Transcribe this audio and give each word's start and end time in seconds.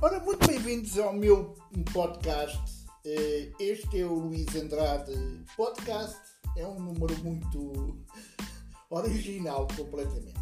Ora, 0.00 0.20
muito 0.20 0.46
bem-vindos 0.46 0.96
ao 0.98 1.12
meu 1.12 1.54
podcast. 1.92 2.86
Eh, 3.04 3.50
Este 3.58 4.00
é 4.00 4.04
o 4.06 4.14
Luís 4.14 4.54
Andrade 4.54 5.12
Podcast. 5.56 6.16
É 6.56 6.66
um 6.66 6.78
número 6.78 7.16
muito 7.24 7.98
original, 8.90 9.66
completamente. 9.76 10.40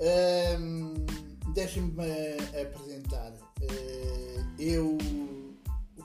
Ahm, 0.00 0.94
Deixem-me 1.54 1.94
apresentar. 2.60 3.32
Eh, 3.62 4.44
Eu 4.58 4.98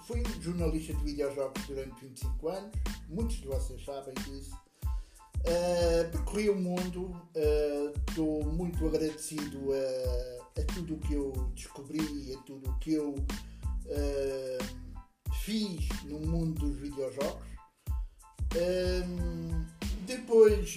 fui 0.07 0.23
jornalista 0.39 0.93
de 0.93 1.03
videojogos 1.03 1.65
durante 1.67 2.05
25 2.05 2.47
anos. 2.47 2.71
Muitos 3.09 3.35
de 3.38 3.47
vocês 3.47 3.83
sabem 3.83 4.13
disso. 4.25 4.55
Uh, 5.41 6.11
percorri 6.11 6.49
o 6.51 6.55
mundo, 6.55 7.05
uh, 7.35 7.93
estou 8.07 8.43
muito 8.46 8.85
agradecido 8.85 9.74
a, 9.74 10.40
a 10.57 10.73
tudo 10.73 10.96
o 10.96 11.00
que 11.00 11.14
eu 11.14 11.32
descobri, 11.55 12.33
a 12.33 12.37
tudo 12.43 12.69
o 12.69 12.79
que 12.79 12.93
eu 12.93 13.10
uh, 13.11 14.65
fiz 15.43 15.87
no 16.05 16.19
mundo 16.19 16.60
dos 16.60 16.77
videojogos. 16.77 17.51
Um, 18.55 19.65
depois 20.05 20.69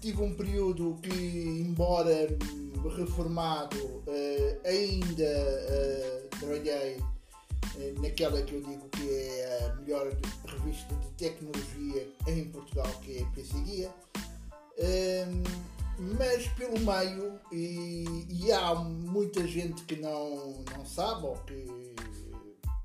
tive 0.00 0.22
um 0.22 0.34
período 0.34 0.98
que, 1.02 1.64
embora 1.66 2.28
reformado, 2.96 4.02
ainda 4.64 6.28
trabalhei 6.30 6.98
naquela 8.00 8.42
que 8.42 8.54
eu 8.54 8.62
digo 8.62 8.88
que 8.90 9.08
é 9.08 9.66
a 9.66 9.74
melhor 9.76 10.06
revista 10.46 10.94
de 10.94 11.10
tecnologia 11.12 12.08
em 12.26 12.44
Portugal, 12.46 12.90
que 13.02 13.18
é 13.18 13.22
a 13.22 13.26
PC 13.26 13.60
Guia. 13.60 13.94
Um, 14.78 15.77
mas 15.98 16.46
pelo 16.48 16.78
meio, 16.80 17.40
e, 17.52 18.26
e, 18.28 18.52
há 18.52 18.74
muita 18.74 19.46
gente 19.46 19.82
que 19.84 19.96
não, 19.96 20.64
não 20.76 20.86
sabe 20.86 21.26
ou 21.26 21.36
que 21.38 21.66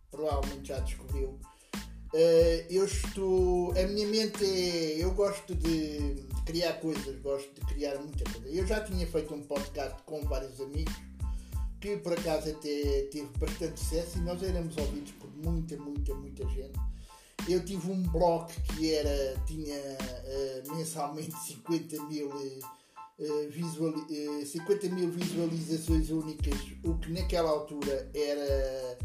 provavelmente 0.09 0.69
já 0.69 0.79
descobriu, 0.79 1.29
uh, 1.29 2.65
eu 2.69 2.85
estou. 2.85 3.71
A 3.71 3.87
minha 3.87 4.07
mente 4.07 4.43
é. 4.43 5.03
Eu 5.03 5.11
gosto 5.11 5.55
de, 5.55 6.25
criar 6.45 6.73
coisas, 6.73 7.19
gosto 7.21 7.53
de 7.53 7.61
criar 7.73 7.97
muita 7.99 8.23
coisa. 8.29 8.47
Eu 8.47 8.65
já 8.65 8.83
tinha 8.83 9.05
feito 9.07 9.33
um 9.33 9.43
podcast 9.43 10.01
com 10.05 10.21
vários 10.25 10.59
amigos 10.59 10.93
que 11.79 11.97
por 11.97 12.13
acaso 12.13 12.49
até 12.49 13.09
teve 13.11 13.27
bastante 13.37 13.77
sucesso 13.77 14.17
e 14.17 14.21
nós 14.21 14.41
éramos 14.41 14.77
ouvidos 14.77 15.11
por 15.13 15.29
muita, 15.35 15.75
muita, 15.77 16.13
muita 16.15 16.47
gente. 16.49 16.79
Eu 17.47 17.63
tive 17.65 17.91
um 17.91 18.01
blog 18.03 18.53
que 18.53 18.93
era, 18.93 19.37
tinha 19.45 19.77
uh, 19.77 20.77
mensalmente 20.77 21.33
50 21.45 22.03
mil, 22.03 22.29
uh, 22.29 22.59
visual, 23.49 23.91
uh, 23.91 24.45
50 24.45 24.89
mil 24.89 25.09
visualizações 25.09 26.09
únicas, 26.09 26.59
o 26.83 26.95
que 26.95 27.11
naquela 27.11 27.49
altura 27.49 28.09
era 28.13 28.97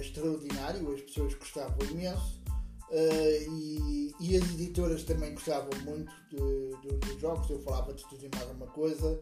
extraordinário, 0.00 0.92
as 0.92 1.00
pessoas 1.02 1.34
gostavam 1.34 1.78
imenso. 1.90 2.40
E, 2.92 4.12
e, 4.18 4.36
as 4.36 4.42
editoras 4.50 5.04
também 5.04 5.32
gostavam 5.32 5.70
muito 5.84 6.12
dos 6.82 7.20
jogos, 7.20 7.48
eu 7.48 7.60
falava 7.60 7.94
de 7.94 8.02
tudo 8.08 8.26
e 8.26 8.36
mais 8.36 8.50
uma 8.50 8.66
coisa. 8.66 9.20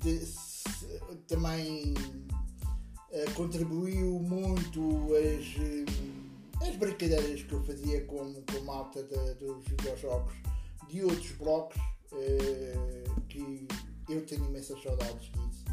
De, 0.00 0.20
também 1.26 1.94
uh, 3.12 3.34
contribuiu 3.34 4.20
muito 4.20 5.08
as, 5.16 6.68
as 6.68 6.76
brincadeiras 6.76 7.42
que 7.42 7.52
eu 7.52 7.62
fazia 7.64 8.04
com, 8.04 8.34
com 8.34 8.58
a 8.58 8.60
malta 8.62 9.02
de, 9.02 9.34
dos 9.34 9.64
videojogos 9.66 10.34
de 10.88 11.04
outros 11.04 11.32
blocos 11.32 11.76
uh, 12.12 13.20
que 13.28 13.66
eu 14.08 14.24
tenho 14.26 14.44
imensas 14.46 14.82
saudades 14.82 15.30
disso, 15.32 15.64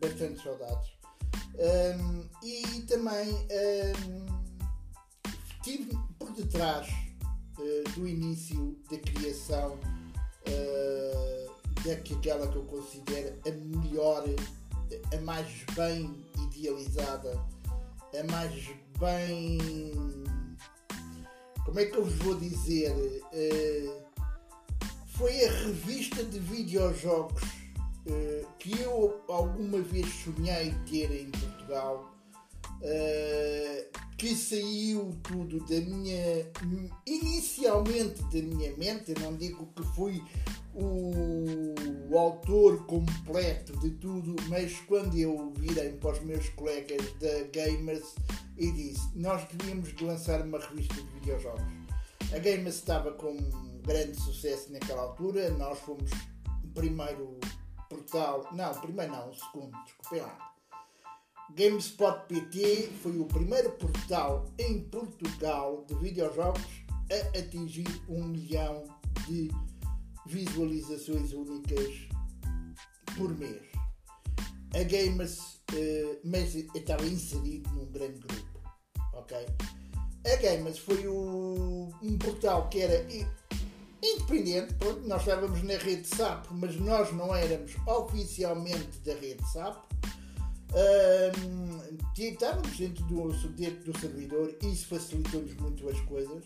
bastante 0.00 0.42
saudades. 0.42 0.94
Um, 1.54 2.28
e 2.42 2.82
também 2.82 3.28
um, 4.02 4.26
por 6.18 6.32
detrás 6.32 6.88
uh, 7.58 7.90
do 7.94 8.06
início 8.06 8.76
da 8.90 8.98
criação 8.98 9.78
daquela 11.84 12.46
que 12.48 12.56
eu 12.56 12.64
considero 12.64 13.38
a 13.46 13.50
melhor, 13.50 14.24
a 15.12 15.20
mais 15.20 15.64
bem 15.76 16.24
idealizada, 16.38 17.38
a 18.18 18.32
mais 18.32 18.54
bem. 18.98 19.58
Como 21.64 21.78
é 21.78 21.84
que 21.84 21.96
eu 21.96 22.04
vos 22.04 22.14
vou 22.16 22.34
dizer? 22.36 22.92
Uh, 23.32 24.03
foi 25.14 25.44
a 25.44 25.50
revista 25.50 26.24
de 26.24 26.38
videojogos 26.38 27.42
uh, 27.42 28.46
que 28.58 28.80
eu 28.80 29.22
alguma 29.28 29.80
vez 29.80 30.06
sonhei 30.08 30.74
ter 30.90 31.10
em 31.12 31.30
Portugal. 31.30 32.10
Uh, 32.80 34.04
que 34.18 34.34
saiu 34.34 35.14
tudo 35.22 35.60
da 35.60 35.80
minha 35.80 36.46
inicialmente 37.06 38.22
da 38.24 38.42
minha 38.42 38.76
mente, 38.76 39.12
eu 39.12 39.20
não 39.20 39.36
digo 39.36 39.66
que 39.74 39.82
fui 39.94 40.22
o, 40.74 41.74
o, 42.10 42.18
autor 42.18 42.84
completo 42.86 43.76
de 43.78 43.90
tudo, 43.90 44.36
mas 44.48 44.78
quando 44.86 45.16
eu 45.16 45.52
virei 45.56 45.92
para 45.92 46.12
os 46.12 46.20
meus 46.20 46.48
colegas 46.50 47.12
da 47.20 47.42
Gamers 47.52 48.14
e 48.56 48.70
disse 48.72 49.08
nós 49.14 49.46
devíamos 49.52 49.94
de 49.94 50.04
lançar 50.04 50.42
uma 50.42 50.58
revista 50.58 50.94
de 50.94 51.06
videojogos. 51.20 51.62
A 52.32 52.38
Gamers 52.38 52.76
estava 52.76 53.12
com 53.12 53.36
grande 53.84 54.18
sucesso 54.20 54.72
naquela 54.72 55.02
altura, 55.02 55.50
nós 55.50 55.78
fomos 55.80 56.10
o 56.62 56.68
primeiro 56.68 57.38
portal, 57.88 58.48
não, 58.52 58.74
primeiro 58.80 59.12
não, 59.12 59.30
o 59.30 59.34
segundo, 59.34 59.76
desculpem 59.84 60.22
lá. 60.22 60.54
GameSpot 61.54 62.26
PT 62.26 62.90
foi 63.02 63.18
o 63.18 63.26
primeiro 63.26 63.70
portal 63.72 64.46
em 64.58 64.80
Portugal 64.84 65.84
de 65.86 65.94
videojogos 65.96 66.62
a 67.10 67.38
atingir 67.38 67.86
um 68.08 68.24
milhão 68.24 68.84
de 69.26 69.50
visualizações 70.26 71.32
únicas 71.32 72.08
por 73.16 73.36
mês. 73.36 73.62
A 74.74 74.82
Gamers, 74.82 75.38
uh, 75.72 76.20
mas 76.24 76.54
estava 76.54 77.04
inserido 77.04 77.70
num 77.70 77.86
grande 77.92 78.18
grupo, 78.18 78.60
ok? 79.12 79.46
A 80.26 80.36
Gamers 80.36 80.78
foi 80.78 81.06
o, 81.06 81.92
um 82.02 82.18
portal 82.18 82.68
que 82.70 82.80
era 82.80 83.06
independente, 84.04 84.74
nós 85.06 85.22
estávamos 85.22 85.62
na 85.62 85.76
rede 85.76 86.06
SAP, 86.06 86.46
mas 86.50 86.76
nós 86.76 87.12
não 87.12 87.34
éramos 87.34 87.72
oficialmente 87.86 88.98
da 89.04 89.14
rede 89.14 89.42
SAP. 89.50 89.84
Um, 90.74 91.80
estávamos 92.18 92.76
dentro 92.76 93.04
do, 93.04 93.28
dentro 93.50 93.92
do 93.92 93.98
servidor 93.98 94.56
isso 94.60 94.88
facilitou-nos 94.88 95.54
muito 95.54 95.88
as 95.88 96.00
coisas 96.00 96.42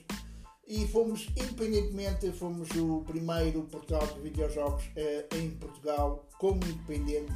e 0.67 0.87
fomos, 0.87 1.29
independentemente, 1.35 2.31
fomos 2.33 2.69
o 2.77 3.03
primeiro 3.07 3.63
portal 3.63 4.07
de 4.07 4.21
videojogos 4.21 4.85
uh, 4.85 5.37
em 5.37 5.51
Portugal, 5.53 6.29
como 6.39 6.63
independente, 6.63 7.33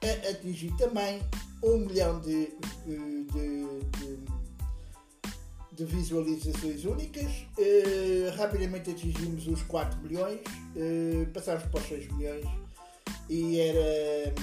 a 0.00 0.30
atingir 0.30 0.72
também 0.76 1.20
um 1.64 1.78
milhão 1.78 2.20
de, 2.20 2.56
de, 2.86 3.24
de, 3.24 3.80
de 3.98 4.37
visualizações 5.78 6.84
únicas. 6.84 7.30
Uh, 7.56 8.36
rapidamente 8.36 8.90
atingimos 8.90 9.46
os 9.46 9.62
4 9.62 10.00
milhões, 10.00 10.40
uh, 10.40 11.26
passámos 11.32 11.64
para 11.64 11.80
os 11.80 11.88
6 11.88 12.12
milhões 12.12 12.46
e 13.28 13.60
era, 13.60 14.34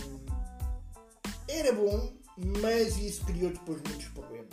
era 1.47 1.73
bom, 1.73 2.13
mas 2.61 2.97
isso 2.97 3.25
criou 3.25 3.51
depois 3.51 3.81
muitos 3.81 4.07
problemas. 4.09 4.49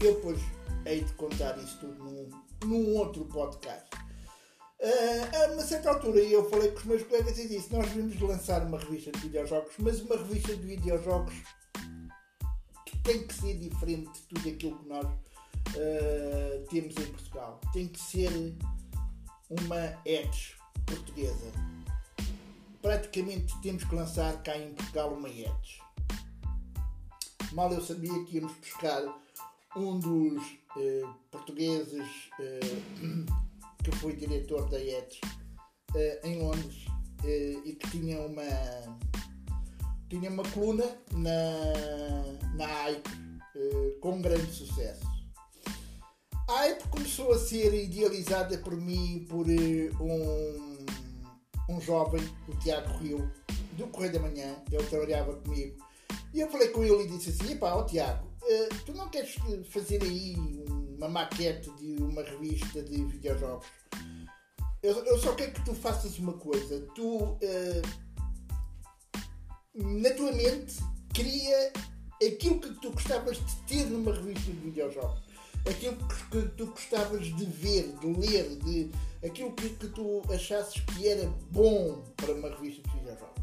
Eu 0.00 0.14
depois 0.14 0.40
hei 0.86 1.04
de 1.04 1.12
contar 1.12 1.56
isso 1.58 1.78
tudo 1.78 2.02
num, 2.02 2.28
num 2.64 2.96
outro 2.96 3.24
podcast. 3.26 3.88
Uh, 4.80 5.36
a 5.36 5.52
uma 5.52 5.62
certa 5.62 5.90
altura 5.90 6.20
eu 6.20 6.48
falei 6.48 6.70
com 6.70 6.78
os 6.78 6.84
meus 6.84 7.02
colegas 7.02 7.38
e 7.38 7.48
disse 7.48 7.70
nós 7.70 7.86
devemos 7.90 8.18
lançar 8.18 8.66
uma 8.66 8.78
revista 8.78 9.12
de 9.12 9.20
videojogos, 9.20 9.74
mas 9.78 10.00
uma 10.00 10.16
revista 10.16 10.56
de 10.56 10.66
videojogos 10.66 11.34
que 12.86 12.98
tem 13.02 13.26
que 13.26 13.34
ser 13.34 13.58
diferente 13.58 14.10
de 14.10 14.22
tudo 14.22 14.48
aquilo 14.48 14.78
que 14.78 14.88
nós 14.88 15.06
uh, 15.68 16.66
temos 16.68 16.96
em 16.96 17.12
Portugal. 17.12 17.60
Tem 17.72 17.88
que 17.88 18.00
ser 18.00 18.30
uma 19.48 19.98
Edge 20.04 20.54
portuguesa. 20.86 21.52
Praticamente 22.82 23.54
temos 23.60 23.84
que 23.84 23.94
lançar 23.94 24.42
cá 24.42 24.56
em 24.56 24.72
Portugal 24.72 25.12
uma 25.12 25.28
Edge. 25.28 25.80
Mal 27.52 27.72
eu 27.72 27.82
sabia 27.82 28.24
que 28.24 28.36
íamos 28.36 28.52
buscar 28.54 29.02
um 29.76 29.98
dos 29.98 30.42
eh, 30.76 31.02
portugueses 31.30 32.08
eh, 32.38 32.60
que 33.82 33.92
foi 33.96 34.14
diretor 34.14 34.68
da 34.68 34.78
ETS 34.78 35.20
em 36.22 36.42
Londres 36.42 36.84
e 37.64 37.74
que 37.74 37.90
tinha 37.90 38.20
uma 38.20 38.42
tinha 40.08 40.30
uma 40.30 40.42
coluna 40.50 40.84
na, 41.12 42.54
na 42.54 42.66
AIP 42.84 43.08
com 44.00 44.22
grande 44.22 44.52
sucesso. 44.52 45.09
A 46.50 46.62
AIP 46.62 46.88
começou 46.88 47.32
a 47.32 47.38
ser 47.38 47.72
idealizada 47.72 48.58
por 48.58 48.76
mim 48.76 49.24
por 49.28 49.46
um, 49.48 50.84
um 51.68 51.80
jovem, 51.80 52.20
o 52.48 52.56
Tiago 52.56 52.98
Rio, 52.98 53.30
do 53.74 53.86
Correio 53.86 54.14
da 54.14 54.18
Manhã, 54.18 54.56
ele 54.68 54.82
trabalhava 54.86 55.36
comigo, 55.36 55.76
e 56.34 56.40
eu 56.40 56.50
falei 56.50 56.68
com 56.70 56.82
ele 56.84 57.04
e 57.04 57.06
disse 57.06 57.30
assim: 57.30 57.52
Epá, 57.52 57.72
ó 57.72 57.84
Tiago, 57.84 58.26
uh, 58.42 58.84
tu 58.84 58.92
não 58.94 59.08
queres 59.08 59.36
fazer 59.70 60.02
aí 60.02 60.34
uma 60.96 61.08
maquete 61.08 61.70
de 61.76 62.02
uma 62.02 62.24
revista 62.24 62.82
de 62.82 63.04
videojogos? 63.04 63.68
Eu, 64.82 65.04
eu 65.04 65.18
só 65.18 65.32
quero 65.36 65.52
que 65.52 65.64
tu 65.64 65.72
faças 65.72 66.18
uma 66.18 66.32
coisa. 66.32 66.80
Tu, 66.96 67.16
uh, 67.16 67.38
na 69.74 70.10
tua 70.10 70.32
mente, 70.32 70.82
cria 71.14 71.72
aquilo 72.16 72.58
que 72.58 72.74
tu 72.80 72.90
gostavas 72.90 73.36
de 73.36 73.56
ter 73.68 73.86
numa 73.86 74.12
revista 74.12 74.50
de 74.50 74.58
videojogos. 74.58 75.29
Aquilo 75.68 75.96
que, 75.96 76.42
que 76.42 76.48
tu 76.56 76.66
gostavas 76.66 77.26
de 77.26 77.44
ver, 77.44 77.94
de 78.00 78.06
ler, 78.06 78.56
de, 78.56 78.90
aquilo 79.24 79.52
que, 79.52 79.68
que 79.70 79.88
tu 79.88 80.22
achasses 80.32 80.80
que 80.80 81.08
era 81.08 81.26
bom 81.50 82.02
para 82.16 82.32
uma 82.32 82.48
revista 82.48 82.82
de 82.82 82.96
videojogos. 82.96 83.40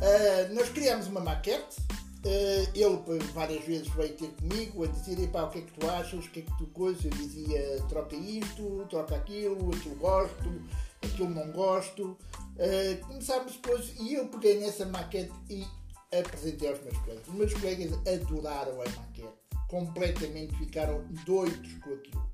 Uh, 0.00 0.54
nós 0.54 0.68
criámos 0.70 1.06
uma 1.06 1.20
maquete. 1.20 1.80
Uh, 2.20 2.68
ele 2.74 3.18
várias 3.32 3.64
vezes 3.64 3.88
veio 3.88 4.12
ter 4.14 4.28
comigo 4.28 4.84
a 4.84 4.86
dizer 4.88 5.18
Epá, 5.18 5.44
o 5.44 5.50
que 5.50 5.58
é 5.58 5.62
que 5.62 5.72
tu 5.72 5.88
achas, 5.88 6.24
o 6.26 6.30
que 6.30 6.40
é 6.40 6.42
que 6.42 6.58
tu 6.58 6.66
coisas. 6.66 7.04
Eu 7.04 7.10
dizia 7.12 7.82
troca 7.88 8.14
isto, 8.14 8.86
troca 8.90 9.16
aquilo, 9.16 9.70
aquilo 9.74 9.94
gosto, 9.96 10.62
aquilo 11.02 11.30
não 11.30 11.50
gosto. 11.50 12.18
Uh, 12.56 13.06
começámos 13.06 13.52
depois 13.52 13.94
e 13.98 14.14
eu 14.14 14.28
peguei 14.28 14.60
nessa 14.60 14.84
maquete 14.84 15.32
e 15.48 15.66
apresentei 16.12 16.68
aos 16.68 16.82
meus 16.82 16.98
colegas. 16.98 17.28
Os 17.28 17.34
meus 17.34 17.54
colegas 17.54 17.92
adoraram 18.06 18.72
a 18.82 18.84
maquete, 18.84 19.39
completamente 19.70 20.54
ficaram 20.56 21.04
doidos 21.24 21.74
com 21.74 21.94
aquilo. 21.94 22.28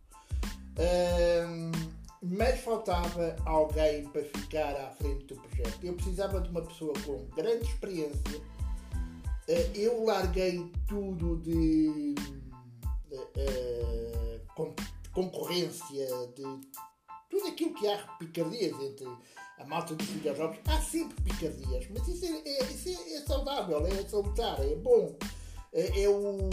Uh, 0.78 1.96
mas 2.22 2.58
faltava 2.60 3.36
alguém 3.44 4.04
para 4.08 4.24
ficar 4.24 4.74
à 4.74 4.90
frente 4.90 5.26
do 5.26 5.36
projeto. 5.36 5.84
Eu 5.84 5.92
precisava 5.94 6.40
de 6.40 6.48
uma 6.48 6.62
pessoa 6.62 6.94
com 7.04 7.26
grande 7.36 7.64
experiência. 7.66 8.40
Eh, 9.48 9.70
eu 9.74 10.04
larguei 10.04 10.72
tudo 10.88 11.36
de, 11.36 12.14
uh, 13.12 14.74
concorrência, 15.12 16.08
de 16.34 16.42
tudo 17.30 17.46
aquilo 17.48 17.74
que 17.74 17.86
há 17.86 17.98
picardias 18.18 18.80
entre 18.80 19.06
a 19.58 19.64
malta 19.66 19.94
dos 19.94 20.06
videojogos. 20.06 20.58
Há 20.66 20.80
sempre 20.80 21.22
picardias, 21.22 21.86
mas 21.90 22.08
isso 22.08 22.24
é, 22.24 22.48
é, 22.48 22.64
isso 22.64 22.88
é, 22.88 23.14
é 23.14 23.20
saudável, 23.20 23.86
é 23.86 24.08
salutar, 24.08 24.58
é 24.60 24.74
bom. 24.74 25.16
É, 25.76 26.04
é 26.04 26.08
o 26.08 26.48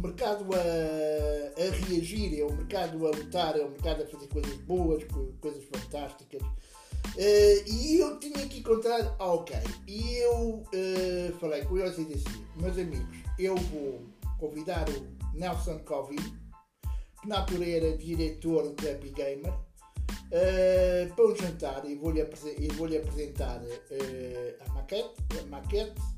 mercado 0.00 0.46
a, 0.54 1.60
a, 1.60 1.88
reagir, 1.88 2.38
é 2.38 2.44
o 2.44 2.52
mercado 2.54 3.04
a 3.04 3.10
lutar, 3.10 3.58
é 3.58 3.64
o 3.64 3.70
mercado 3.70 4.04
a 4.04 4.06
fazer 4.06 4.28
coisas 4.28 4.56
boas, 4.58 5.02
coisas 5.40 5.64
fantásticas. 5.64 6.40
Uh, 6.42 7.68
e 7.68 7.98
eu 7.98 8.20
tinha 8.20 8.46
que 8.46 8.60
encontrar 8.60 9.16
alguém. 9.18 9.62
E 9.88 10.18
eu 10.18 10.62
uh, 10.62 11.38
falei 11.40 11.64
com 11.64 11.76
eles 11.76 11.98
e 11.98 12.04
disse: 12.04 12.24
Meus 12.54 12.78
amigos, 12.78 13.18
eu 13.36 13.56
vou 13.56 14.04
convidar 14.38 14.86
o 14.90 15.36
Nelson 15.36 15.80
Covin, 15.80 16.16
que 17.20 17.26
na 17.26 17.40
altura 17.40 17.68
era 17.68 17.96
diretor 17.96 18.72
da 18.74 18.92
Big 18.92 19.14
Gamer, 19.14 19.52
uh, 19.52 21.14
para 21.16 21.26
um 21.26 21.34
jantar 21.34 21.84
e 21.84 21.96
vou-lhe 21.96 22.22
vou 22.76 22.86
apresentar 22.86 23.60
a 24.60 24.72
maquete. 24.72 25.14
A 25.40 25.46
maquete 25.46 26.15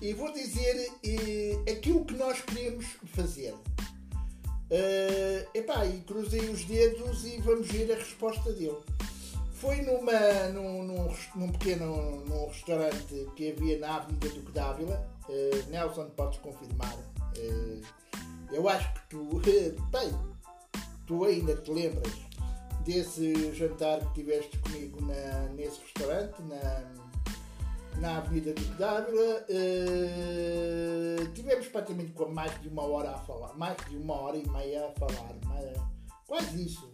e 0.00 0.12
vou 0.12 0.32
dizer 0.32 0.88
uh, 0.90 1.70
aquilo 1.70 2.04
que 2.04 2.14
nós 2.14 2.40
queremos 2.40 2.86
fazer. 3.14 3.54
Uh, 4.72 5.46
epá, 5.54 5.84
e 5.84 6.00
cruzei 6.00 6.48
os 6.48 6.64
dedos 6.64 7.24
e 7.24 7.38
vamos 7.40 7.68
ver 7.68 7.92
a 7.92 7.96
resposta 7.96 8.52
dele. 8.52 8.78
Foi 9.52 9.82
numa, 9.82 10.48
num, 10.48 10.82
num, 10.82 11.14
num 11.36 11.52
pequeno 11.52 12.24
num 12.24 12.48
restaurante 12.48 13.28
que 13.36 13.52
havia 13.52 13.78
na 13.78 13.96
Avenida 13.96 14.28
Duque 14.30 14.50
d'Ávila. 14.52 15.08
Uh, 15.28 15.70
Nelson, 15.70 16.10
podes 16.16 16.38
confirmar. 16.40 16.96
Uh, 17.36 17.80
eu 18.50 18.68
acho 18.68 18.92
que 18.94 19.00
tu, 19.10 19.40
bem, 19.92 20.12
tu 21.06 21.24
ainda 21.24 21.54
te 21.54 21.70
lembras 21.70 22.12
desse 22.84 23.52
jantar 23.54 24.00
que 24.00 24.14
tiveste 24.14 24.58
comigo 24.58 25.00
na, 25.04 25.48
nesse 25.54 25.80
restaurante, 25.80 26.42
na, 26.42 27.01
na 27.98 28.18
Avenida 28.18 28.52
do 28.52 28.64
Dávila. 28.76 29.46
Uh, 29.48 31.28
tivemos 31.32 31.66
praticamente 31.68 32.12
com 32.12 32.28
mais 32.28 32.60
de 32.60 32.68
uma 32.68 32.82
hora 32.82 33.10
a 33.10 33.18
falar, 33.18 33.54
mais 33.54 33.76
de 33.88 33.96
uma 33.96 34.14
hora 34.14 34.36
e 34.36 34.48
meia 34.48 34.88
a 34.88 34.92
falar, 34.92 35.34
mas, 35.46 35.80
quase 36.26 36.64
isso. 36.66 36.90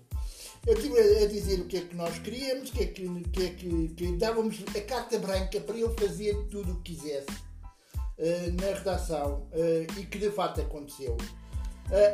Eu 0.67 0.75
estive 0.75 0.99
a, 0.99 1.27
dizer 1.27 1.61
o 1.61 1.67
que 1.67 1.77
é 1.79 1.81
que 1.83 1.97
nós 1.97 2.19
queríamos, 2.19 2.71
o 2.71 2.73
que 2.73 2.83
é 2.83 2.87
que, 2.87 3.21
que, 3.31 3.47
é 3.47 3.51
que, 3.51 3.89
que 3.89 4.17
dávamos 4.17 4.63
a 4.77 4.81
carta 4.81 5.19
branca 5.19 5.61
para 5.61 5.77
ele 5.77 5.95
fazer 5.99 6.35
tudo 6.51 6.73
o 6.73 6.77
que 6.83 6.95
quisesse 6.95 7.31
uh, 7.31 8.53
na 8.61 8.77
redação 8.77 9.49
uh, 9.53 9.99
e 9.99 10.07
que 10.07 10.19
de 10.19 10.31
facto 10.31 10.61
aconteceu. 10.61 11.17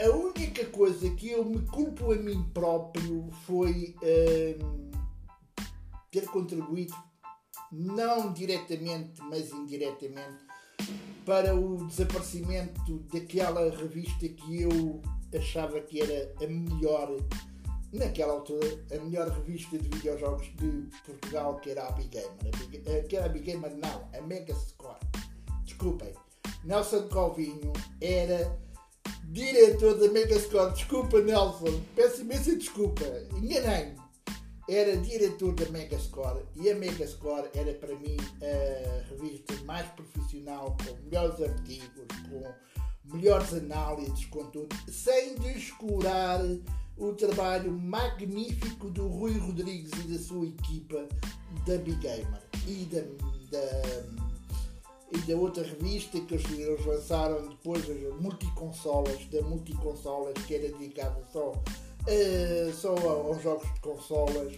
a 0.05 0.11
única 0.11 0.65
coisa 0.67 1.11
que 1.11 1.31
eu 1.31 1.45
me 1.45 1.67
culpo 1.67 2.13
a 2.13 2.17
mim 2.17 2.45
próprio 2.55 3.29
foi 3.45 3.97
ter 6.13 6.27
contribuído 6.27 6.95
não 7.75 8.33
diretamente, 8.33 9.21
mas 9.23 9.51
indiretamente, 9.51 10.45
para 11.27 11.55
o 11.55 11.85
desaparecimento 11.87 12.99
daquela 13.13 13.69
revista 13.71 14.29
que 14.29 14.63
eu 14.63 15.03
achava 15.37 15.81
que 15.81 16.01
era 16.01 16.33
a 16.41 16.47
melhor, 16.47 17.17
naquela 17.93 18.35
altura, 18.35 18.85
a 18.95 19.03
melhor 19.03 19.29
revista 19.29 19.77
de 19.77 19.89
videojogos 19.89 20.47
de 20.57 20.89
Portugal, 21.05 21.57
que 21.57 21.71
era 21.71 21.89
a 21.89 21.93
Big 21.93 22.09
Gamer. 22.09 22.87
Eh, 22.87 23.03
que 23.03 23.17
era 23.17 23.27
a 23.27 23.29
Big 23.29 23.45
Gamer, 23.45 23.75
não, 23.77 24.09
a 24.17 24.23
Mega 24.23 24.55
Score. 24.55 25.01
Desculpem. 25.65 26.13
Nelson 26.63 27.09
Calvinho 27.09 27.73
era 28.01 28.57
diretor 29.25 29.99
da 29.99 30.09
Mega 30.09 30.39
Score. 30.39 30.73
Desculpa, 30.73 31.21
Nelson. 31.21 31.81
Peço 31.97 32.21
imensa 32.21 32.55
desculpa. 32.55 33.05
Enganei-me 33.37 34.04
era 34.69 34.97
diretor 34.97 35.55
da 35.55 35.69
Megascore 35.71 36.43
e 36.57 36.71
a 36.71 36.75
Megascore 36.75 37.51
era 37.55 37.75
para 37.75 37.95
mim 37.97 38.17
a 38.41 39.09
revista 39.11 39.55
mais 39.65 39.87
profissional, 39.89 40.77
com 40.85 41.05
melhores 41.05 41.41
artigos, 41.43 42.07
com 42.29 43.15
melhores 43.15 43.53
análises, 43.53 44.25
com 44.27 44.45
tudo, 44.47 44.75
sem 44.91 45.35
descurar 45.37 46.41
o 46.97 47.13
trabalho 47.13 47.73
magnífico 47.73 48.89
do 48.91 49.09
Rui 49.09 49.37
Rodrigues 49.39 49.91
e 50.05 50.13
da 50.13 50.19
sua 50.19 50.47
equipa 50.47 51.09
da 51.67 51.77
Big 51.79 51.99
Gamer 51.99 52.43
e 52.67 52.85
da, 52.87 53.01
da 53.51 54.25
e 55.13 55.19
da 55.19 55.37
outra 55.37 55.63
revista 55.63 56.21
que 56.21 56.35
eles 56.35 56.87
lançaram 56.87 57.49
depois, 57.49 57.83
as 57.89 58.21
multiconsolas, 58.21 59.25
da 59.27 59.43
multiconsolas, 59.43 60.35
que 60.47 60.55
era 60.55 60.69
dedicada 60.77 61.23
só 61.33 61.53
uh, 62.07 62.73
só 62.73 62.95
aos 62.95 63.43
jogos 63.43 63.73
de 63.75 63.81
consolas. 63.81 64.55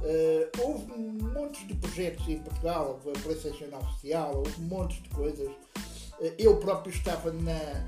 Uh, 0.00 0.62
houve 0.62 0.92
montes 0.96 1.66
de 1.66 1.74
projetos 1.74 2.26
em 2.26 2.38
Portugal, 2.38 2.98
houve 3.04 3.18
a 3.18 3.22
PlayStation 3.22 3.66
Oficial, 3.76 4.36
houve 4.36 4.60
montes 4.62 5.02
de 5.02 5.08
coisas. 5.10 5.48
Uh, 5.48 6.32
eu 6.38 6.56
próprio 6.56 6.92
estava 6.92 7.30
na, 7.32 7.86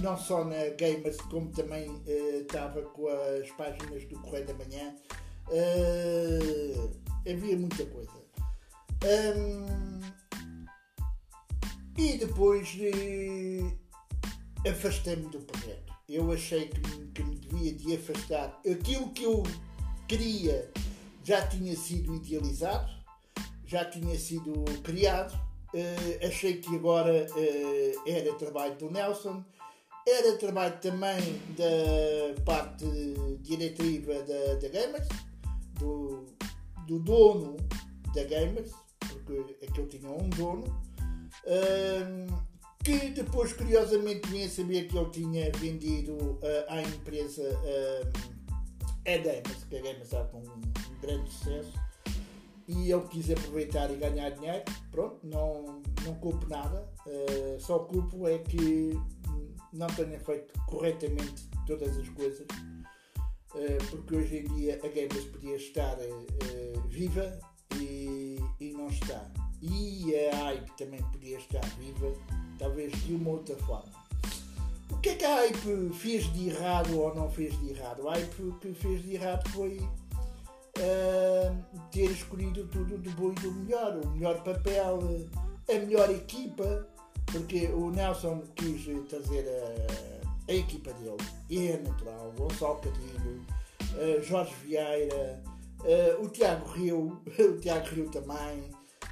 não 0.00 0.16
só 0.16 0.44
na 0.44 0.68
Gamers, 0.78 1.18
como 1.22 1.50
também 1.50 1.90
uh, 1.90 2.40
estava 2.40 2.80
com 2.82 3.06
as 3.08 3.50
páginas 3.52 4.04
do 4.04 4.18
Correio 4.20 4.46
da 4.46 4.54
Manhã. 4.54 4.94
havia 7.30 7.56
muita 7.56 7.84
coisa. 7.86 8.10
Um, 9.04 10.00
e 11.98 12.16
depois 12.16 12.68
afastei-me 14.64 15.28
do 15.28 15.40
projeto 15.40 15.91
eu 16.14 16.30
achei 16.30 16.68
que 16.68 16.80
me, 16.88 17.06
que 17.06 17.22
me 17.22 17.36
devia 17.36 17.72
de 17.72 17.96
afastar. 17.96 18.60
Aquilo 18.70 19.08
que 19.10 19.24
eu 19.24 19.42
queria 20.06 20.70
já 21.24 21.46
tinha 21.46 21.74
sido 21.76 22.14
idealizado, 22.14 22.90
já 23.66 23.84
tinha 23.84 24.18
sido 24.18 24.64
criado. 24.82 25.32
Uh, 25.74 26.26
achei 26.26 26.58
que 26.58 26.74
agora 26.76 27.26
uh, 27.30 28.08
era 28.08 28.34
trabalho 28.34 28.76
do 28.76 28.90
Nelson, 28.90 29.42
era 30.06 30.36
trabalho 30.36 30.78
também 30.80 31.40
da 31.56 32.42
parte 32.42 32.84
diretiva 33.40 34.12
da, 34.14 34.54
da 34.56 34.68
Gamers, 34.68 35.08
do, 35.78 36.26
do 36.86 36.98
dono 36.98 37.56
da 38.14 38.24
Gamers, 38.24 38.72
porque 38.98 39.64
aquilo 39.64 39.86
tinha 39.86 40.10
um 40.10 40.28
dono. 40.28 40.64
Uh, 41.46 42.51
que 42.82 43.10
depois 43.10 43.52
curiosamente 43.52 44.28
vinha 44.28 44.48
saber 44.48 44.88
que 44.88 44.98
ele 44.98 45.10
tinha 45.10 45.52
vendido 45.52 46.14
uh, 46.14 46.40
à 46.68 46.82
empresa 46.82 47.42
uh, 47.42 48.32
a 49.06 49.16
Gamers, 49.18 49.64
que 49.68 49.76
a 49.76 49.80
Gamers 49.80 50.02
está 50.02 50.24
com 50.24 50.38
um, 50.38 51.00
grande 51.00 51.30
sucesso 51.30 51.72
e 52.66 52.90
ele 52.90 53.06
quis 53.08 53.30
aproveitar 53.30 53.90
e 53.90 53.96
ganhar 53.96 54.30
dinheiro, 54.30 54.64
pronto, 54.90 55.18
não, 55.24 55.82
não 56.04 56.14
culpo 56.16 56.48
nada, 56.48 56.88
uh, 57.06 57.60
só 57.60 57.80
culpo 57.80 58.26
é 58.26 58.38
que 58.38 58.98
não 59.72 59.86
tenha 59.88 60.18
feito 60.20 60.52
corretamente 60.66 61.48
todas 61.66 61.96
as 61.96 62.08
coisas, 62.10 62.46
uh, 62.46 63.86
porque 63.90 64.16
hoje 64.16 64.38
em 64.38 64.44
dia 64.54 64.80
a 64.82 64.88
Gamers 64.88 65.24
podia 65.26 65.56
estar 65.56 65.96
viva 66.88 67.38
e, 67.76 68.38
e 68.60 68.72
não 68.72 68.88
está. 68.88 69.30
e 69.60 70.14
a 70.32 70.36
hype 70.44 70.76
também 70.76 71.02
podia 71.10 71.38
estar 71.38 71.64
viva, 71.78 72.12
talvez 72.62 72.92
de 73.04 73.14
uma 73.14 73.30
outra 73.30 73.56
forma. 73.56 73.90
O 74.90 74.96
que 74.98 75.10
é 75.10 75.14
que 75.16 75.24
a 75.24 75.34
hype 75.36 75.92
fez 75.94 76.32
de 76.32 76.50
errado 76.50 76.96
ou 76.96 77.12
não 77.14 77.28
fez 77.28 77.58
de 77.58 77.70
errado? 77.70 78.08
A 78.08 78.12
hype 78.12 78.52
que 78.60 78.72
fez 78.72 79.02
de 79.02 79.14
errado 79.14 79.48
foi 79.50 79.78
uh, 79.78 81.64
ter 81.90 82.10
escolhido 82.10 82.64
tudo 82.68 82.96
do 82.98 83.10
bom 83.10 83.32
e 83.32 83.34
do 83.34 83.52
melhor, 83.52 83.96
o 83.96 84.08
melhor 84.10 84.44
papel, 84.44 85.00
a 85.68 85.72
melhor 85.72 86.08
equipa, 86.10 86.86
porque 87.26 87.66
o 87.66 87.90
Nelson 87.90 88.44
quis 88.54 88.84
trazer 89.08 89.44
a, 89.48 90.52
a 90.52 90.54
equipa 90.54 90.92
dele, 90.92 91.16
e 91.50 91.68
é 91.68 91.78
natural, 91.78 92.32
Gonçalo 92.36 92.76
Cadilho, 92.76 93.44
uh, 93.96 94.22
Jorge 94.22 94.54
Vieira, 94.62 95.42
uh, 95.80 96.22
o 96.22 96.28
Tiago 96.28 96.70
Rio, 96.70 97.20
o 97.26 97.60
Tiago 97.60 97.88
Rio 97.88 98.08
também, 98.10 98.70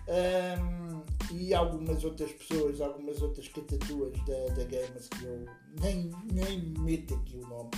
um, 0.08 0.89
e 1.32 1.54
algumas 1.54 2.04
outras 2.04 2.32
pessoas, 2.32 2.80
algumas 2.80 3.20
outras 3.22 3.48
catatuas 3.48 4.12
da, 4.24 4.54
da 4.54 4.64
Gamers 4.64 5.08
que 5.08 5.24
eu 5.24 5.46
nem, 5.80 6.10
nem 6.32 6.60
meto 6.78 7.14
aqui 7.14 7.36
o 7.36 7.46
nome, 7.46 7.70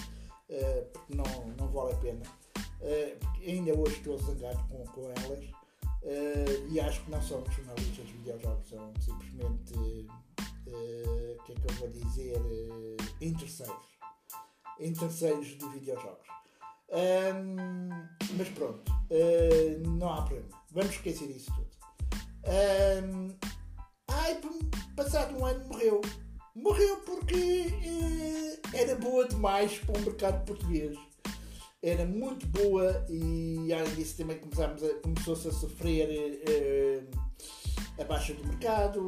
uh, 0.48 0.86
porque 0.92 1.14
não, 1.14 1.46
não 1.58 1.68
vale 1.68 1.92
a 1.92 1.96
pena. 1.96 2.22
Uh, 2.80 3.18
ainda 3.46 3.78
hoje 3.78 3.96
estou 3.96 4.18
zangado 4.18 4.62
com, 4.68 4.84
com 4.86 5.02
elas 5.10 5.44
uh, 6.02 6.68
e 6.68 6.80
acho 6.80 7.04
que 7.04 7.10
não 7.10 7.22
são 7.22 7.44
jornalistas 7.50 8.06
de 8.06 8.12
videojogos, 8.12 8.68
são 8.68 8.92
simplesmente, 9.00 9.74
o 10.66 11.42
que 11.44 11.52
é 11.52 11.54
que 11.54 11.70
eu 11.70 11.74
vou 11.78 11.88
dizer, 11.88 12.36
interesseiros. 13.20 13.92
Interesseiros 14.80 15.46
de 15.46 15.68
videojogos. 15.68 16.26
Um, 16.88 17.88
mas 18.36 18.48
pronto, 18.50 18.92
não 19.98 20.12
há 20.12 20.22
problema. 20.22 20.48
Vamos 20.70 20.92
esquecer 20.92 21.30
isso 21.30 21.52
tudo. 21.54 21.71
Um, 22.44 23.28
ai, 24.08 24.40
passado 24.96 25.36
um 25.38 25.44
ano 25.44 25.64
morreu. 25.68 26.00
Morreu 26.54 26.96
porque 26.98 27.66
eh, 27.84 28.60
era 28.74 28.96
boa 28.96 29.26
demais 29.26 29.78
para 29.78 29.98
o 29.98 30.02
mercado 30.02 30.44
português. 30.44 30.98
Era 31.82 32.04
muito 32.04 32.46
boa 32.46 33.04
e 33.08 33.72
além 33.72 33.94
disso 33.94 34.16
também 34.18 34.36
a, 34.36 35.00
começou-se 35.02 35.48
a 35.48 35.52
sofrer 35.52 36.08
eh, 36.46 37.02
a 38.00 38.04
baixa 38.04 38.34
do 38.34 38.46
mercado, 38.46 39.06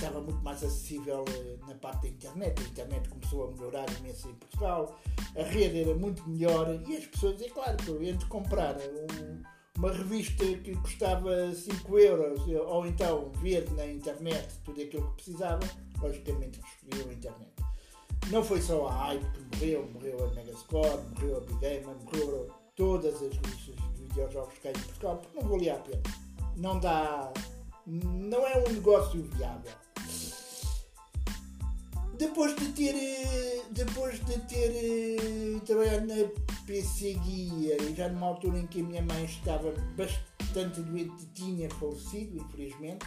estava 0.00 0.20
muito 0.20 0.42
mais 0.42 0.62
acessível 0.64 1.24
eh, 1.28 1.56
na 1.66 1.74
parte 1.74 2.02
da 2.02 2.08
internet. 2.08 2.62
A 2.62 2.68
internet 2.68 3.08
começou 3.08 3.48
a 3.48 3.50
melhorar 3.52 3.86
imenso 3.98 4.28
em 4.28 4.34
Portugal, 4.34 4.98
a 5.38 5.42
rede 5.42 5.82
era 5.82 5.94
muito 5.94 6.28
melhor 6.28 6.80
e 6.88 6.96
as 6.96 7.06
pessoas, 7.06 7.40
é 7.40 7.48
claro, 7.48 7.76
entre 8.02 8.26
comprar 8.26 8.76
um 8.78 9.42
uma 9.80 9.90
revista 9.90 10.44
que 10.44 10.76
custava 10.76 11.54
5 11.54 11.98
euros 11.98 12.40
ou 12.66 12.86
então 12.86 13.32
ver 13.40 13.70
na 13.72 13.86
internet 13.86 14.46
tudo 14.62 14.82
aquilo 14.82 15.08
que 15.08 15.14
precisava, 15.14 15.60
logicamente 16.02 16.60
escolhiam 16.60 17.08
a 17.08 17.12
internet. 17.14 17.50
Não 18.30 18.44
foi 18.44 18.60
só 18.60 18.88
a 18.88 18.92
Hype 18.92 19.24
que 19.24 19.56
morreu, 19.56 19.90
morreu 19.94 20.24
a 20.26 20.34
Megascore, 20.34 21.00
morreu 21.14 21.38
a 21.38 21.40
Big 21.40 21.58
Gamer, 21.60 21.96
morreu 22.04 22.50
todas 22.76 23.14
as 23.14 23.34
revistas 23.34 23.74
de 23.94 24.02
videojogos 24.02 24.58
que 24.58 24.68
há 24.68 24.70
em 24.70 24.74
Portugal, 24.74 25.16
porque 25.16 25.40
não 25.40 25.48
valia 25.48 25.74
a 25.74 25.78
pena. 25.78 26.02
Não 26.58 26.78
dá. 26.78 27.32
Não 27.86 28.46
é 28.46 28.58
um 28.58 28.72
negócio 28.72 29.22
viável 29.22 29.72
depois 32.20 32.54
de 32.54 32.66
ter 32.72 32.94
depois 33.70 34.22
de 34.26 34.38
ter 34.40 34.70
eh, 34.70 35.60
trabalhado 35.64 36.06
na 36.06 36.16
PC 36.66 37.14
Guia 37.14 37.82
e 37.82 37.94
já 37.94 38.10
numa 38.10 38.26
altura 38.26 38.58
em 38.58 38.66
que 38.66 38.82
a 38.82 38.84
minha 38.84 39.00
mãe 39.00 39.24
estava 39.24 39.72
bastante 39.96 40.82
doente 40.82 41.26
tinha 41.32 41.70
falecido 41.70 42.36
infelizmente 42.36 43.06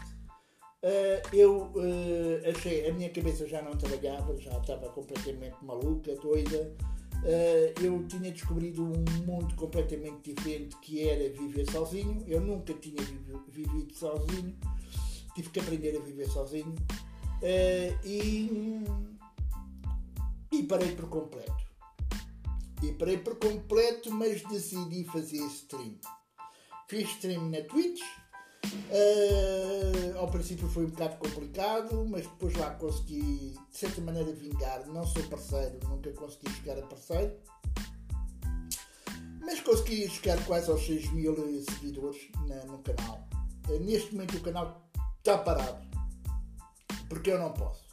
eh, 0.82 1.22
eu 1.32 1.72
eh, 1.77 2.50
achei 2.50 2.89
a 2.89 2.93
minha 2.93 3.10
cabeça 3.12 3.48
já 3.48 3.62
não 3.62 3.77
trabalhava 3.77 4.36
já 4.39 4.58
estava 4.58 4.89
completamente 4.89 5.58
maluca 5.62 6.15
doida 6.15 6.75
eu 7.82 8.05
tinha 8.08 8.32
descobrido 8.32 8.84
um 8.84 9.25
mundo 9.25 9.55
completamente 9.55 10.34
diferente 10.34 10.75
que 10.82 11.08
era 11.08 11.29
viver 11.29 11.65
sozinho. 11.72 12.22
Eu 12.27 12.41
nunca 12.41 12.74
tinha 12.74 13.01
vivido 13.48 13.96
sozinho. 13.96 14.53
Tive 15.34 15.50
que 15.50 15.60
aprender 15.62 15.96
a 15.96 16.01
viver 16.01 16.27
sozinho 16.27 16.75
Uh, 17.44 18.00
e, 18.06 18.86
e 20.50 20.64
parei 20.64 20.96
por 20.96 21.10
completo. 21.10 21.54
E 22.82 22.94
parei 22.94 23.18
por 23.18 23.36
completo, 23.36 24.10
mas 24.12 24.42
decidi 24.44 25.04
fazer 25.04 25.46
stream. 25.48 26.00
Fiz 26.88 27.10
stream 27.10 27.50
na 27.50 27.62
Twitch. 27.64 28.02
Uh, 28.66 30.18
ao 30.20 30.28
princípio 30.30 30.70
foi 30.70 30.86
um 30.86 30.90
bocado 30.92 31.18
complicado, 31.18 32.06
mas 32.10 32.26
depois 32.26 32.56
lá 32.56 32.76
consegui, 32.76 33.58
de 33.72 33.78
certa 33.78 34.00
maneira, 34.00 34.32
vingar. 34.32 34.88
Não 34.88 35.06
sou 35.06 35.24
parceiro, 35.24 35.78
nunca 35.90 36.14
consegui 36.14 36.50
chegar 36.50 36.80
a 36.80 36.88
parceiro. 36.88 37.36
Mas 39.42 39.60
consegui 39.60 40.10
chegar 40.10 40.42
quase 40.46 40.72
aos 40.72 40.86
6 40.86 41.12
mil 41.12 41.36
seguidores 41.70 42.22
na, 42.48 42.64
no 42.68 42.78
canal. 42.80 43.28
Uh, 43.68 43.80
neste 43.82 44.16
momento 44.16 44.38
o 44.38 44.42
canal 44.42 44.82
está 45.20 45.38
parado 45.40 45.93
porque 47.13 47.29
eu 47.29 47.39
não 47.39 47.53
posso. 47.53 47.84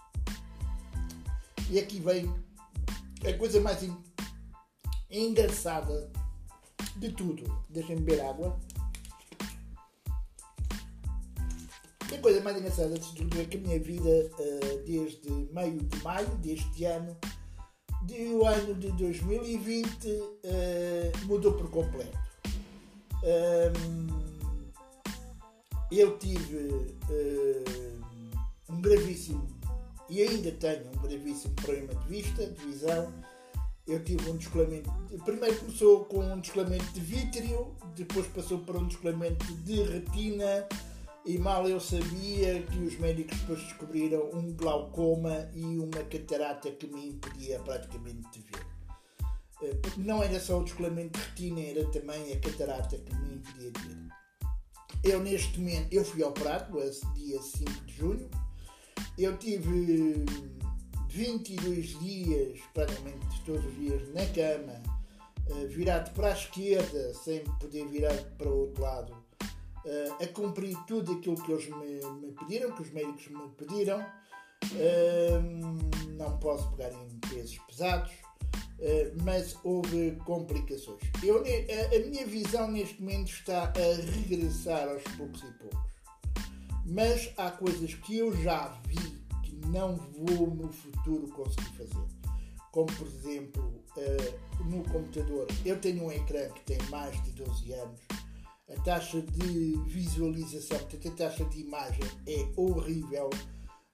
E 1.69 1.79
aqui 1.79 2.01
vem 2.01 2.35
a 3.29 3.37
coisa 3.37 3.61
mais 3.61 3.87
engraçada 5.11 6.11
de 6.97 7.13
tudo. 7.13 7.45
Deixem-me 7.69 8.01
beber 8.01 8.25
água. 8.25 8.59
A 12.13 12.19
coisa 12.19 12.41
mais 12.41 12.57
engraçada 12.57 12.99
de 12.99 13.15
tudo 13.15 13.41
é 13.41 13.45
que 13.45 13.59
a 13.59 13.61
minha 13.61 13.79
vida, 13.79 14.09
uh, 14.09 14.85
desde 14.85 15.31
meio 15.53 15.79
de 15.79 16.03
maio 16.03 16.29
deste 16.37 16.85
ano, 16.87 17.17
do 18.03 18.47
ano 18.47 18.75
de 18.75 18.91
2020, 18.93 20.09
uh, 20.09 20.41
eh, 20.43 21.13
mudou 21.25 21.53
por 21.53 21.71
completo. 21.71 22.19
Eu 25.91 26.17
tive. 26.19 26.99
Um 28.71 28.81
gravíssimo, 28.81 29.47
e 30.09 30.23
ainda 30.23 30.51
tenho 30.53 30.89
um 30.89 31.03
gravíssimo 31.03 31.55
problema 31.55 31.95
de 31.95 32.09
vista, 32.09 32.47
de 32.47 32.67
visão. 32.67 33.13
Eu 33.87 34.03
tive 34.05 34.31
um 34.31 34.37
descolamento. 34.37 34.91
Primeiro 35.25 35.59
começou 35.59 36.05
com 36.05 36.21
um 36.21 36.41
descolamento 36.41 36.85
de 36.93 37.01
vítreo, 37.01 37.77
depois 37.95 38.27
passou 38.29 38.59
para 38.59 38.79
um 38.79 38.87
descolamento 38.87 39.45
de 39.65 39.83
retina, 39.83 40.67
e 41.25 41.39
mal 41.39 41.69
eu 41.69 41.79
sabia 41.79 42.63
que 42.63 42.79
os 42.79 42.99
médicos 42.99 43.39
depois 43.41 43.63
descobriram 43.63 44.31
um 44.33 44.53
glaucoma 44.55 45.49
e 45.55 45.79
uma 45.79 46.03
catarata 46.05 46.71
que 46.71 46.87
me 46.87 47.09
impedia 47.09 47.59
praticamente 47.61 48.29
de 48.31 48.41
ver. 48.41 48.67
Eh, 49.63 49.75
porque 49.83 50.01
não 50.01 50.23
era 50.23 50.41
só 50.41 50.59
o 50.59 50.65
descolamento 50.65 51.19
de 51.19 51.25
retina, 51.25 51.61
era 51.61 51.85
também 51.91 52.33
a 52.33 52.41
catarata 52.41 52.97
que 52.97 53.15
me 53.17 53.35
impedia 53.35 53.71
de 53.71 53.81
ver. 53.81 53.99
Eu 55.05 55.21
neste 55.21 55.59
momento, 55.59 55.93
eu 55.93 56.05
fui 56.05 56.23
operado, 56.23 56.79
dia 57.15 57.41
5 57.41 57.71
de 57.85 57.93
junho, 57.95 58.31
eu 59.23 59.37
tive 59.37 60.25
22 61.09 61.99
dias, 61.99 62.59
praticamente 62.73 63.43
todos 63.45 63.65
os 63.67 63.77
dias, 63.77 64.09
na 64.15 64.25
cama, 64.27 64.83
eh, 65.51 65.67
virado 65.67 66.11
para 66.13 66.29
a 66.29 66.33
esquerda, 66.33 67.13
sem 67.15 67.45
poder 67.61 67.87
virar 67.89 68.15
para 68.39 68.49
o 68.49 68.61
outro 68.61 68.83
lado, 68.83 69.15
eh, 69.85 70.09
a 70.23 70.27
cumprir 70.29 70.75
tudo 70.87 71.13
aquilo 71.13 71.37
que 71.43 71.53
eles 71.53 71.69
me, 71.69 72.01
me 72.21 72.33
pediram, 72.33 72.73
que 72.73 72.81
os 72.81 72.91
médicos 72.93 73.29
me 73.29 73.49
pediram. 73.59 74.05
Ehm, 74.79 75.79
não 76.17 76.39
posso 76.39 76.71
pegar 76.71 76.91
em 76.91 77.09
pesos 77.29 77.59
pesados, 77.69 78.13
eh, 78.79 79.13
mas 79.23 79.55
houve 79.63 80.13
complicações. 80.25 81.01
Eu, 81.23 81.45
a, 81.45 81.97
a 81.97 82.09
minha 82.09 82.27
visão 82.27 82.71
neste 82.71 83.03
momento 83.03 83.31
está 83.31 83.65
a 83.65 84.13
regressar 84.17 84.89
aos 84.89 85.03
poucos 85.17 85.43
e 85.43 85.53
poucos 85.59 85.90
mas 86.85 87.33
há 87.37 87.51
coisas 87.51 87.95
que 87.95 88.17
eu 88.17 88.37
já 88.43 88.69
vi 88.87 89.21
que 89.43 89.55
não 89.67 89.97
vou 89.97 90.55
no 90.55 90.73
futuro 90.73 91.29
conseguir 91.29 91.71
fazer. 91.77 92.07
Como 92.73 92.87
por 92.93 93.07
exemplo, 93.07 93.85
uh, 93.97 94.65
no 94.65 94.83
computador, 94.85 95.47
eu 95.65 95.79
tenho 95.81 96.05
um 96.05 96.13
ecrã 96.13 96.49
que 96.51 96.61
tem 96.63 96.79
mais 96.89 97.21
de 97.25 97.33
12 97.33 97.73
anos, 97.73 98.01
a 98.69 98.81
taxa 98.83 99.21
de 99.21 99.77
visualização, 99.87 100.79
portanto, 100.79 101.09
a 101.09 101.11
taxa 101.13 101.45
de 101.47 101.61
imagem 101.61 102.05
é 102.27 102.49
horrível 102.57 103.29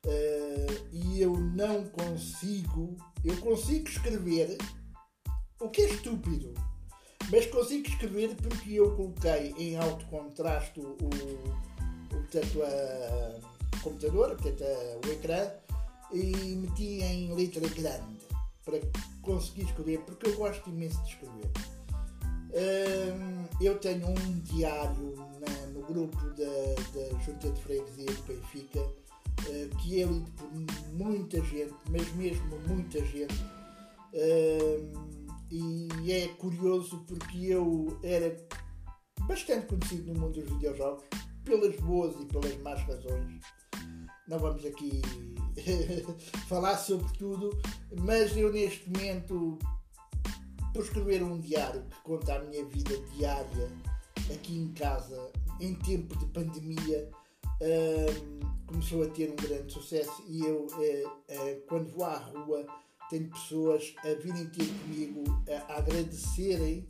uh, 0.05 0.89
e 0.93 1.21
eu 1.21 1.33
não 1.39 1.85
consigo. 1.85 2.97
Eu 3.25 3.37
consigo 3.39 3.89
escrever, 3.89 4.59
o 5.59 5.69
que 5.71 5.83
é 5.83 5.89
estúpido, 5.89 6.53
mas 7.31 7.47
consigo 7.47 7.89
escrever 7.89 8.37
porque 8.37 8.75
eu 8.75 8.95
coloquei 8.95 9.55
em 9.59 9.77
alto 9.77 10.05
contraste 10.07 10.79
o 10.81 10.97
portanto, 12.27 12.63
a 12.63 13.81
computador, 13.83 14.37
portanto, 14.37 14.65
a, 14.65 15.07
o 15.07 15.13
ecrã, 15.13 15.51
e 16.13 16.57
meti 16.57 17.03
em 17.03 17.35
letra 17.35 17.67
grande 17.69 18.17
para 18.65 18.81
conseguir 19.23 19.65
escrever, 19.65 20.01
porque 20.01 20.29
eu 20.29 20.37
gosto 20.37 20.71
imenso 20.71 21.01
de 21.03 21.11
escrever. 21.11 21.51
Hum, 22.53 23.45
eu 23.61 23.79
tenho 23.79 24.09
um 24.09 24.39
diário 24.41 25.15
na, 25.41 25.67
no 25.69 25.83
grupo 25.83 26.17
da, 26.31 26.45
da 26.95 27.19
Junta 27.21 27.51
de 27.51 27.61
Freguesia 27.61 28.07
de 28.07 28.23
Benfica, 28.23 28.81
uh, 28.81 29.77
que 29.79 30.03
é 30.03 30.07
lido 30.07 30.31
por 30.33 30.49
muita 30.95 31.41
gente, 31.45 31.75
mas 31.91 32.13
mesmo 32.15 32.59
muita 32.67 33.05
gente. 33.05 33.35
Uh, 34.13 35.17
e 35.51 36.13
é 36.13 36.29
curioso 36.29 37.05
porque 37.07 37.47
eu 37.47 37.99
era 38.03 38.37
bastante 39.29 39.67
conhecido 39.67 40.13
no 40.13 40.21
mundo 40.21 40.41
dos 40.41 40.51
videojogos, 40.51 41.05
pelas 41.47 41.77
boas 41.77 42.21
e 42.21 42.27
pelas 42.27 42.57
más 42.59 42.83
razões. 42.83 43.41
Não 44.29 44.39
vamos 44.39 44.65
aqui 44.67 45.01
falar 46.49 46.77
sobre 46.77 47.07
tudo, 47.17 47.57
mas 48.01 48.37
eu 48.37 48.53
neste 48.53 48.91
momento, 48.91 49.57
por 50.75 50.83
escrever 50.83 51.23
um 51.23 51.39
diário 51.39 51.83
que 51.85 52.03
conta 52.03 52.35
a 52.35 52.43
minha 52.43 52.65
vida 52.67 52.99
diária 53.15 53.71
aqui 54.35 54.59
em 54.59 54.73
casa, 54.73 55.31
em 55.61 55.75
tempo 55.77 56.19
de 56.19 56.27
pandemia, 56.27 57.09
um, 57.63 58.67
começou 58.67 59.05
a 59.05 59.09
ter 59.09 59.31
um 59.31 59.37
grande 59.37 59.73
sucesso 59.73 60.25
e 60.27 60.45
eu, 60.45 60.67
uh, 60.67 61.09
uh, 61.09 61.61
quando 61.69 61.89
vou 61.93 62.05
à 62.05 62.17
rua, 62.17 62.67
tenho 63.09 63.31
pessoas 63.31 63.95
a 63.99 64.09
virem 64.21 64.47
ter 64.47 64.67
comigo 64.81 65.23
a, 65.49 65.75
a 65.75 65.79
agradecerem 65.79 66.89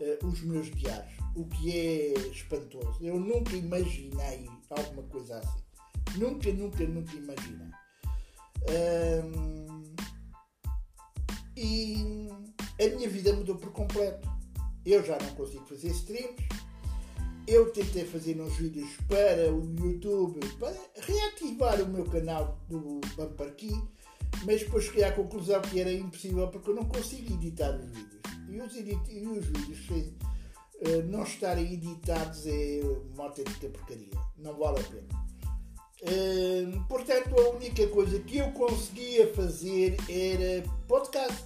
uh, 0.00 0.26
os 0.26 0.40
meus 0.42 0.70
diários, 0.70 1.12
o 1.34 1.44
que 1.46 1.76
é 1.76 2.12
espantoso. 2.30 2.96
Eu 3.00 3.18
nunca 3.18 3.56
imaginei 3.56 4.48
alguma 4.70 5.02
coisa 5.04 5.38
assim. 5.38 6.18
Nunca, 6.18 6.52
nunca, 6.52 6.84
nunca 6.84 7.14
imaginei. 7.14 7.68
Um, 8.68 9.94
e 11.56 12.28
a 12.80 12.96
minha 12.96 13.08
vida 13.08 13.32
mudou 13.32 13.56
por 13.56 13.72
completo. 13.72 14.28
Eu 14.84 15.04
já 15.04 15.18
não 15.18 15.34
consigo 15.34 15.64
fazer 15.66 15.88
streams. 15.88 16.48
Eu 17.46 17.70
tentei 17.72 18.04
fazer 18.04 18.40
uns 18.40 18.56
vídeos 18.56 18.90
para 19.08 19.52
o 19.52 19.62
YouTube 19.78 20.40
para 20.58 20.74
reativar 20.94 21.80
o 21.82 21.88
meu 21.88 22.04
canal 22.04 22.58
do 22.68 23.00
Bumper 23.16 23.54
Key, 23.56 23.74
mas 24.44 24.60
depois 24.60 24.84
cheguei 24.84 25.04
à 25.04 25.12
conclusão 25.12 25.60
que 25.62 25.80
era 25.80 25.92
impossível 25.92 26.48
porque 26.48 26.70
eu 26.70 26.76
não 26.76 26.84
consigo 26.84 27.34
editar 27.34 27.74
os 27.76 27.90
vídeos. 27.90 28.20
E 28.50 28.60
os, 28.60 28.74
e 28.74 29.26
os 29.26 29.46
vídeos 29.46 29.88
uh, 29.88 31.02
não 31.08 31.22
estarem 31.22 31.72
editados 31.72 32.46
é 32.46 32.80
uma 33.14 33.24
autêntica 33.24 33.68
porcaria. 33.68 34.10
Não 34.36 34.56
vale 34.58 34.80
a 34.80 34.82
pena. 34.82 35.30
Uh, 36.02 36.84
portanto, 36.88 37.38
a 37.38 37.50
única 37.50 37.86
coisa 37.88 38.18
que 38.20 38.38
eu 38.38 38.50
conseguia 38.52 39.32
fazer 39.34 39.96
era 40.08 40.68
podcast. 40.88 41.44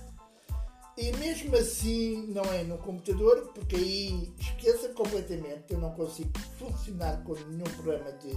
E 0.97 1.13
mesmo 1.17 1.57
assim, 1.57 2.29
não 2.29 2.45
é 2.45 2.63
no 2.63 2.79
computador, 2.79 3.53
porque 3.53 3.77
aí 3.77 4.33
esqueça 4.39 4.89
completamente. 4.91 5.65
Eu 5.73 5.81
não 5.81 5.91
consigo 5.91 6.31
funcionar 6.57 7.23
com 7.25 7.35
nenhum 7.35 7.65
programa 7.65 8.13
de. 8.13 8.33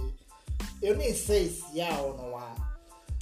Eu 0.82 0.96
nem 0.96 1.14
sei 1.14 1.48
se 1.48 1.80
há 1.80 2.02
ou 2.02 2.16
não 2.16 2.36
há. 2.36 2.77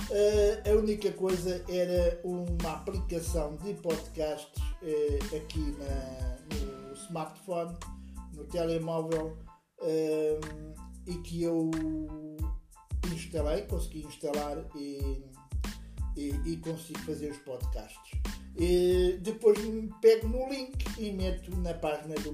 Uh, 0.09 0.71
a 0.71 0.73
única 0.79 1.11
coisa 1.13 1.65
era 1.69 2.21
uma 2.23 2.75
aplicação 2.75 3.57
de 3.57 3.75
podcasts 3.75 4.63
uh, 4.63 5.37
aqui 5.37 5.77
na, 5.79 6.39
no 6.55 6.95
smartphone, 6.95 7.77
no 8.33 8.45
telemóvel, 8.45 9.37
uh, 9.81 10.85
e 11.09 11.15
que 11.25 11.43
eu 11.43 11.71
instalei, 13.13 13.63
consegui 13.63 14.07
instalar 14.07 14.65
e, 14.77 15.25
e, 16.17 16.29
e 16.45 16.57
consigo 16.59 17.01
fazer 17.01 17.33
os 17.33 17.39
podcasts. 17.39 18.21
Depois 19.23 19.59
pego 20.01 20.29
no 20.29 20.49
link 20.49 20.87
e 20.99 21.11
meto 21.11 21.55
na 21.57 21.75
página 21.75 22.15
do 22.15 22.33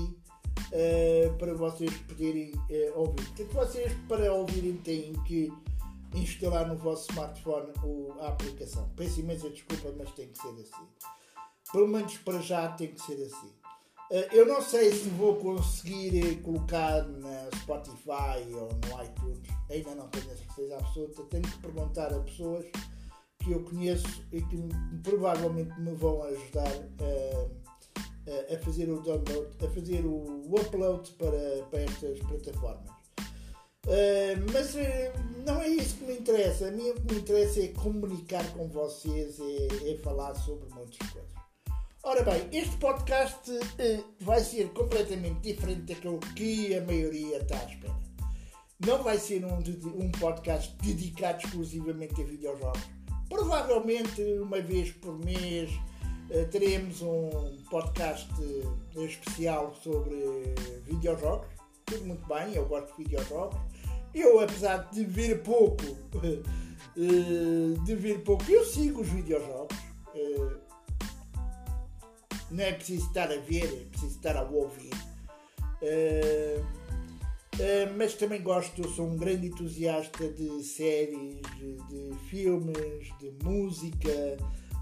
uh, 0.00 1.38
para 1.38 1.54
vocês 1.54 1.92
poderem 2.08 2.52
ouvir. 2.94 3.24
Portanto, 3.24 3.52
vocês 3.52 3.92
para 4.06 4.32
ouvirem 4.32 4.76
têm 4.76 5.14
que 5.24 5.50
instalar 6.14 6.68
no 6.68 6.76
vosso 6.76 7.10
smartphone 7.10 7.72
a 8.20 8.28
aplicação. 8.28 8.88
Peço 8.96 9.20
imensa 9.20 9.50
desculpa, 9.50 9.92
mas 9.96 10.10
tem 10.12 10.28
que 10.28 10.38
ser 10.38 10.48
assim. 10.48 10.86
Pelo 11.72 11.88
menos 11.88 12.16
para 12.18 12.40
já 12.40 12.68
tem 12.68 12.92
que 12.92 13.00
ser 13.00 13.22
assim. 13.22 13.52
Uh, 14.10 14.32
eu 14.32 14.46
não 14.46 14.62
sei 14.62 14.92
se 14.92 15.08
vou 15.08 15.34
conseguir 15.36 16.40
colocar 16.42 17.02
na 17.08 17.50
Spotify 17.60 18.54
ou 18.54 18.68
no 18.68 19.04
iTunes 19.04 19.40
ainda 19.68 19.94
não 19.94 20.08
tenho 20.08 20.30
a 20.30 20.36
certeza 20.36 20.76
absoluta, 20.76 21.22
tenho 21.24 21.42
que 21.42 21.58
perguntar 21.58 22.12
a 22.12 22.20
pessoas 22.20 22.66
que 23.38 23.52
eu 23.52 23.64
conheço 23.64 24.24
e 24.32 24.40
que 24.42 24.68
provavelmente 25.02 25.78
me 25.80 25.92
vão 25.94 26.22
ajudar 26.22 26.72
a, 27.00 28.54
a 28.54 28.58
fazer 28.60 28.90
o 28.90 29.00
download, 29.00 29.64
a 29.64 29.68
fazer 29.70 30.04
o 30.04 30.54
upload 30.54 31.10
para, 31.12 31.64
para 31.70 31.80
estas 31.80 32.18
plataformas. 32.20 32.95
Uh, 33.86 34.50
mas 34.52 34.74
uh, 34.74 34.78
não 35.46 35.62
é 35.62 35.68
isso 35.68 35.98
que 35.98 36.04
me 36.06 36.18
interessa. 36.18 36.66
A 36.66 36.70
mim 36.72 36.90
o 36.90 36.94
que 36.94 37.14
me 37.14 37.20
interessa 37.20 37.62
é 37.62 37.68
comunicar 37.68 38.44
com 38.52 38.66
vocês, 38.66 39.38
é, 39.38 39.92
é 39.92 39.96
falar 39.98 40.34
sobre 40.34 40.68
muitas 40.74 41.08
coisas. 41.10 41.30
Ora 42.02 42.22
bem, 42.24 42.48
este 42.52 42.76
podcast 42.78 43.48
uh, 43.50 44.04
vai 44.20 44.40
ser 44.40 44.70
completamente 44.70 45.40
diferente 45.40 45.94
daquilo 45.94 46.18
que 46.34 46.74
a 46.74 46.80
maioria 46.84 47.38
está 47.38 47.60
à 47.60 47.64
espera. 47.64 47.96
Não 48.84 49.02
vai 49.04 49.18
ser 49.18 49.44
um, 49.44 49.58
um 49.94 50.10
podcast 50.10 50.76
dedicado 50.82 51.44
exclusivamente 51.44 52.20
a 52.20 52.24
videojogos. 52.24 52.82
Provavelmente 53.28 54.20
uma 54.40 54.60
vez 54.60 54.92
por 54.92 55.18
mês 55.24 55.70
teremos 56.50 57.00
um 57.02 57.56
podcast 57.70 58.28
especial 58.96 59.74
sobre 59.82 60.14
videojogos. 60.84 61.48
Tudo 61.86 62.04
muito 62.04 62.26
bem, 62.26 62.54
eu 62.54 62.66
gosto 62.66 62.94
de 62.96 63.04
videojogos. 63.04 63.56
Eu, 64.14 64.40
apesar 64.40 64.88
de 64.90 65.04
ver 65.04 65.42
pouco, 65.42 65.84
uh, 65.84 66.42
de 67.84 67.94
ver 67.94 68.22
pouco, 68.22 68.44
eu 68.50 68.64
sigo 68.64 69.02
os 69.02 69.08
videojogos. 69.08 69.76
não 72.50 72.64
é 72.64 72.72
preciso 72.72 73.06
estar 73.06 73.30
a 73.30 73.36
ver, 73.38 73.64
é 73.64 73.84
preciso 73.90 74.16
estar 74.16 74.36
a 74.36 74.42
ouvir. 74.42 74.94
Uh, 75.82 76.64
mas 77.96 78.14
também 78.14 78.42
gosto, 78.42 78.82
eu 78.82 78.88
sou 78.90 79.06
um 79.06 79.16
grande 79.16 79.46
entusiasta 79.46 80.28
de 80.28 80.62
séries, 80.62 81.40
de 81.88 82.14
filmes, 82.28 83.08
de 83.18 83.32
música, 83.42 84.36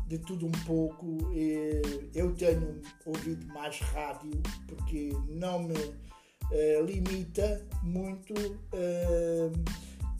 de 0.09 0.19
tudo 0.19 0.47
um 0.47 0.65
pouco. 0.67 1.19
Eu 2.15 2.35
tenho 2.35 2.81
ouvido 3.07 3.47
mais 3.53 3.79
rádio 3.79 4.43
porque 4.67 5.11
não 5.29 5.63
me 5.63 5.75
uh, 6.51 6.85
limita 6.85 7.67
muito. 7.83 8.35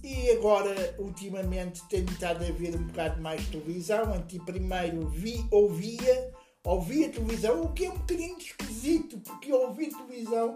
e 0.03 0.31
agora, 0.31 0.95
ultimamente, 0.99 1.83
tenho 1.89 2.09
estado 2.11 2.45
a 2.45 2.51
ver 2.51 2.77
um 2.77 2.85
bocado 2.85 3.21
mais 3.23 3.47
televisão. 3.49 4.13
Antes, 4.13 4.43
primeiro 4.45 5.09
vi, 5.09 5.47
ouvia, 5.51 6.33
ouvia 6.65 7.09
televisão, 7.09 7.63
o 7.63 7.73
que 7.73 7.87
é 7.87 7.91
um 7.91 7.99
bocadinho 7.99 8.39
esquisito, 8.39 9.19
porque 9.21 9.53
ouvir 9.53 9.89
televisão 9.89 10.55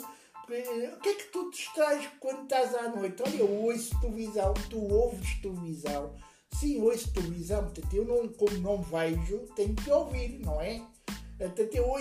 o 0.48 1.00
que 1.00 1.08
é 1.10 1.14
que 1.14 1.24
tu 1.24 1.50
distrais 1.50 2.08
quando 2.18 2.44
estás 2.44 2.74
à 2.74 2.88
noite? 2.88 3.22
Olha, 3.22 3.36
eu 3.36 3.50
ouço 3.64 4.00
televisão, 4.00 4.54
tu 4.70 4.78
ouves 4.78 5.34
televisão. 5.42 6.14
Sim, 6.58 6.80
ouço 6.80 7.12
televisão, 7.12 7.64
portanto, 7.64 7.94
eu 7.94 8.06
não, 8.06 8.28
como 8.28 8.56
não 8.58 8.82
vejo, 8.82 9.40
tenho 9.54 9.74
que 9.74 9.90
ouvir, 9.90 10.38
não 10.38 10.58
é? 10.58 10.82
Portanto, 11.38 11.72
eu 11.72 11.94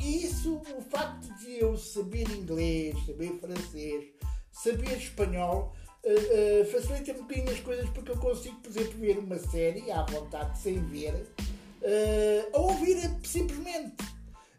e 0.00 0.24
isso, 0.24 0.56
o 0.56 0.80
facto 0.80 1.28
de 1.38 1.60
eu 1.60 1.76
saber 1.76 2.26
inglês, 2.30 2.96
saber 3.04 3.38
francês, 3.38 4.06
saber 4.50 4.96
espanhol, 4.96 5.76
uh, 6.02 6.62
uh, 6.62 6.64
facilita 6.70 7.12
um 7.12 7.22
bocadinho 7.22 7.50
as 7.50 7.60
coisas 7.60 7.88
porque 7.90 8.12
eu 8.12 8.16
consigo, 8.16 8.56
por 8.60 8.70
exemplo, 8.70 8.98
ver 8.98 9.18
uma 9.18 9.38
série 9.38 9.90
à 9.90 10.02
vontade, 10.04 10.58
sem 10.58 10.80
ver, 10.80 11.12
uh, 11.12 12.56
a 12.56 12.60
ouvir 12.60 12.96
simplesmente 13.22 13.96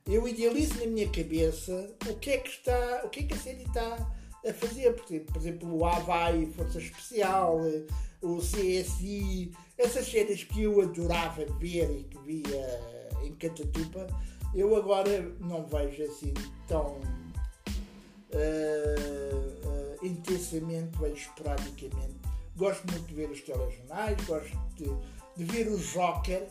eu 0.08 0.28
idealizo 0.28 0.80
na 0.80 0.86
minha 0.86 1.10
cabeça 1.10 1.92
o 2.08 2.14
que 2.18 2.30
é 2.30 2.38
que 2.38 2.50
está, 2.50 3.02
o 3.04 3.10
que 3.10 3.22
é 3.22 3.24
que 3.24 3.34
a 3.34 3.38
série 3.38 3.64
está 3.64 4.12
a 4.48 4.54
fazer. 4.54 4.94
Por 4.94 5.06
exemplo, 5.08 5.34
por 5.34 5.42
exemplo 5.42 5.78
o 5.78 5.84
Havaí, 5.84 6.46
Força 6.56 6.78
Especial, 6.78 7.60
o 8.22 8.38
CSI, 8.38 9.52
essas 9.76 10.06
séries 10.06 10.44
que 10.44 10.62
eu 10.62 10.80
adorava 10.80 11.44
ver 11.60 11.90
e 11.90 12.04
que 12.04 12.20
via 12.20 12.95
em 13.26 13.36
Catatupa, 13.36 14.08
eu 14.54 14.76
agora 14.76 15.22
não 15.40 15.66
vejo 15.66 16.04
assim 16.04 16.34
tão 16.68 17.00
uh, 18.32 18.38
uh, 19.66 20.06
intensamente, 20.06 20.98
vejo 20.98 21.16
esporadicamente. 21.16 22.16
Gosto 22.56 22.90
muito 22.90 23.08
de 23.08 23.14
ver 23.14 23.30
os 23.30 23.42
telejornais, 23.42 24.18
gosto 24.26 24.58
de, 24.76 24.90
de 25.36 25.44
ver 25.44 25.68
o 25.68 25.78
Joker, 25.78 26.48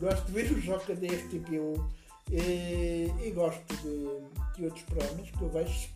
gosto 0.00 0.24
de 0.26 0.32
ver 0.32 0.50
o 0.50 0.60
Joker 0.60 0.96
da 0.96 1.06
RTP1 1.06 1.88
e, 2.30 3.12
e 3.22 3.30
gosto 3.30 3.62
de, 3.76 4.56
de, 4.56 4.64
outros 4.64 4.82
programas 4.84 5.30
que 5.30 5.42
eu 5.42 5.48
vejo, 5.50 5.88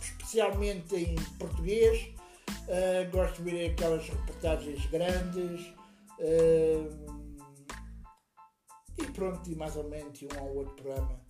especialmente 0.00 0.94
em 0.94 1.16
português. 1.38 2.08
Uh, 2.68 3.10
gosto 3.10 3.42
de 3.42 3.50
ver 3.50 3.70
aquelas 3.70 4.08
reportagens 4.08 4.86
grandes. 4.86 5.66
Uh, 6.20 7.19
e 8.98 9.04
pronto, 9.06 9.50
e 9.50 9.54
mais 9.54 9.76
ou 9.76 9.88
menos 9.88 10.20
um 10.22 10.42
ou 10.42 10.56
outro 10.58 10.74
programa 10.74 11.20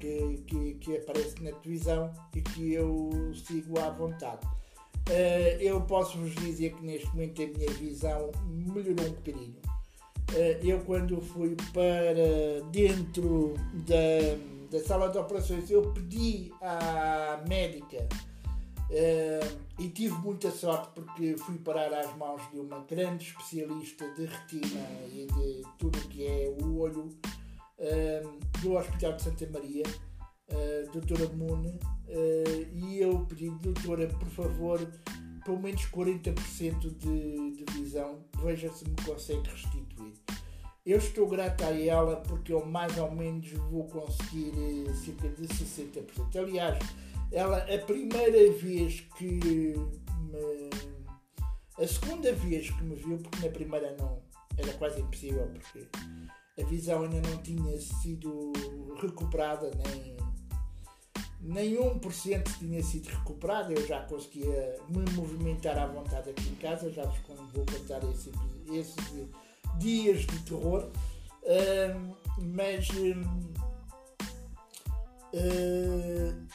que, 0.00 0.42
que, 0.46 0.74
que 0.74 0.96
aparece 0.96 1.42
na 1.42 1.52
televisão 1.52 2.12
e 2.34 2.40
que 2.40 2.72
eu 2.74 3.32
sigo 3.34 3.78
à 3.78 3.90
vontade. 3.90 4.46
Uh, 5.08 5.60
eu 5.60 5.80
posso 5.82 6.16
vos 6.18 6.34
dizer 6.36 6.74
que 6.74 6.84
neste 6.84 7.06
momento 7.08 7.42
a 7.42 7.46
minha 7.46 7.70
visão 7.72 8.30
melhorou 8.46 9.06
um 9.06 9.12
bocadinho. 9.12 9.56
Uh, 10.30 10.66
eu 10.66 10.80
quando 10.80 11.20
fui 11.20 11.56
para 11.72 12.62
dentro 12.70 13.54
da, 13.86 14.76
da 14.78 14.82
sala 14.84 15.10
de 15.10 15.18
operações, 15.18 15.70
eu 15.70 15.92
pedi 15.92 16.50
à 16.62 17.42
médica 17.46 18.08
uh, 18.90 19.64
e 19.78 19.88
tive 19.88 20.14
muita 20.18 20.50
sorte 20.50 20.88
porque 20.94 21.36
fui 21.36 21.58
parar 21.58 21.92
às 21.92 22.16
mãos 22.16 22.42
de 22.50 22.58
uma 22.58 22.80
grande 22.80 23.24
especialista 23.24 24.08
de 24.14 24.26
retina 24.26 24.86
e 25.12 25.26
de 25.26 25.62
tudo 25.78 25.98
que 26.08 26.26
é 26.26 26.54
o 26.62 26.78
olho 26.78 27.10
do 28.62 28.74
Hospital 28.74 29.12
de 29.14 29.22
Santa 29.22 29.50
Maria, 29.50 29.84
uh, 30.48 30.90
doutora 30.92 31.28
Mune, 31.34 31.78
uh, 32.08 32.68
e 32.72 33.00
eu 33.00 33.26
pedi, 33.26 33.50
doutora, 33.50 34.06
por 34.06 34.28
favor, 34.28 34.80
pelo 35.44 35.60
menos 35.60 35.82
40% 35.82 36.96
de, 36.96 37.50
de 37.52 37.64
visão, 37.72 38.24
veja 38.42 38.72
se 38.72 38.88
me 38.88 38.96
consegue 39.04 39.48
restituir. 39.50 40.14
Eu 40.86 40.98
estou 40.98 41.26
grata 41.26 41.66
a 41.66 41.80
ela 41.80 42.16
porque 42.16 42.52
eu 42.52 42.64
mais 42.66 42.96
ou 42.98 43.10
menos 43.10 43.50
vou 43.70 43.84
conseguir 43.88 44.52
cerca 44.94 45.28
de 45.30 45.48
60%. 45.48 46.36
Aliás, 46.36 46.78
ela 47.34 47.58
a 47.58 47.78
primeira 47.78 48.52
vez 48.52 49.00
que 49.16 49.26
me. 49.26 49.74
A 51.76 51.86
segunda 51.88 52.32
vez 52.32 52.70
que 52.70 52.84
me 52.84 52.94
viu, 52.94 53.18
porque 53.18 53.44
na 53.44 53.52
primeira 53.52 53.96
não 53.98 54.22
era 54.56 54.72
quase 54.74 55.00
impossível, 55.00 55.48
porque 55.48 55.88
a 56.60 56.64
visão 56.66 57.02
ainda 57.02 57.20
não 57.28 57.42
tinha 57.42 57.80
sido 57.80 58.52
recuperada, 59.02 59.72
nem, 59.88 60.16
nem 61.40 61.76
1% 61.76 62.58
tinha 62.58 62.80
sido 62.80 63.08
recuperada. 63.08 63.72
Eu 63.72 63.84
já 63.84 64.00
conseguia 64.02 64.76
me 64.88 65.04
movimentar 65.12 65.76
à 65.76 65.86
vontade 65.86 66.30
aqui 66.30 66.48
em 66.48 66.54
casa, 66.54 66.92
já 66.92 67.04
vos 67.04 67.18
vou 67.52 67.66
contar 67.66 68.00
esse, 68.08 68.30
esses 68.72 69.28
dias 69.80 70.20
de 70.20 70.38
terror. 70.44 70.88
Mas 72.38 72.88
uh, 72.90 73.63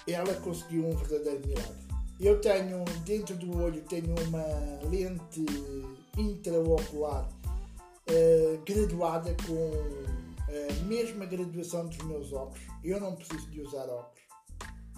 ela 0.08 0.34
conseguiu 0.36 0.88
um 0.88 0.96
verdadeiro 0.96 1.48
milagre. 1.48 1.90
Eu 2.20 2.40
tenho, 2.42 2.84
dentro 3.06 3.36
do 3.38 3.58
olho, 3.58 3.82
tenho 3.84 4.14
uma 4.28 4.44
lente 4.90 5.46
intraocular 6.18 7.30
uh, 7.30 8.62
graduada 8.66 9.36
com 9.48 9.72
a 10.50 10.84
mesma 10.86 11.26
graduação 11.26 11.88
dos 11.88 11.98
meus 12.00 12.34
óculos. 12.34 12.60
Eu 12.84 13.00
não 13.00 13.16
preciso 13.16 13.50
de 13.50 13.62
usar 13.62 13.88
óculos 13.88 14.20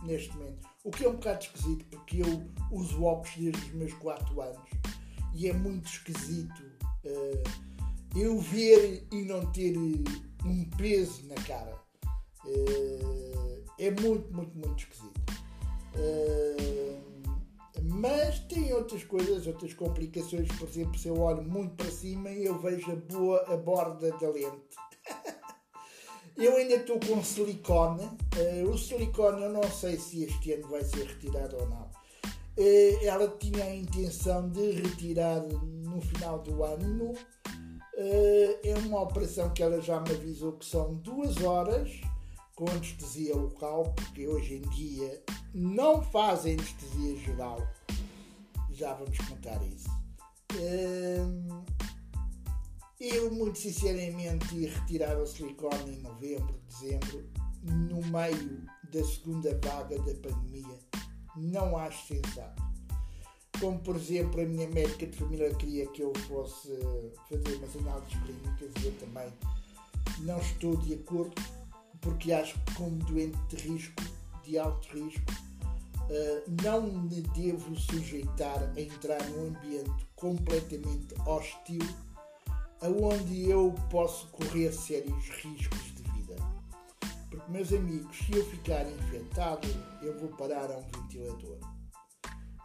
neste 0.04 0.36
momento. 0.36 0.68
O 0.84 0.90
que 0.90 1.06
é 1.06 1.10
um 1.10 1.14
bocado 1.14 1.44
esquisito 1.44 1.86
porque 1.92 2.22
eu 2.22 2.48
uso 2.72 3.04
óculos 3.04 3.36
desde 3.38 3.62
os 3.62 3.74
meus 3.74 3.94
4 3.94 4.42
anos 4.42 4.70
e 5.36 5.48
é 5.48 5.54
muito 5.54 5.86
esquisito 5.88 6.72
eu 8.16 8.40
ver 8.40 9.08
e 9.12 9.24
não 9.24 9.46
ter 9.52 9.78
um 9.78 10.66
peso 10.78 11.26
na 11.28 11.36
cara. 11.36 11.80
Uh, 12.46 13.61
é 13.82 13.90
muito, 13.90 14.32
muito, 14.32 14.56
muito 14.56 14.80
esquisito. 14.80 15.20
Uh, 15.96 17.02
mas 17.84 18.40
tem 18.42 18.72
outras 18.74 19.04
coisas, 19.04 19.48
outras 19.48 19.74
complicações. 19.74 20.48
Por 20.50 20.68
exemplo, 20.68 20.98
se 21.00 21.08
eu 21.08 21.20
olho 21.20 21.42
muito 21.42 21.76
para 21.76 21.90
cima, 21.90 22.30
eu 22.30 22.60
vejo 22.60 22.92
a, 22.92 22.96
boa, 22.96 23.54
a 23.54 23.58
borda 23.58 24.12
da 24.12 24.30
lente. 24.30 24.78
eu 26.38 26.56
ainda 26.58 26.76
estou 26.76 27.00
com 27.00 27.24
silicone. 27.24 28.04
Uh, 28.04 28.70
o 28.70 28.78
silicone 28.78 29.42
eu 29.42 29.52
não 29.52 29.64
sei 29.64 29.98
se 29.98 30.24
este 30.24 30.54
ano 30.54 30.68
vai 30.68 30.84
ser 30.84 31.08
retirado 31.08 31.58
ou 31.58 31.68
não. 31.68 31.90
Uh, 32.58 33.04
ela 33.04 33.28
tinha 33.40 33.64
a 33.64 33.76
intenção 33.76 34.48
de 34.50 34.72
retirar 34.74 35.42
no 35.42 36.00
final 36.02 36.40
do 36.40 36.64
ano. 36.64 37.14
Uh, 37.14 38.60
é 38.64 38.76
uma 38.86 39.02
operação 39.02 39.50
que 39.50 39.64
ela 39.64 39.82
já 39.82 40.00
me 40.00 40.12
avisou 40.12 40.54
que 40.54 40.66
são 40.66 40.94
duas 40.96 41.42
horas 41.44 41.90
com 42.56 42.70
anestesia 42.70 43.36
local, 43.36 43.94
porque 43.96 44.28
hoje 44.28 44.56
em 44.56 44.62
dia 44.70 45.24
não 45.54 46.02
fazem 46.02 46.54
anestesia 46.54 47.18
geral. 47.18 47.68
Já 48.70 48.94
vamos 48.94 49.18
contar 49.18 49.62
isso. 49.64 49.90
Hum, 50.54 51.64
eu, 53.00 53.32
muito 53.34 53.58
sinceramente, 53.58 54.66
retirar 54.66 55.18
o 55.18 55.26
silicone 55.26 55.96
em 55.96 56.02
novembro, 56.02 56.60
dezembro, 56.68 57.28
no 57.64 58.02
meio 58.08 58.64
da 58.92 59.04
segunda 59.04 59.58
vaga 59.64 59.98
da 60.00 60.14
pandemia. 60.16 60.78
Não 61.36 61.78
acho 61.78 62.08
sensato. 62.08 62.62
Como, 63.60 63.80
por 63.80 63.96
exemplo, 63.96 64.42
a 64.42 64.46
minha 64.46 64.68
médica 64.68 65.06
de 65.06 65.18
família 65.18 65.54
queria 65.56 65.88
que 65.88 66.02
eu 66.02 66.14
fosse 66.28 66.70
fazer 67.30 67.56
umas 67.58 67.76
análises 67.76 68.20
clínicas 68.24 68.84
e 68.84 68.88
eu 68.88 68.94
também 69.00 69.32
não 70.20 70.40
estou 70.40 70.76
de 70.78 70.96
acordo, 70.96 71.42
porque 72.02 72.34
acho 72.34 72.60
que, 72.66 72.74
como 72.74 72.98
doente 72.98 73.38
de 73.50 73.56
risco, 73.68 74.04
de 74.44 74.58
alto 74.58 74.88
risco, 74.90 75.32
uh, 75.32 76.64
não 76.64 76.82
me 76.82 77.22
devo 77.22 77.76
sujeitar 77.76 78.72
a 78.76 78.82
entrar 78.82 79.24
num 79.30 79.50
ambiente 79.50 80.08
completamente 80.16 81.14
hostil, 81.26 81.82
aonde 82.82 83.50
eu 83.50 83.74
posso 83.90 84.28
correr 84.30 84.74
sérios 84.74 85.30
riscos 85.44 85.96
de 85.96 86.04
vida. 86.12 86.36
Porque, 87.30 87.52
meus 87.52 87.72
amigos, 87.72 88.18
se 88.18 88.34
eu 88.34 88.46
ficar 88.46 88.90
infectado, 88.90 89.68
eu 90.02 90.18
vou 90.20 90.30
parar 90.30 90.72
a 90.72 90.78
um 90.78 90.82
ventilador. 90.82 91.60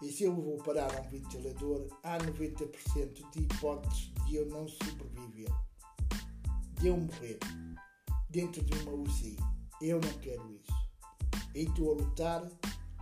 E 0.03 0.11
se 0.13 0.25
eu 0.25 0.35
vou 0.35 0.57
parar 0.59 0.95
a 0.95 1.01
um 1.01 1.11
ventilador, 1.11 1.87
há 2.03 2.19
90% 2.19 3.31
de 3.33 3.43
hipóteses 3.43 4.13
de 4.27 4.37
eu 4.37 4.47
não 4.47 4.67
sobreviver, 4.67 5.51
de 6.81 6.89
eu 6.89 6.97
morrer 6.97 7.39
dentro 8.31 8.63
de 8.63 8.79
uma 8.81 8.93
UCI. 8.93 9.37
Eu 9.81 10.01
não 10.01 10.13
quero 10.21 10.51
isso. 10.53 10.73
E 11.55 11.63
estou 11.63 11.93
a 11.93 11.95
lutar 12.03 12.43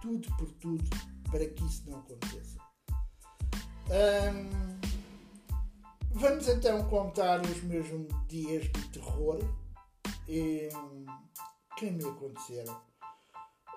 tudo 0.01 0.29
por 0.37 0.51
tudo 0.53 0.85
para 1.31 1.47
que 1.47 1.65
isso 1.65 1.83
não 1.91 1.99
aconteça. 1.99 2.59
Hum, 3.91 4.79
vamos 6.13 6.49
então 6.49 6.89
contar 6.89 7.41
os 7.43 7.63
meus 7.65 7.87
dias 8.29 8.65
de 8.65 8.89
terror 8.91 9.41
e, 10.29 10.69
que 11.77 11.91
me 11.91 12.05
aconteceram. 12.05 12.81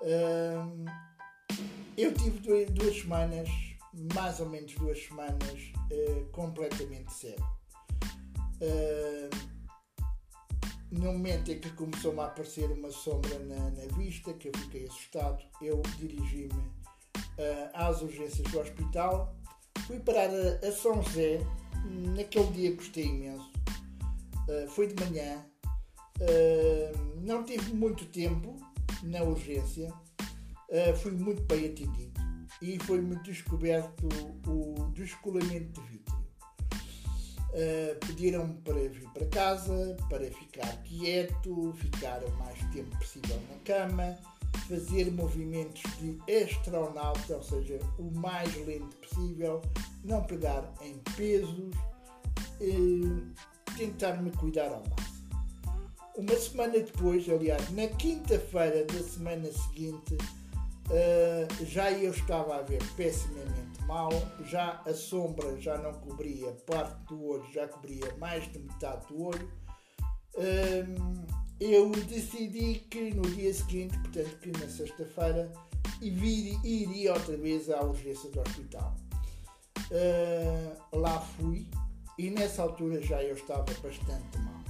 Hum, 0.03 0.86
eu 1.97 2.13
tive 2.13 2.39
duas, 2.39 2.69
duas, 2.71 3.01
semanas, 3.01 3.49
mais 4.13 4.39
ou 4.39 4.47
menos 4.49 4.73
duas 4.75 5.03
semanas, 5.03 5.73
uh, 5.91 6.25
completamente 6.31 7.12
cego. 7.12 7.57
Uh, 8.62 9.57
no 10.91 11.13
momento 11.13 11.52
em 11.52 11.60
que 11.60 11.69
começou-me 11.71 12.19
a 12.19 12.26
aparecer 12.26 12.71
uma 12.71 12.89
sombra 12.91 13.38
na, 13.39 13.71
na, 13.71 13.86
vista, 13.97 14.34
que 14.34 14.47
eu 14.47 14.52
fiquei 14.58 14.86
assustado, 14.88 15.43
eu 15.62 15.82
dirigi-me 15.97 16.54
uh, 16.54 17.69
às 17.73 18.02
urgências 18.02 18.50
do 18.52 18.60
hospital. 18.60 19.36
Fui 19.86 20.00
parar 20.00 20.30
a, 20.30 20.67
a 20.67 20.71
São 20.71 21.02
José, 21.04 21.39
naquele 22.15 22.52
dia 22.52 22.76
gostei 22.76 23.06
imenso. 23.06 23.52
Uh, 24.47 24.67
foi 24.69 24.88
de 24.88 25.04
manhã, 25.04 25.45
uh, 26.21 27.21
não 27.21 27.43
tive 27.43 27.73
muito 27.73 28.06
tempo 28.06 28.56
na 29.04 29.21
urgência, 29.23 29.93
fui 31.02 31.12
muito 31.12 31.43
bem 31.43 31.67
atendido 31.67 32.19
e 32.62 32.80
foi-me 32.80 33.15
descoberto 33.17 34.08
o 34.47 34.89
descolamento 34.91 35.82
de 35.82 35.88
vítreo. 35.88 36.16
Uh, 37.49 38.05
pediram-me 38.05 38.53
para 38.55 38.89
vir 38.89 39.10
para 39.13 39.25
casa, 39.27 39.95
para 40.10 40.29
ficar 40.29 40.83
quieto, 40.83 41.73
ficar 41.77 42.21
o 42.23 42.31
mais 42.38 42.60
tempo 42.73 42.95
possível 42.97 43.39
na 43.49 43.57
cama, 43.63 44.17
fazer 44.67 45.12
movimentos 45.12 45.81
de 45.99 46.19
astronauta, 46.43 47.36
ou 47.36 47.43
seja, 47.43 47.79
o 47.97 48.12
mais 48.12 48.53
lento 48.65 48.95
possível, 48.97 49.62
não 50.03 50.21
pegar 50.23 50.71
em 50.81 50.97
pesos, 51.15 51.73
uh, 52.62 53.27
tentar 53.77 54.21
me 54.21 54.29
cuidar 54.31 54.67
ao 54.67 54.83
máximo. 54.89 55.17
Uma 56.17 56.36
semana 56.36 56.73
depois, 56.79 57.29
aliás, 57.29 57.69
na 57.71 57.88
quinta-feira 57.88 58.83
da 58.86 59.03
semana 59.03 59.49
seguinte, 59.51 60.15
uh, 60.15 61.65
já 61.65 61.91
eu 61.91 62.12
estava 62.12 62.57
a 62.57 62.62
ver 62.62 62.83
pessimamente 62.95 63.76
mal, 63.88 64.12
já 64.43 64.82
a 64.86 64.93
sombra 64.93 65.60
já 65.60 65.78
não 65.78 65.93
cobria 65.93 66.52
parte 66.65 67.04
do 67.06 67.23
olho, 67.23 67.52
já 67.52 67.67
cobria 67.67 68.15
mais 68.17 68.43
de 68.52 68.60
metade 68.60 69.08
do 69.08 69.23
olho. 69.23 69.52
Hum, 70.38 71.26
eu 71.60 71.89
decidi 71.89 72.76
que 72.89 73.13
no 73.13 73.23
dia 73.23 73.52
seguinte, 73.54 73.97
portanto 74.00 74.38
que 74.39 74.52
na 74.52 74.69
sexta-feira, 74.69 75.52
iria 76.02 77.13
outra 77.13 77.36
vez 77.38 77.69
à 77.69 77.82
urgência 77.82 78.30
do 78.30 78.41
hospital. 78.41 78.95
Uh, 79.89 80.97
lá 80.97 81.19
fui 81.19 81.65
e 82.17 82.30
nessa 82.30 82.63
altura 82.63 83.02
já 83.02 83.23
eu 83.23 83.36
estava 83.36 83.63
bastante 83.63 84.38
mal. 84.39 84.63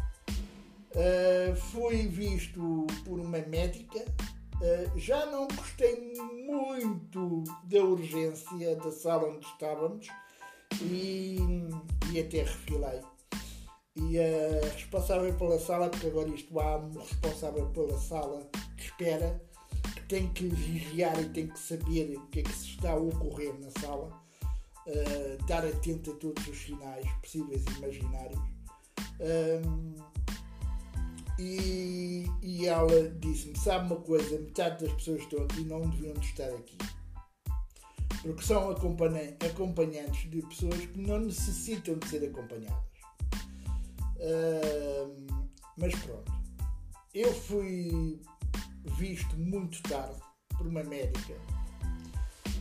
Uh, 0.92 1.56
fui 1.56 2.08
visto 2.08 2.86
por 3.04 3.20
uma 3.20 3.40
médica. 3.40 4.06
Uh, 4.60 4.98
já 4.98 5.26
não 5.28 5.48
gostei 5.48 6.14
muito 6.48 7.44
da 7.64 7.84
urgência 7.84 8.76
da 8.76 8.92
sala 8.92 9.30
onde 9.30 9.46
estávamos 9.46 10.08
e, 10.82 11.38
e 12.12 12.20
até 12.20 12.40
refilei. 12.40 13.02
E 13.96 14.20
a 14.20 14.66
responsável 14.74 15.34
pela 15.36 15.60
sala, 15.60 15.90
porque 15.90 16.08
agora 16.08 16.30
isto 16.30 16.60
há 16.60 16.78
um 16.78 16.98
responsável 17.00 17.68
pela 17.70 18.00
sala 18.00 18.48
que 18.78 18.84
espera, 18.84 19.42
que 19.94 20.02
tem 20.08 20.28
que 20.34 20.48
vigiar 20.48 21.20
e 21.20 21.30
tem 21.30 21.48
que 21.48 21.60
saber 21.60 22.18
o 22.18 22.28
que 22.28 22.40
é 22.40 22.44
que 22.44 22.54
se 22.54 22.70
está 22.70 22.92
a 22.92 22.96
ocorrer 22.96 23.54
na 23.60 23.70
sala, 23.80 24.24
uh, 24.88 25.46
dar 25.46 25.66
atento 25.66 26.12
a 26.12 26.16
todos 26.16 26.48
os 26.48 26.58
sinais 26.58 27.08
possíveis 27.22 27.64
e 27.66 27.78
imaginários. 27.78 28.40
Um, 29.20 29.96
e, 31.40 32.26
e 32.42 32.66
ela 32.66 33.10
disse-me: 33.20 33.58
Sabe 33.58 33.92
uma 33.94 34.02
coisa, 34.02 34.40
metade 34.40 34.86
das 34.86 34.94
pessoas 34.96 35.20
que 35.20 35.24
estão 35.26 35.44
aqui 35.44 35.64
não 35.64 35.82
deviam 35.82 36.14
de 36.14 36.26
estar 36.26 36.50
aqui. 36.50 36.78
Porque 38.22 38.44
são 38.44 38.72
acompanhantes 38.72 40.30
de 40.30 40.42
pessoas 40.42 40.86
que 40.86 41.00
não 41.00 41.20
necessitam 41.20 41.96
de 41.96 42.08
ser 42.10 42.28
acompanhadas. 42.28 42.84
Uh, 44.18 45.28
mas 45.78 45.94
pronto, 46.00 46.32
eu 47.14 47.32
fui 47.32 48.20
visto 48.98 49.38
muito 49.38 49.82
tarde 49.84 50.20
por 50.58 50.66
uma 50.66 50.84
médica 50.84 51.34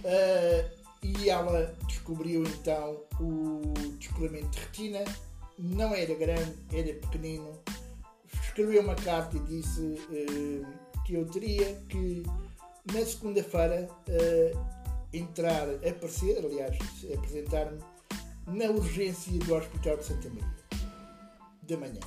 uh, 0.05 0.87
e 1.03 1.31
ela 1.31 1.75
descobriu 1.87 2.43
então 2.43 3.03
o 3.19 3.62
descolamento 3.99 4.51
de 4.51 4.59
retina. 4.61 5.05
Não 5.59 5.95
era 5.95 6.15
grande, 6.15 6.55
era 6.71 6.93
pequenino 7.01 7.59
escreveu 8.57 8.83
uma 8.83 8.95
carta 8.95 9.37
e 9.37 9.40
disse 9.40 9.83
uh, 9.83 10.66
que 11.05 11.12
eu 11.12 11.27
teria 11.27 11.75
que, 11.90 12.23
na 12.90 13.05
segunda-feira, 13.05 13.87
uh, 14.09 14.66
entrar, 15.12 15.69
aparecer, 15.87 16.38
aliás, 16.38 16.79
apresentar-me 17.14 17.79
na 18.47 18.71
urgência 18.71 19.33
do 19.40 19.55
Hospital 19.55 19.99
de 19.99 20.05
Santa 20.05 20.31
Maria, 20.31 20.55
da 21.64 21.77
manhã. 21.77 22.01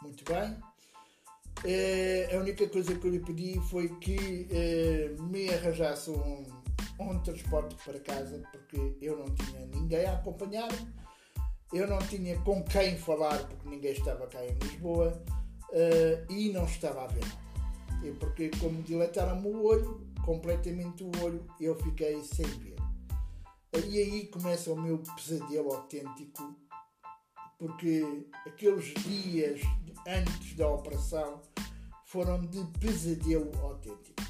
Muito 0.00 0.22
bem. 0.24 0.56
Uh, 1.64 2.36
a 2.36 2.38
única 2.38 2.68
coisa 2.68 2.94
que 2.94 3.04
eu 3.04 3.10
lhe 3.10 3.18
pedi 3.18 3.60
foi 3.68 3.88
que 3.98 4.48
me 5.18 5.52
arranjasse 5.52 6.10
um, 6.10 6.46
um 7.00 7.18
transporte 7.18 7.74
para 7.84 7.98
casa, 7.98 8.40
porque 8.52 8.96
eu 9.02 9.18
não 9.18 9.34
tinha 9.34 9.66
ninguém 9.66 10.06
a 10.06 10.12
acompanhar-me 10.12 11.00
eu 11.72 11.86
não 11.86 11.98
tinha 11.98 12.36
com 12.40 12.64
quem 12.64 12.96
falar 12.96 13.38
porque 13.46 13.68
ninguém 13.68 13.92
estava 13.92 14.26
cá 14.26 14.44
em 14.44 14.58
Lisboa 14.58 15.22
uh, 15.72 16.32
e 16.32 16.50
não 16.50 16.64
estava 16.64 17.04
a 17.04 17.06
ver. 17.06 17.24
E 18.02 18.12
porque, 18.12 18.50
como 18.60 18.82
dilataram-me 18.82 19.48
o 19.48 19.64
olho, 19.64 20.06
completamente 20.24 21.04
o 21.04 21.10
olho, 21.22 21.44
eu 21.60 21.74
fiquei 21.76 22.22
sem 22.22 22.46
ver. 22.46 22.76
E 23.86 23.98
aí 23.98 24.26
começa 24.26 24.72
o 24.72 24.80
meu 24.80 24.98
pesadelo 24.98 25.72
autêntico, 25.72 26.56
porque 27.58 28.24
aqueles 28.46 28.92
dias 29.04 29.60
antes 30.06 30.56
da 30.56 30.68
operação 30.68 31.40
foram 32.06 32.40
de 32.40 32.64
pesadelo 32.78 33.50
autêntico. 33.62 34.22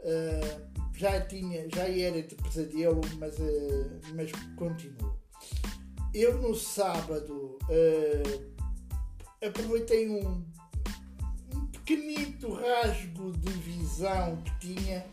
Uh, 0.00 0.84
já 0.94 1.20
tinha, 1.26 1.68
já 1.74 1.88
era 1.88 2.22
de 2.22 2.34
pesadelo, 2.36 3.00
mas, 3.18 3.38
uh, 3.38 4.00
mas 4.14 4.30
continuou. 4.56 5.18
Eu 6.14 6.40
no 6.40 6.54
sábado 6.54 7.58
uh, 7.64 8.53
aproveitei 9.46 10.08
um 10.08 10.42
pequenito 11.72 12.52
rasgo 12.54 13.32
de 13.32 13.52
visão 13.52 14.36
que 14.42 14.74
tinha, 14.74 15.04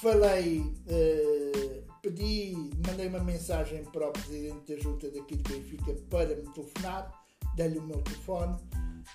falei, 0.00 0.60
uh, 0.60 1.82
pedi, 2.00 2.54
mandei 2.86 3.08
uma 3.08 3.22
mensagem 3.22 3.84
para 3.84 4.08
o 4.08 4.12
presidente 4.12 4.72
da 4.74 4.80
junta 4.80 5.10
daqui 5.10 5.36
de 5.36 5.42
Benfica 5.42 5.92
para 6.08 6.34
me 6.36 6.48
telefonar, 6.54 7.24
dei-lhe 7.54 7.78
o 7.78 7.82
meu 7.82 8.00
telefone. 8.02 8.56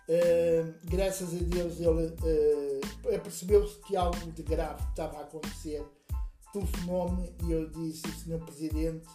Uh, 0.07 0.73
graças 0.85 1.33
a 1.33 1.37
Deus 1.37 1.79
ele 1.79 2.07
uh, 2.07 3.15
apercebeu-se 3.15 3.79
que 3.81 3.95
algo 3.95 4.31
de 4.31 4.43
grave 4.43 4.83
estava 4.89 5.17
a 5.17 5.21
acontecer, 5.21 5.83
telefonou-me 6.53 7.33
e 7.43 7.51
eu 7.51 7.69
disse, 7.69 8.03
Senhor 8.23 8.39
Presidente, 8.41 9.07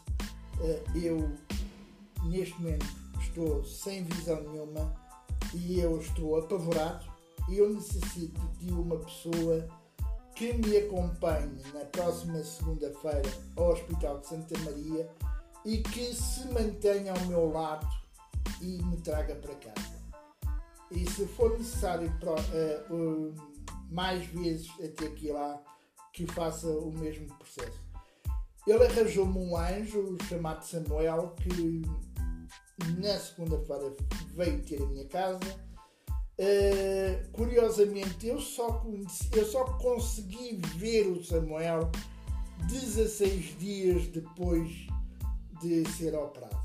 uh, 0.59 0.99
eu 0.99 1.31
neste 2.25 2.61
momento 2.61 2.87
estou 3.21 3.64
sem 3.64 4.05
visão 4.05 4.43
nenhuma 4.43 5.10
e 5.55 5.81
eu 5.81 5.98
estou 6.00 6.38
apavorado 6.38 7.11
eu 7.48 7.70
necessito 7.70 8.40
de 8.59 8.72
uma 8.72 8.96
pessoa 8.96 9.66
que 10.35 10.53
me 10.53 10.76
acompanhe 10.76 11.61
na 11.74 11.85
próxima 11.87 12.42
segunda-feira 12.42 13.29
ao 13.57 13.72
Hospital 13.72 14.20
de 14.20 14.29
Santa 14.29 14.59
Maria 14.61 15.11
e 15.64 15.79
que 15.79 16.14
se 16.14 16.46
mantenha 16.48 17.12
ao 17.12 17.26
meu 17.26 17.50
lado 17.50 17.87
e 18.61 18.83
me 18.83 18.96
traga 18.98 19.35
para 19.35 19.55
casa. 19.57 20.00
E 20.90 21.09
se 21.11 21.26
for 21.26 21.59
necessário 21.59 22.12
uh, 22.90 23.35
mais 23.90 24.24
vezes 24.26 24.70
até 24.83 25.07
aqui 25.07 25.31
lá, 25.31 25.62
que 26.12 26.26
faça 26.26 26.66
o 26.66 26.92
mesmo 26.92 27.26
processo. 27.37 27.81
Ele 28.66 28.85
arranjou-me 28.85 29.38
um 29.38 29.57
anjo 29.57 30.16
chamado 30.29 30.64
Samuel 30.64 31.35
que 31.37 31.83
na 32.99 33.19
segunda-feira 33.19 33.95
veio 34.35 34.62
ter 34.64 34.83
a 34.83 34.87
minha 34.87 35.07
casa 35.07 35.71
Uh, 36.40 37.31
curiosamente, 37.33 38.27
eu 38.27 38.40
só, 38.40 38.73
conheci, 38.73 39.29
eu 39.35 39.45
só 39.45 39.62
consegui 39.77 40.57
ver 40.79 41.07
o 41.07 41.23
Samuel 41.23 41.90
16 42.66 43.59
dias 43.59 44.07
depois 44.07 44.71
de 45.61 45.87
ser 45.90 46.14
operado. 46.14 46.57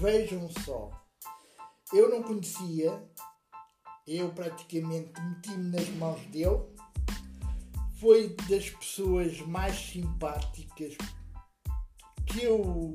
Vejam 0.00 0.50
só, 0.64 0.90
eu 1.92 2.10
não 2.10 2.24
conhecia, 2.24 3.00
eu 4.04 4.30
praticamente 4.30 5.12
meti-me 5.20 5.70
nas 5.70 5.88
mãos 5.90 6.20
dele. 6.32 6.64
Foi 8.00 8.34
das 8.48 8.68
pessoas 8.68 9.40
mais 9.42 9.76
simpáticas 9.76 10.96
que 12.26 12.42
eu 12.42 12.94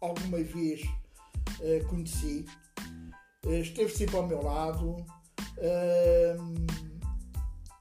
alguma 0.00 0.42
vez 0.42 0.82
uh, 1.60 1.86
conheci 1.88 2.44
eh, 3.46 3.60
esteve 3.60 3.92
sempre 3.94 4.16
ao 4.16 4.26
meu 4.26 4.42
lado. 4.42 4.96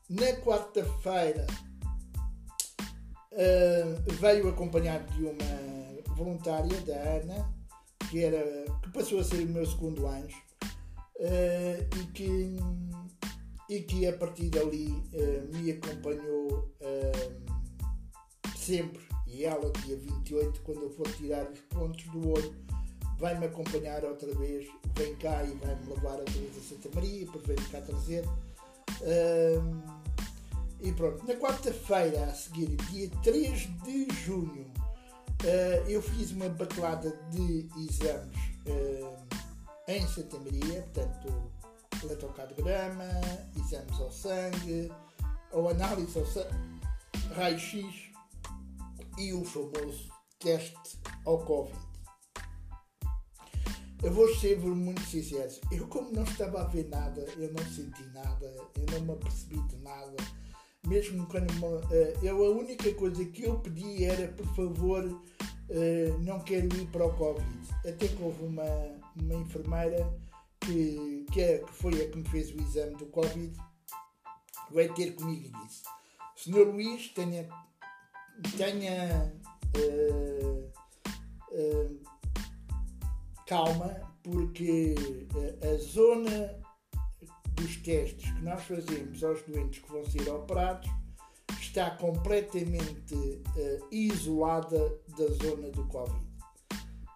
na 0.09 0.33
quarta-feira 0.41 1.45
veio 4.19 4.47
acompanhado 4.47 5.11
de 5.13 5.25
uma 5.25 6.15
voluntária, 6.15 6.79
da 6.81 6.95
Ana, 6.95 7.53
que, 8.09 8.23
era, 8.23 8.65
que 8.81 8.89
passou 8.91 9.19
a 9.19 9.23
ser 9.23 9.43
o 9.43 9.49
meu 9.49 9.65
segundo 9.65 10.07
anjo 10.07 10.37
eh, 11.19 11.85
e, 11.99 12.05
que, 12.13 12.55
e 13.69 13.81
que 13.81 14.07
a 14.07 14.13
partir 14.15 14.49
dali 14.49 15.03
eh, 15.13 15.43
me 15.53 15.71
acompanhou 15.71 16.71
sempre. 18.55 19.03
E 19.27 19.43
ela, 19.43 19.69
dia 19.83 19.97
28, 19.97 20.61
quando 20.61 20.83
eu 20.83 20.89
for 20.91 21.07
tirar 21.13 21.49
os 21.51 21.59
pontos 21.61 22.05
do 22.05 22.29
olho, 22.29 22.55
vai-me 23.19 23.45
acompanhar 23.45 24.03
outra 24.03 24.33
vez, 24.35 24.67
vem 24.95 25.15
cá 25.15 25.43
e 25.43 25.53
vai-me 25.55 25.89
levar 25.89 26.19
outra 26.19 26.33
vez 26.33 26.57
a 26.57 26.61
Santa 26.61 26.89
Maria, 26.93 27.25
depois 27.25 27.45
vem-me 27.45 27.65
cá 27.69 27.81
trazer. 27.81 28.25
Um, 29.01 30.05
e 30.81 30.91
pronto, 30.91 31.25
na 31.25 31.35
quarta-feira 31.35 32.25
a 32.25 32.33
seguir, 32.33 32.75
dia 32.91 33.09
3 33.23 33.67
de 33.83 34.07
junho, 34.13 34.71
uh, 35.43 35.89
eu 35.89 36.01
fiz 36.01 36.31
uma 36.31 36.49
batelada 36.49 37.11
de 37.31 37.67
exames 37.77 38.37
uh, 38.67 39.17
em 39.87 40.05
Santa 40.07 40.37
Maria, 40.39 40.81
portanto, 40.93 41.51
eletrocardiograma, 42.03 43.09
exames 43.57 43.99
ao 43.99 44.11
sangue, 44.11 44.91
ou 45.51 45.69
análise 45.69 46.19
ao 46.19 46.25
sangue, 46.25 46.81
raio-x 47.33 48.11
e 49.17 49.33
o 49.33 49.43
famoso 49.45 50.09
teste 50.39 50.99
ao 51.25 51.39
Covid. 51.39 51.94
Eu 54.03 54.11
vou 54.11 54.33
ser 54.35 54.59
muito 54.59 55.01
sincero. 55.01 55.49
Eu, 55.71 55.87
como 55.87 56.11
não 56.11 56.23
estava 56.23 56.61
a 56.61 56.65
ver 56.65 56.87
nada, 56.89 57.21
eu 57.37 57.51
não 57.53 57.65
senti 57.65 58.03
nada, 58.13 58.45
eu 58.75 58.85
não 58.91 59.01
me 59.01 59.13
apercebi 59.13 59.59
de 59.67 59.77
nada. 59.77 60.15
Mesmo 60.85 61.25
quando. 61.27 61.49
Uh, 61.51 61.89
eu, 62.21 62.45
a 62.45 62.49
única 62.51 62.93
coisa 62.93 63.25
que 63.25 63.43
eu 63.43 63.59
pedi 63.59 64.03
era, 64.05 64.27
por 64.27 64.45
favor, 64.55 65.03
uh, 65.03 66.19
não 66.19 66.39
quero 66.41 66.67
ir 66.75 66.87
para 66.87 67.05
o 67.05 67.15
Covid. 67.15 67.67
Até 67.79 68.07
que 68.07 68.21
houve 68.21 68.43
uma, 68.43 68.63
uma 69.15 69.33
enfermeira 69.33 70.07
que, 70.59 71.25
que, 71.31 71.41
é, 71.41 71.57
que 71.59 71.73
foi 71.73 72.01
a 72.01 72.09
que 72.09 72.17
me 72.17 72.29
fez 72.29 72.51
o 72.51 72.61
exame 72.61 72.95
do 72.97 73.07
Covid, 73.07 73.57
vai 74.71 74.87
ter 74.93 75.15
comigo 75.15 75.47
e 75.47 75.65
disse: 75.65 75.83
Senhor 76.35 76.67
Luís, 76.67 77.09
tenha. 77.09 77.49
tenha 78.55 79.33
uh, 79.77 80.71
calma, 83.45 84.01
porque 84.23 84.95
a, 85.61 85.67
a 85.67 85.77
zona 85.77 86.65
dos 87.53 87.77
testes 87.77 88.31
que 88.31 88.41
nós 88.41 88.61
fazemos 88.63 89.23
aos 89.23 89.41
doentes 89.43 89.81
que 89.81 89.91
vão 89.91 90.03
ser 90.05 90.29
operados 90.29 90.89
está 91.59 91.91
completamente 91.91 93.15
uh, 93.15 93.87
isolada 93.91 94.99
da 95.17 95.27
zona 95.43 95.69
do 95.71 95.85
Covid. 95.87 96.25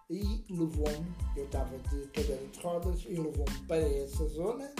E 0.08 0.44
levou-me, 0.50 1.14
eu 1.36 1.44
estava 1.44 1.78
de 1.78 2.06
cadeira 2.08 2.46
de 2.46 2.60
rodas, 2.60 3.04
e 3.04 3.14
levou-me 3.14 3.66
para 3.68 3.76
essa 3.76 4.26
zona, 4.28 4.72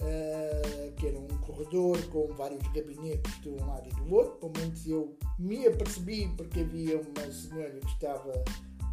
uh, 0.00 0.92
que 0.96 1.06
era 1.06 1.18
um 1.18 1.28
corredor 1.38 2.02
com 2.08 2.26
vários 2.34 2.62
gabinetes 2.72 3.40
de 3.40 3.48
um 3.48 3.66
lado 3.66 3.88
e 3.88 3.94
do 3.94 4.14
outro. 4.14 4.50
Pelo 4.50 4.52
menos 4.58 4.86
eu 4.86 5.16
me 5.38 5.66
apercebi 5.66 6.28
porque 6.36 6.60
havia 6.60 7.00
uma 7.00 7.32
senhora 7.32 7.78
que 7.78 7.86
estava 7.86 8.32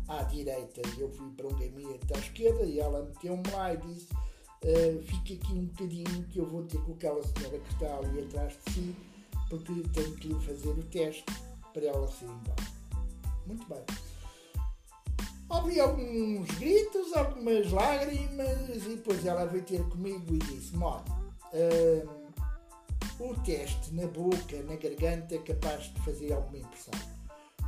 à 0.08 0.24
direita 0.24 0.82
e 0.98 1.02
eu 1.02 1.10
fui 1.12 1.30
para 1.32 1.48
um 1.48 1.54
gabinete 1.54 2.14
à 2.14 2.18
esquerda 2.18 2.64
e 2.64 2.80
ela 2.80 3.04
meteu-me 3.04 3.50
lá 3.52 3.74
e 3.74 3.78
disse 3.78 4.14
uh, 4.14 5.04
fique 5.04 5.40
aqui 5.42 5.54
um 5.54 5.66
bocadinho 5.66 6.24
que 6.30 6.40
eu 6.40 6.46
vou 6.46 6.64
ter 6.64 6.82
com 6.82 6.94
aquela 6.94 7.24
senhora 7.24 7.60
que 7.60 7.74
está 7.74 7.98
ali 7.98 8.22
atrás 8.22 8.58
de 8.66 8.74
si 8.74 8.96
porque 9.50 9.74
tenho 9.94 10.16
que 10.16 10.28
lhe 10.30 10.40
fazer 10.46 10.70
o 10.70 10.84
teste 10.84 11.26
para 11.74 11.86
ela 11.86 12.08
ser 12.08 12.26
embora. 12.26 12.64
Muito 13.46 13.68
bem. 13.68 13.84
Ouvi 15.50 15.80
alguns 15.80 16.48
gritos, 16.58 17.14
algumas 17.14 17.72
lágrimas 17.72 18.86
e 18.86 18.96
depois 18.96 19.26
ela 19.26 19.46
veio 19.46 19.64
ter 19.64 19.84
comigo 19.90 20.34
e 20.34 20.40
disse, 20.40 20.76
Mó, 20.76 21.04
uh, 21.54 22.24
o 23.20 23.36
teste 23.42 23.94
na 23.94 24.08
boca, 24.08 24.64
na 24.64 24.76
garganta 24.76 25.36
é 25.36 25.38
capaz 25.40 25.94
de 25.94 26.02
fazer 26.02 26.34
alguma 26.34 26.58
impressão. 26.58 27.13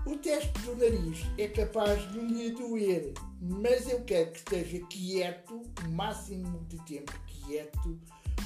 O 0.06 0.16
teste 0.18 0.54
do 0.60 0.76
nariz 0.76 1.26
é 1.36 1.48
capaz 1.48 2.00
de 2.12 2.20
lhe 2.20 2.52
doer, 2.52 3.12
mas 3.42 3.90
eu 3.90 4.04
quero 4.04 4.32
que 4.32 4.38
esteja 4.38 4.86
quieto, 4.86 5.64
o 5.84 5.90
máximo 5.90 6.64
de 6.70 6.78
tempo 6.86 7.12
quieto, 7.26 8.00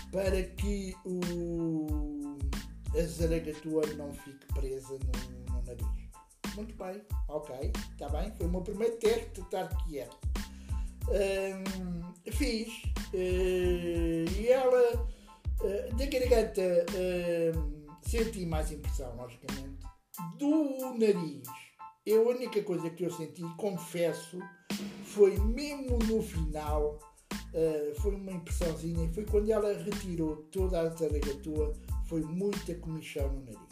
para 0.09 0.41
que 0.41 0.95
o, 1.03 2.37
a 2.97 3.01
zaragatua 3.03 3.85
não 3.97 4.13
fique 4.13 4.45
presa 4.53 4.97
no, 4.99 5.53
no 5.53 5.61
nariz. 5.65 5.85
Muito 6.55 6.73
bem, 6.75 7.01
ok, 7.27 7.73
está 7.91 8.07
bem. 8.07 8.31
Foi 8.37 8.47
o 8.47 8.49
meu 8.49 8.61
primeiro 8.61 8.95
teste, 8.95 9.41
estar 9.41 9.67
quieto. 9.85 10.17
Um, 11.09 12.31
fiz 12.31 12.69
uh, 13.13 14.39
e 14.39 14.47
ela 14.47 14.93
uh, 14.95 15.95
da 15.95 16.05
garganta 16.05 16.61
uh, 16.61 17.99
senti 18.01 18.45
mais 18.45 18.71
impressão, 18.71 19.13
logicamente 19.17 19.88
do 20.37 20.93
nariz. 20.97 21.43
Eu, 22.05 22.27
a 22.27 22.33
única 22.33 22.61
coisa 22.63 22.89
que 22.89 23.03
eu 23.03 23.11
senti, 23.11 23.43
confesso, 23.57 24.39
foi 25.03 25.37
mesmo 25.37 25.99
no 25.99 26.21
final, 26.21 26.97
uh, 27.31 28.01
foi 28.01 28.15
uma 28.15 28.31
impressãozinha, 28.31 29.11
foi 29.13 29.25
quando 29.25 29.49
ela 29.49 29.73
retirou 29.73 30.37
toda 30.51 30.79
a 30.81 30.89
zaragatua, 30.89 31.73
foi 32.05 32.21
muita 32.21 32.73
comichão 32.75 33.31
no 33.31 33.41
nariz. 33.41 33.69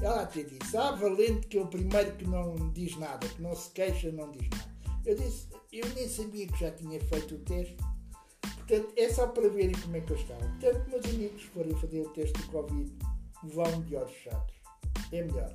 Ela 0.00 0.22
até 0.22 0.42
disse, 0.42 0.76
ah, 0.76 0.92
valente 0.92 1.46
que 1.46 1.56
é 1.56 1.62
o 1.62 1.66
primeiro 1.66 2.14
que 2.16 2.26
não 2.26 2.54
diz 2.72 2.96
nada, 2.98 3.26
que 3.26 3.40
não 3.40 3.56
se 3.56 3.70
queixa, 3.70 4.12
não 4.12 4.30
diz 4.30 4.48
nada. 4.50 4.76
Eu 5.06 5.14
disse, 5.14 5.48
eu 5.72 5.88
nem 5.94 6.08
sabia 6.08 6.46
que 6.46 6.58
já 6.58 6.70
tinha 6.72 7.00
feito 7.00 7.36
o 7.36 7.38
teste, 7.38 7.76
portanto, 8.42 8.92
é 8.96 9.08
só 9.08 9.28
para 9.28 9.48
verem 9.48 9.74
como 9.80 9.96
é 9.96 10.00
que 10.00 10.12
eu 10.12 10.16
estava. 10.16 10.46
Portanto, 10.46 10.90
meus 10.90 11.06
amigos, 11.06 11.42
forem 11.44 11.74
fazer 11.76 12.00
o 12.00 12.10
teste 12.10 12.38
de 12.38 12.46
Covid, 12.48 12.92
vão 13.44 13.80
de 13.82 13.96
olhos 13.96 14.10
fechados 14.10 14.55
é 15.12 15.22
melhor, 15.22 15.54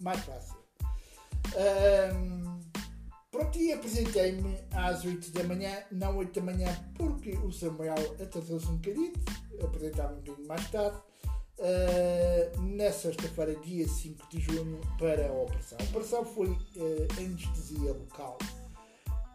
mais 0.00 0.20
fácil. 0.20 0.56
Um, 1.54 2.60
pronto, 3.30 3.58
e 3.58 3.72
apresentei-me 3.72 4.58
às 4.72 5.04
8 5.04 5.30
da 5.32 5.44
manhã, 5.44 5.82
não 5.92 6.16
8 6.16 6.40
da 6.40 6.46
manhã, 6.46 6.92
porque 6.94 7.30
o 7.30 7.52
Samuel 7.52 7.94
atrasou-se 8.20 8.66
um 8.66 8.76
bocadinho, 8.76 9.12
apresentava 9.62 10.14
um 10.14 10.20
bocadinho 10.20 10.48
mais 10.48 10.70
tarde. 10.70 10.96
Uh, 11.56 12.60
na 12.62 12.90
sexta-feira, 12.90 13.54
dia 13.56 13.86
5 13.86 14.28
de 14.28 14.40
junho, 14.40 14.80
para 14.98 15.28
a 15.28 15.32
operação. 15.32 15.78
A 15.80 15.84
operação 15.84 16.24
foi 16.24 16.48
uh, 16.48 17.06
anestesia 17.16 17.92
local. 17.92 18.38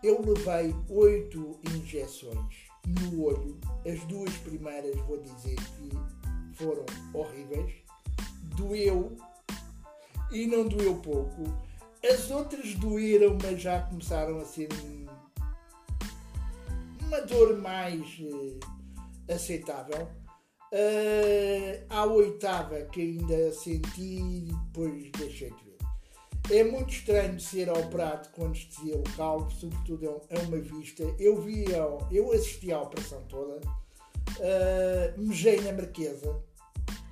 Eu 0.03 0.21
levei 0.21 0.75
8 0.89 1.59
injeções 1.75 2.69
no 2.85 3.23
olho. 3.23 3.57
As 3.85 4.03
duas 4.05 4.33
primeiras, 4.37 4.95
vou 5.01 5.21
dizer 5.21 5.55
que 5.55 5.89
foram 6.55 6.85
horríveis. 7.13 7.73
Doeu 8.55 9.17
e 10.31 10.45
não 10.45 10.67
doeu 10.67 10.95
pouco. 10.95 11.43
As 12.03 12.31
outras 12.31 12.75
doeram, 12.75 13.37
mas 13.41 13.61
já 13.61 13.81
começaram 13.81 14.37
a 14.37 14.45
ser 14.45 14.69
uma 17.01 17.21
dor 17.21 17.57
mais 17.57 18.19
uh, 18.19 18.59
aceitável. 19.33 20.07
Uh, 20.71 21.83
à 21.89 22.05
oitava 22.05 22.81
que 22.81 23.01
ainda 23.01 23.51
senti 23.51 24.51
depois 24.67 25.11
deixei 25.17 25.49
de 25.49 25.63
ver. 25.63 26.59
É 26.59 26.63
muito 26.63 26.91
estranho 26.91 27.39
ser 27.39 27.69
operado 27.69 28.29
com 28.29 28.45
anestesia 28.45 28.95
local, 28.95 29.49
sobretudo 29.51 30.21
é 30.29 30.39
uma 30.39 30.57
vista. 30.57 31.03
Eu 31.19 31.41
vi, 31.41 31.65
eu 32.11 32.31
assisti 32.31 32.71
à 32.71 32.81
operação 32.81 33.21
toda, 33.27 33.59
uh, 33.59 35.21
mejei 35.21 35.59
na 35.61 35.73
marquesa, 35.73 36.41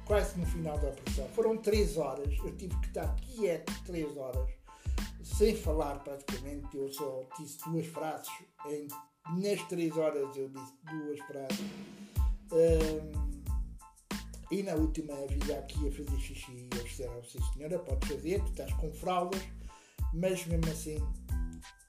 quase 0.07 0.39
no 0.39 0.45
final 0.45 0.77
da 0.79 0.87
operação. 0.87 1.27
Foram 1.35 1.57
três 1.57 1.97
horas, 1.97 2.33
eu 2.39 2.55
tive 2.55 2.75
que 2.79 2.87
estar 2.87 3.13
quieto 3.15 3.73
três 3.85 4.15
horas, 4.15 4.49
sem 5.21 5.55
falar 5.55 5.99
praticamente. 5.99 6.75
Eu 6.75 6.89
só 6.91 7.23
disse 7.37 7.59
duas 7.69 7.85
frases. 7.87 8.29
Em, 8.65 8.87
nas 9.41 9.61
três 9.67 9.95
horas 9.97 10.35
eu 10.35 10.49
disse 10.49 10.73
duas 10.89 11.19
frases. 11.27 11.59
Um, 12.51 13.27
e 14.49 14.63
na 14.63 14.75
última 14.75 15.13
vida 15.27 15.59
aqui 15.59 15.89
a 15.89 15.91
fazer 15.91 16.19
xixi, 16.21 16.69
eles 16.71 16.83
disseram: 16.85 17.21
Sim, 17.23 17.39
senhora, 17.53 17.77
pode 17.79 18.07
fazer, 18.07 18.41
tu 18.43 18.51
estás 18.51 18.73
com 18.75 18.91
fraldas, 18.93 19.41
mas 20.13 20.45
mesmo 20.45 20.71
assim 20.71 20.97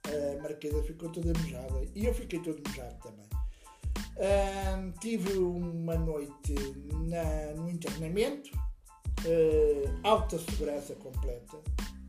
a 0.08 0.42
marquesa 0.42 0.82
ficou 0.82 1.10
toda 1.10 1.38
mojada 1.38 1.84
e 1.94 2.06
eu 2.06 2.14
fiquei 2.14 2.40
todo 2.40 2.60
mojado 2.66 2.98
também 3.00 3.37
tive 5.00 5.38
uma 5.38 5.96
noite 5.96 6.54
na, 7.08 7.54
no 7.54 7.70
internamento, 7.70 8.50
uh, 8.56 9.98
alta 10.02 10.38
segurança 10.38 10.94
completa, 10.96 11.58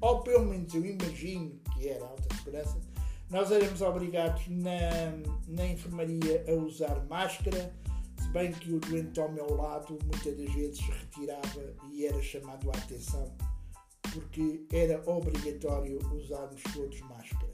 ou 0.02 0.22
pelo 0.22 0.46
menos 0.46 0.74
eu 0.74 0.86
imagino 0.86 1.60
que 1.74 1.88
era 1.88 2.06
alta 2.06 2.36
segurança. 2.36 2.78
Nós 3.30 3.52
éramos 3.52 3.82
obrigados 3.82 4.48
na, 4.48 5.12
na 5.48 5.68
enfermaria 5.68 6.44
a 6.48 6.54
usar 6.54 7.06
máscara, 7.06 7.72
se 8.20 8.30
bem 8.30 8.52
que 8.52 8.74
o 8.74 8.80
doente 8.80 9.20
ao 9.20 9.32
meu 9.32 9.56
lado 9.56 9.98
muitas 10.04 10.36
das 10.36 10.52
vezes 10.54 10.80
retirava 10.80 11.76
e 11.92 12.06
era 12.06 12.22
chamado 12.24 12.72
a 12.72 12.78
atenção, 12.78 13.32
porque 14.12 14.66
era 14.74 15.02
obrigatório 15.08 16.00
usarmos 16.12 16.62
todos 16.74 17.00
máscara. 17.02 17.54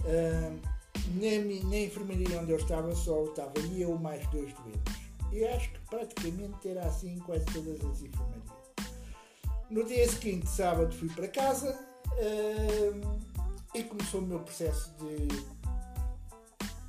Uh, 0.00 0.77
na, 1.14 1.68
na 1.68 1.78
enfermaria 1.78 2.40
onde 2.40 2.52
eu 2.52 2.58
estava 2.58 2.94
só 2.94 3.24
estava 3.24 3.52
eu 3.76 3.96
mais 3.98 4.26
dois 4.28 4.52
doentes. 4.54 4.98
E 5.32 5.44
acho 5.44 5.70
que 5.72 5.80
praticamente 5.90 6.68
era 6.68 6.86
assim 6.86 7.18
quase 7.18 7.44
todas 7.46 7.84
as 7.84 8.02
enfermarias. 8.02 8.48
No 9.70 9.84
dia 9.84 10.08
seguinte, 10.08 10.48
sábado, 10.48 10.94
fui 10.94 11.08
para 11.10 11.28
casa 11.28 11.78
uh, 12.06 13.18
e 13.74 13.82
começou 13.84 14.20
o 14.20 14.26
meu 14.26 14.40
processo 14.40 14.94
de, 14.96 15.28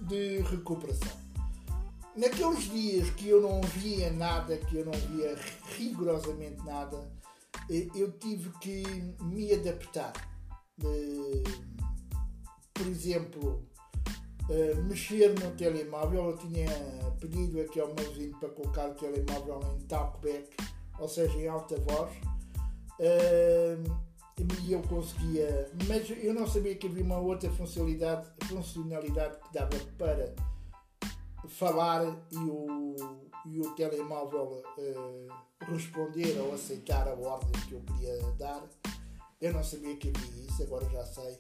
de 0.05 0.41
recuperação. 0.43 1.19
Naqueles 2.15 2.63
dias 2.71 3.09
que 3.11 3.29
eu 3.29 3.41
não 3.41 3.61
via 3.61 4.11
nada, 4.11 4.57
que 4.57 4.77
eu 4.77 4.85
não 4.85 4.93
via 4.93 5.37
rigorosamente 5.77 6.65
nada, 6.65 7.09
eh, 7.69 7.87
eu 7.95 8.11
tive 8.13 8.49
que 8.59 8.83
me 9.21 9.53
adaptar. 9.53 10.11
Por 12.73 12.87
exemplo, 12.87 13.68
mexer 14.87 15.29
no 15.39 15.51
telemóvel. 15.51 16.31
Eu 16.31 16.37
tinha 16.37 16.69
pedido 17.19 17.61
aqui 17.61 17.79
ao 17.79 17.93
meu 17.93 18.11
vizinho 18.11 18.37
para 18.39 18.49
colocar 18.49 18.89
o 18.89 18.93
telemóvel 18.95 19.61
em 19.77 19.85
talkback, 19.85 20.49
ou 20.99 21.07
seja, 21.07 21.37
em 21.37 21.47
alta 21.47 21.75
voz. 21.81 22.11
E 24.65 24.71
eu 24.71 24.81
conseguia, 24.83 25.69
mas 25.87 26.09
eu 26.23 26.33
não 26.33 26.47
sabia 26.47 26.75
que 26.75 26.87
havia 26.87 27.03
uma 27.03 27.17
outra 27.17 27.49
funcionalidade, 27.51 28.29
funcionalidade 28.47 29.37
que 29.41 29.53
dava 29.53 29.77
para 29.97 30.33
falar 31.49 32.05
e 32.31 32.37
o, 32.37 32.95
e 33.45 33.59
o 33.59 33.75
telemóvel 33.75 34.63
uh, 34.77 35.71
responder 35.71 36.39
ou 36.39 36.53
aceitar 36.53 37.07
a 37.07 37.15
ordem 37.15 37.51
que 37.67 37.73
eu 37.73 37.81
queria 37.81 38.17
dar. 38.37 38.63
Eu 39.41 39.53
não 39.53 39.63
sabia 39.63 39.95
que 39.97 40.09
havia 40.09 40.45
isso, 40.45 40.63
agora 40.63 40.89
já 40.89 41.05
sei. 41.05 41.39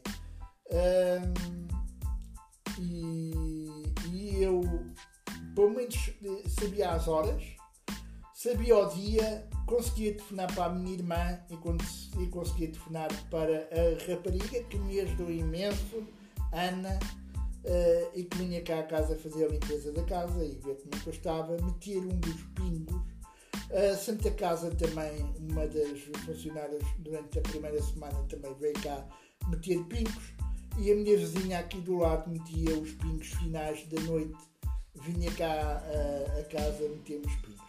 E, 2.79 3.93
e 4.13 4.41
eu, 4.41 4.61
pelo 5.53 5.71
menos, 5.71 6.11
sabia 6.47 6.91
as 6.91 7.07
horas, 7.07 7.43
sabia 8.33 8.77
o 8.77 8.85
dia, 8.87 9.47
conseguia 9.65 10.13
telefonar 10.13 10.53
para 10.55 10.65
a 10.65 10.69
minha 10.69 10.93
irmã 10.93 11.39
e, 11.49 12.27
conseguia 12.27 12.71
telefonar 12.71 13.09
para 13.29 13.67
a 13.71 14.09
rapariga 14.09 14.63
que 14.63 14.77
me 14.77 15.01
ajudou 15.01 15.29
imenso, 15.29 16.07
Ana, 16.53 16.97
uh, 17.65 18.11
e 18.17 18.23
que 18.23 18.37
vinha 18.37 18.61
cá 18.61 18.79
a 18.79 18.83
casa 18.83 19.15
fazer 19.17 19.45
a 19.45 19.49
limpeza 19.49 19.91
da 19.91 20.03
casa 20.03 20.43
e 20.43 20.55
ver 20.55 20.75
como 20.75 20.95
é 20.95 21.01
eu 21.05 21.11
estava, 21.11 21.57
meter 21.61 21.99
um 21.99 22.17
dos 22.19 22.41
pingos. 22.55 23.01
A 23.71 23.95
Santa 23.95 24.31
Casa 24.31 24.71
também, 24.71 25.23
uma 25.37 25.67
das 25.67 25.99
funcionárias 26.25 26.81
durante 26.97 27.37
a 27.37 27.41
primeira 27.41 27.79
semana 27.83 28.17
também 28.27 28.51
veio 28.55 28.73
cá 28.81 29.05
meter 29.47 29.83
pingos 29.83 30.33
e 30.79 30.91
a 30.91 30.95
minha 30.95 31.17
vizinha 31.17 31.59
aqui 31.59 31.79
do 31.81 31.97
lado 31.97 32.29
metia 32.29 32.73
os 32.77 32.91
pingos 32.93 33.27
finais 33.33 33.85
da 33.87 33.99
noite, 34.01 34.37
vinha 34.95 35.29
cá 35.31 35.51
a, 35.51 36.39
a 36.39 36.43
casa 36.45 36.87
meter 36.87 37.21
os 37.25 37.35
pingos. 37.35 37.59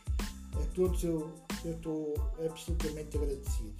A 0.55 0.75
todos 0.75 1.03
eu 1.03 1.33
estou 1.65 2.15
absolutamente 2.45 3.17
agradecido. 3.17 3.75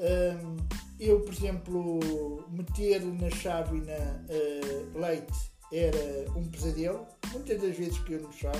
Um, 0.00 0.56
eu, 0.98 1.20
por 1.20 1.34
exemplo, 1.34 2.44
meter 2.50 3.04
na 3.04 3.28
chávena 3.30 4.24
uh, 4.30 4.98
leite 4.98 5.52
era 5.70 6.30
um 6.34 6.48
pesadelo, 6.48 7.06
muitas 7.32 7.60
das 7.60 7.76
vezes 7.76 7.98
que 7.98 8.14
eu 8.14 8.22
no 8.22 8.32
chão. 8.32 8.52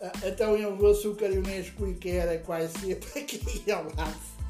Uh, 0.00 0.28
então 0.28 0.56
eu 0.56 0.76
o 0.78 0.86
açúcar 0.86 1.30
e 1.30 1.38
o 1.38 1.42
Nesquik 1.42 2.08
era 2.08 2.38
quase 2.38 2.72
sempre 2.78 3.08
aqui 3.20 3.70
ao 3.72 3.84
lado. 3.96 4.40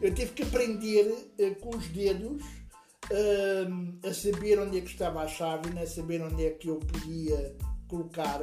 Eu 0.00 0.14
tive 0.14 0.32
que 0.32 0.42
aprender 0.42 1.06
uh, 1.38 1.54
com 1.56 1.76
os 1.76 1.86
dedos 1.88 2.42
uh, 3.10 4.08
a 4.08 4.14
saber 4.14 4.58
onde 4.60 4.78
é 4.78 4.80
que 4.80 4.90
estava 4.90 5.22
a 5.22 5.28
chávena, 5.28 5.82
a 5.82 5.86
saber 5.86 6.22
onde 6.22 6.46
é 6.46 6.50
que 6.50 6.68
eu 6.68 6.76
podia 6.76 7.56
colocar 7.88 8.40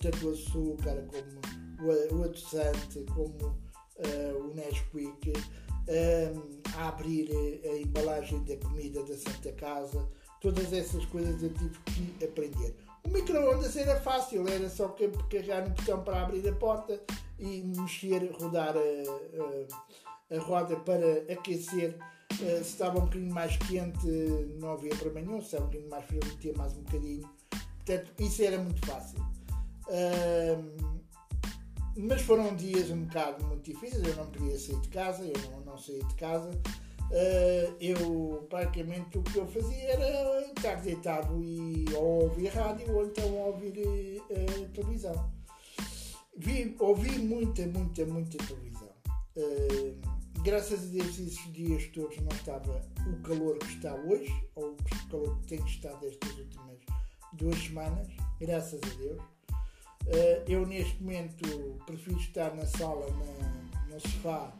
tanto 0.00 0.28
o 0.28 0.32
açúcar 0.32 1.06
como 1.06 1.88
o, 1.88 2.16
o 2.16 2.24
adoçante, 2.24 3.04
como 3.14 3.56
o 4.36 4.54
Nesquik 4.54 5.32
a 6.76 6.88
abrir 6.88 7.30
a 7.64 7.78
embalagem 7.78 8.42
da 8.44 8.56
comida 8.56 9.02
da 9.04 9.16
Santa 9.16 9.52
Casa, 9.52 10.08
todas 10.40 10.72
essas 10.72 11.04
coisas 11.06 11.42
eu 11.42 11.52
tive 11.52 11.78
que 12.18 12.24
aprender. 12.24 12.74
O 13.04 13.10
micro-ondas 13.10 13.76
era 13.76 14.00
fácil, 14.00 14.48
era 14.48 14.68
só 14.68 14.88
carregar 15.30 15.68
no 15.68 15.74
botão 15.74 16.02
para 16.02 16.22
abrir 16.22 16.48
a 16.48 16.52
porta 16.52 17.00
e 17.38 17.62
mexer, 17.76 18.30
rodar 18.40 18.74
a, 18.76 20.34
a, 20.34 20.36
a 20.36 20.40
roda 20.40 20.76
para 20.76 21.32
aquecer. 21.32 21.96
Uh, 22.34 22.64
se 22.64 22.70
estava 22.70 22.98
um 22.98 23.02
bocadinho 23.02 23.32
mais 23.32 23.56
quente, 23.56 24.06
não 24.60 24.72
havia 24.72 24.94
problema 24.96 25.26
nenhum. 25.26 25.40
Se 25.40 25.46
estava 25.46 25.64
um 25.64 25.66
bocadinho 25.66 25.90
mais 25.90 26.04
frio, 26.06 26.20
metia 26.24 26.52
mais 26.56 26.72
um 26.72 26.82
bocadinho. 26.82 27.30
Portanto, 27.50 28.12
isso 28.20 28.42
era 28.42 28.58
muito 28.58 28.86
fácil. 28.86 29.20
Uh, 29.86 30.94
mas 31.96 32.22
foram 32.22 32.56
dias 32.56 32.90
um 32.90 33.04
bocado 33.04 33.44
muito 33.46 33.70
difíceis, 33.70 34.02
eu 34.02 34.16
não 34.16 34.26
podia 34.26 34.58
sair 34.58 34.80
de 34.80 34.88
casa, 34.88 35.24
eu 35.24 35.50
não, 35.50 35.60
não 35.60 35.78
saí 35.78 36.02
de 36.02 36.14
casa. 36.14 36.50
Uh, 36.50 37.76
eu 37.78 38.46
praticamente 38.48 39.18
o 39.18 39.22
que 39.22 39.36
eu 39.36 39.46
fazia 39.46 39.90
era 39.90 40.40
estar 40.46 40.76
deitado 40.76 41.40
e 41.44 41.84
ou 41.94 42.22
ouvir 42.22 42.48
rádio 42.48 42.92
ou 42.92 43.04
então 43.04 43.32
ouvir 43.34 43.78
uh, 43.78 44.68
televisão. 44.72 45.30
Vi, 46.36 46.74
ouvi 46.80 47.18
muita, 47.18 47.64
muita, 47.66 48.04
muita 48.06 48.38
televisão. 48.38 48.88
Graças 50.44 50.84
a 50.84 50.86
Deus 50.88 51.18
esses 51.18 51.52
dias 51.54 51.86
todos 51.86 52.18
não 52.18 52.28
estava 52.28 52.78
o 53.06 53.22
calor 53.22 53.56
que 53.56 53.64
está 53.64 53.94
hoje, 53.94 54.30
ou 54.54 54.72
o 54.72 54.76
calor 55.10 55.38
que 55.38 55.46
tem 55.46 55.64
estado 55.64 56.06
estas 56.06 56.36
últimas 56.36 56.76
duas 57.32 57.58
semanas, 57.64 58.06
graças 58.38 58.78
a 58.82 58.94
Deus. 58.98 59.22
Uh, 60.02 60.44
eu 60.46 60.66
neste 60.66 61.02
momento 61.02 61.80
prefiro 61.86 62.18
estar 62.18 62.54
na 62.54 62.66
sala, 62.66 63.06
na, 63.10 63.94
no 63.94 64.00
sofá 64.00 64.52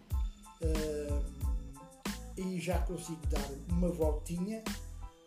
uh, 0.62 1.24
e 2.38 2.58
já 2.58 2.78
consigo 2.78 3.20
dar 3.26 3.46
uma 3.68 3.90
voltinha, 3.90 4.64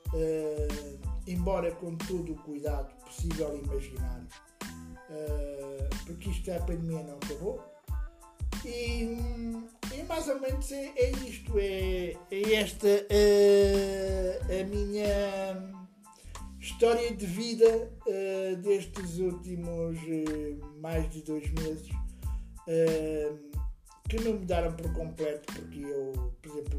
uh, 0.08 1.00
embora 1.28 1.70
com 1.76 1.96
todo 1.98 2.34
o 2.34 2.36
cuidado 2.38 2.92
possível 3.06 3.56
e 3.56 3.64
imaginário, 3.64 4.28
porque 6.08 6.32
isto 6.32 6.52
a 6.52 6.60
pandemia 6.62 7.04
não 7.04 7.18
acabou. 7.18 7.77
E, 8.66 9.18
e 9.94 10.04
mais 10.04 10.28
ou 10.28 10.40
menos 10.40 10.72
é, 10.72 10.92
é 10.96 11.12
isto, 11.12 11.54
é, 11.58 12.16
é 12.32 12.54
esta 12.56 12.88
a 14.50 14.64
minha 14.66 15.78
história 16.68 17.16
de 17.16 17.26
vida 17.26 17.90
uh, 18.06 18.56
destes 18.58 19.20
últimos 19.20 19.98
uh, 19.98 20.80
mais 20.82 21.10
de 21.10 21.22
dois 21.22 21.50
meses 21.52 21.90
uh, 21.90 23.40
que 24.10 24.20
não 24.22 24.34
mudaram 24.34 24.74
por 24.74 24.92
completo 24.94 25.54
porque 25.54 25.80
eu, 25.80 26.34
por 26.42 26.52
exemplo, 26.52 26.78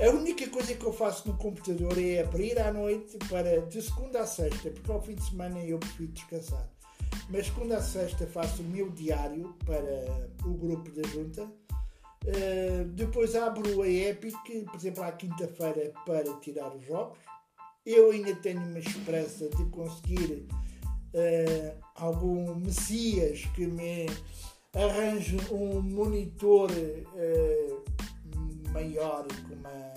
a 0.00 0.10
única 0.10 0.48
coisa 0.48 0.74
que 0.74 0.84
eu 0.84 0.92
faço 0.92 1.28
no 1.28 1.36
computador 1.36 1.98
é 1.98 2.20
abrir 2.20 2.58
à 2.60 2.72
noite 2.72 3.18
para 3.28 3.60
de 3.62 3.82
segunda 3.82 4.20
a 4.20 4.26
sexta, 4.26 4.70
porque 4.70 4.90
ao 4.90 5.02
fim 5.02 5.16
de 5.16 5.28
semana 5.28 5.58
eu 5.64 5.78
prefiro 5.78 6.12
descansar. 6.12 6.68
Mas 7.28 7.46
segunda 7.46 7.76
a 7.76 7.82
sexta 7.82 8.26
faço 8.26 8.62
o 8.62 8.64
meu 8.66 8.90
diário 8.90 9.54
para 9.64 10.28
o 10.44 10.54
grupo 10.54 10.90
da 10.90 11.06
junta. 11.08 11.44
Uh, 11.44 12.84
depois 12.94 13.34
abro 13.34 13.82
a 13.82 13.88
Epic, 13.88 14.34
por 14.66 14.74
exemplo, 14.74 15.02
à 15.04 15.12
quinta-feira 15.12 15.92
para 16.04 16.32
tirar 16.40 16.74
os 16.74 16.84
jogos. 16.84 17.18
Eu 17.86 18.10
ainda 18.10 18.34
tenho 18.36 18.60
uma 18.60 18.78
esperança 18.78 19.48
de 19.48 19.64
conseguir 19.66 20.46
uh, 21.14 21.84
algum 21.94 22.54
Messias 22.56 23.44
que 23.54 23.66
me 23.66 24.06
arranje 24.74 25.36
um 25.50 25.80
monitor 25.80 26.70
uh, 26.70 27.88
maior, 28.70 29.26
com 29.48 29.54
uma, 29.54 29.94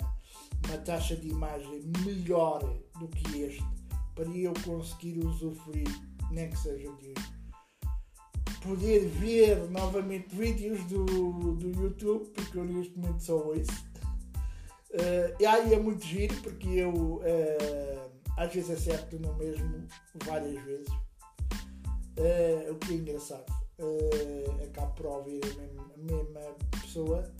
uma 0.68 0.78
taxa 0.78 1.16
de 1.16 1.28
imagem 1.28 1.82
melhor 2.04 2.60
do 2.98 3.08
que 3.08 3.42
este, 3.42 3.64
para 4.14 4.28
eu 4.28 4.52
conseguir 4.64 5.18
usufruir, 5.18 5.88
nem 6.32 6.50
que 6.50 6.58
seja 6.58 6.90
de 6.96 7.14
poder 8.62 9.06
ver 9.06 9.70
novamente 9.70 10.34
vídeos 10.34 10.82
do, 10.84 11.04
do 11.54 11.82
YouTube, 11.82 12.30
porque 12.30 12.58
eu 12.58 12.64
neste 12.64 12.96
momento 12.96 13.22
só 13.22 13.36
ouço 13.36 13.92
Uh, 14.92 15.32
e 15.40 15.46
aí 15.46 15.72
é 15.72 15.78
muito 15.78 16.04
giro 16.04 16.34
porque 16.42 16.68
eu 16.68 16.92
uh, 16.92 18.10
às 18.36 18.52
vezes 18.52 18.70
acerto 18.70 19.18
no 19.18 19.34
mesmo 19.36 19.86
várias 20.26 20.62
vezes. 20.64 20.88
Uh, 22.18 22.72
o 22.72 22.74
que 22.76 22.92
é 22.92 22.96
engraçado. 22.96 23.50
Uh, 23.78 24.64
acabo 24.64 24.92
por 24.92 25.06
ouvir 25.06 25.40
a 25.44 25.54
mesma, 25.54 25.90
a 25.94 25.98
mesma 25.98 26.40
pessoa. 26.82 27.32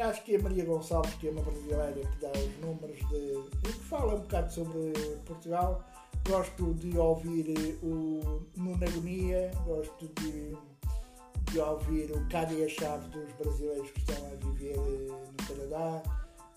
Acho 0.00 0.24
que 0.24 0.36
é 0.36 0.38
Maria 0.38 0.64
Gonçalves, 0.64 1.14
que 1.14 1.28
é 1.28 1.30
uma 1.32 1.42
brasileira 1.42 1.94
que 1.94 2.20
dá 2.20 2.30
os 2.30 2.58
números 2.60 2.98
de. 3.08 3.60
que 3.60 3.72
fala 3.72 4.14
um 4.14 4.20
bocado 4.20 4.52
sobre 4.52 4.92
Portugal. 5.24 5.84
Gosto 6.28 6.74
de 6.74 6.96
ouvir 6.96 7.78
o 7.82 8.42
Nuno 8.56 8.84
Agonia, 8.84 9.50
gosto 9.66 10.08
de, 10.20 10.56
de 11.50 11.58
ouvir 11.60 12.10
o 12.12 12.28
Cádia 12.28 12.56
e 12.56 12.64
a 12.64 12.68
Chave 12.68 13.08
dos 13.08 13.32
brasileiros 13.32 13.90
que 13.90 13.98
estão 13.98 14.26
a 14.26 14.46
viver 14.46 14.76
no 14.76 15.46
Canadá 15.46 16.02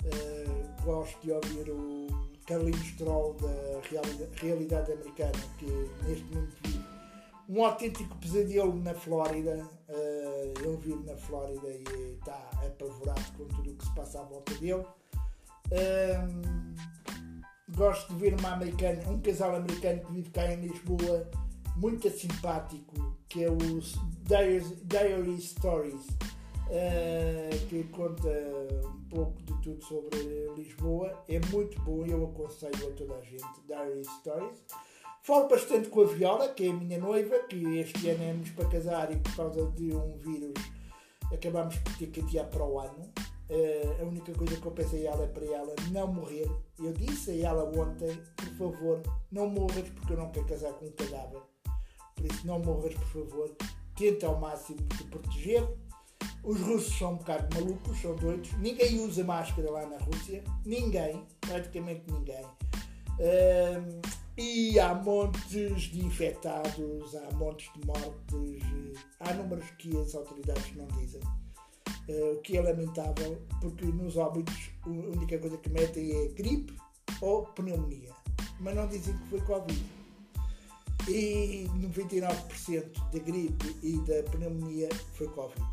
Uh, 0.05 0.84
gosto 0.84 1.20
de 1.22 1.32
ouvir 1.32 1.68
o 1.72 2.07
Carlinhos 2.45 2.91
Troll 2.91 3.34
da 3.41 3.82
realidade, 3.89 4.30
realidade 4.36 4.91
americana, 4.91 5.32
que 5.57 5.66
neste 6.03 6.24
momento 6.26 6.55
vive 6.63 6.86
um 7.49 7.66
autêntico 7.66 8.16
pesadelo 8.18 8.76
na 8.76 8.93
Flórida. 8.93 9.68
Uh, 9.89 10.53
ele 10.63 10.78
vive 10.78 11.03
na 11.09 11.18
Flórida 11.18 11.68
e 11.68 12.13
está 12.13 12.39
apavorado 12.63 13.32
com 13.36 13.45
tudo 13.45 13.72
o 13.72 13.76
que 13.76 13.86
se 13.86 13.95
passa 13.95 14.20
à 14.20 14.24
volta 14.24 14.53
dele. 14.55 14.86
Gosto 17.76 18.14
de 18.14 18.20
ver 18.20 18.40
uma 18.40 18.54
americana, 18.54 19.02
um 19.10 19.20
casal 19.20 19.56
americano 19.56 20.02
que 20.06 20.12
vive 20.14 20.30
cá 20.30 20.52
em 20.52 20.62
Lisboa, 20.62 21.30
muito 21.76 22.10
simpático, 22.10 23.16
que 23.28 23.44
é 23.44 23.50
o 23.50 23.58
Diary, 24.24 25.42
Stories, 25.42 26.06
uh, 26.68 27.68
que 27.70 27.84
conta 27.86 28.30
pouco 29.10 29.42
de 29.44 29.62
tudo 29.62 29.84
sobre 29.84 30.18
Lisboa. 30.56 31.24
É 31.28 31.40
muito 31.52 31.80
bom, 31.82 32.06
eu 32.06 32.26
aconselho 32.26 32.90
a 32.90 32.92
toda 32.94 33.16
a 33.16 33.22
gente 33.22 33.46
Diary 33.68 34.04
Stories. 34.20 34.64
Falo 35.22 35.48
bastante 35.48 35.90
com 35.90 36.02
a 36.02 36.06
Viola, 36.06 36.50
que 36.50 36.68
é 36.68 36.70
a 36.70 36.74
minha 36.74 37.00
noiva, 37.00 37.40
que 37.50 37.80
este 37.80 38.10
ano 38.10 38.24
é-nos 38.24 38.50
para 38.52 38.70
casar 38.70 39.12
e 39.12 39.18
por 39.18 39.36
causa 39.36 39.66
de 39.72 39.96
um 39.96 40.18
vírus 40.18 40.54
acabamos 41.34 41.76
por 41.78 41.98
ter 41.98 42.08
que 42.08 42.22
adiar 42.22 42.46
para 42.48 42.64
o 42.64 42.80
ano. 42.80 43.12
Uh, 43.50 44.02
a 44.02 44.06
única 44.06 44.34
coisa 44.34 44.56
que 44.56 44.66
eu 44.66 44.72
pensei 44.72 45.08
a 45.08 45.12
ela 45.12 45.24
é 45.24 45.28
para 45.28 45.46
ela 45.46 45.76
não 45.91 46.08
morrer. 46.08 46.50
Eu 46.80 46.93
disse 46.93 47.32
a 47.32 47.48
ela 47.48 47.64
ontem, 47.64 48.20
por 48.36 48.50
favor, 48.58 49.02
não 49.32 49.50
morras 49.50 49.88
porque 49.89 50.14
eu 50.14 50.18
não 50.18 50.32
quero 50.32 50.48
casar 50.48 50.74
com 50.74 50.86
um 50.86 50.91
cadáver. 50.91 51.41
Por 52.16 52.26
isso 52.26 52.48
não 52.48 52.60
morras, 52.60 52.93
por 52.93 53.08
favor. 53.08 53.56
Tenta 53.96 54.28
ao 54.28 54.39
máximo 54.39 54.80
te 54.98 55.04
proteger 55.06 55.68
os 56.46 56.62
russos 56.62 56.96
são 56.98 57.14
um 57.14 57.18
bocado 57.18 57.56
malucos, 57.56 58.00
são 58.00 58.16
doidos. 58.16 58.54
Ninguém 58.60 59.00
usa 59.00 59.24
máscara 59.24 59.70
lá 59.72 59.86
na 59.88 59.98
Rússia. 59.98 60.43
Ninguém, 60.64 61.26
praticamente 61.41 62.04
ninguém. 62.12 62.46
Um, 63.20 64.02
e 64.38 64.80
há 64.80 64.93
montes 64.93 65.82
de 65.84 66.06
infectados, 66.06 67.16
há 67.16 67.34
montes 67.36 67.72
de 67.74 67.88
mortes, 67.88 69.00
há 69.20 69.34
números 69.34 69.66
que 69.80 69.98
as 69.98 70.14
autoridades 70.14 70.76
não 70.76 70.86
dizem. 70.88 71.22
Uh, 72.08 72.34
o 72.34 72.41
que 72.41 72.56
é 72.56 72.62
lamentável, 72.62 73.41
porque 73.60 73.86
nos 73.86 74.16
óbitos 74.16 74.70
a 74.84 74.89
única 74.89 75.39
coisa 75.39 75.58
que 75.58 75.70
metem 75.70 76.12
é 76.12 76.28
gripe 76.28 76.76
ou 77.22 77.45
pneumonia. 77.47 78.14
mas 78.60 78.76
não 78.76 78.88
dizem 78.88 79.18
que 79.18 79.30
foi 79.30 79.41
Covid. 79.41 79.86
E 81.08 81.68
99% 81.76 83.12
da 83.12 83.20
gripe 83.20 83.76
e 83.84 83.97
da 83.99 84.24
pneumonia 84.30 84.89
foi 85.14 85.28
Covid. 85.30 85.66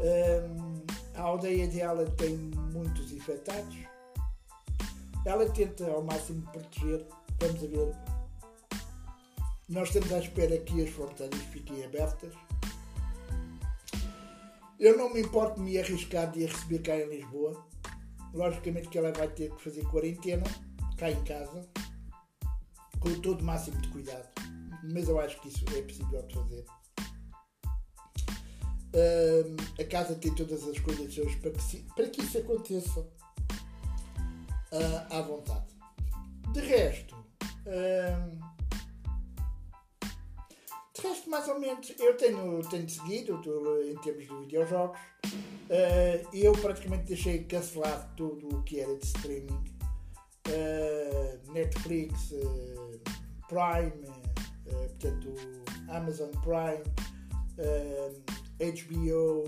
Um, 0.00 0.82
a 1.14 1.22
aldeia 1.22 1.68
dela 1.68 2.04
tem 2.12 2.36
muitos 2.72 3.12
infectados. 3.12 3.76
Ela 5.24 5.48
tenta 5.50 5.88
ao 5.90 6.02
máximo 6.02 6.42
proteger. 6.50 7.06
Vamos 7.38 7.60
ver. 7.60 7.94
Nós 9.68 9.88
estamos 9.88 10.12
à 10.12 10.18
espera 10.18 10.58
que 10.58 10.82
as 10.82 10.90
fronteiras 10.90 11.40
fiquem 11.52 11.84
abertas. 11.84 12.32
Eu 14.82 14.98
não 14.98 15.14
me 15.14 15.20
importo 15.20 15.54
de 15.54 15.60
me 15.60 15.78
arriscar 15.78 16.28
de 16.32 16.44
a 16.44 16.48
receber 16.48 16.80
cá 16.80 16.96
em 16.96 17.08
Lisboa. 17.08 17.64
Logicamente 18.34 18.88
que 18.88 18.98
ela 18.98 19.12
vai 19.12 19.28
ter 19.28 19.54
que 19.54 19.62
fazer 19.62 19.84
quarentena 19.84 20.42
cá 20.98 21.08
em 21.08 21.22
casa, 21.22 21.64
com 22.98 23.14
todo 23.20 23.42
o 23.42 23.44
máximo 23.44 23.80
de 23.80 23.88
cuidado. 23.90 24.28
Mas 24.92 25.08
eu 25.08 25.20
acho 25.20 25.40
que 25.40 25.50
isso 25.50 25.64
é 25.72 25.82
possível 25.82 26.26
de 26.26 26.34
fazer. 26.34 26.64
A 29.80 29.84
casa 29.84 30.16
tem 30.16 30.34
todas 30.34 30.64
as 30.64 30.76
condições 30.80 31.36
para 31.36 31.52
que, 31.52 31.84
para 31.94 32.08
que 32.08 32.20
isso 32.20 32.38
aconteça 32.38 33.00
uh, 34.72 35.14
à 35.14 35.22
vontade. 35.22 35.76
De 36.54 36.60
resto, 36.60 37.14
resto, 41.02 41.30
mais 41.30 41.48
ou 41.48 41.58
menos, 41.58 41.92
eu 41.98 42.16
tenho, 42.16 42.60
tenho 42.68 42.88
seguido 42.88 43.40
em 43.84 43.96
termos 43.96 44.26
de 44.26 44.34
videojogos. 44.40 44.98
Uh, 45.24 46.28
eu 46.32 46.52
praticamente 46.52 47.04
deixei 47.04 47.44
cancelado 47.44 48.14
tudo 48.16 48.48
o 48.56 48.62
que 48.62 48.80
era 48.80 48.94
de 48.96 49.06
streaming. 49.06 49.64
Netflix, 51.52 52.34
Prime, 53.48 53.92
portanto, 54.64 55.34
Amazon 55.88 56.30
Prime. 56.42 56.82
HBO 58.58 59.44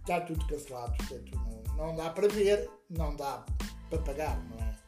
está 0.00 0.18
uh, 0.18 0.26
tudo 0.26 0.46
cancelado, 0.46 0.96
portanto 0.96 1.32
não, 1.76 1.86
não 1.86 1.96
dá 1.96 2.10
para 2.10 2.28
ver, 2.28 2.70
não 2.88 3.16
dá 3.16 3.44
para 3.90 3.98
pagar, 3.98 4.42
não 4.48 4.58
é? 4.58 4.81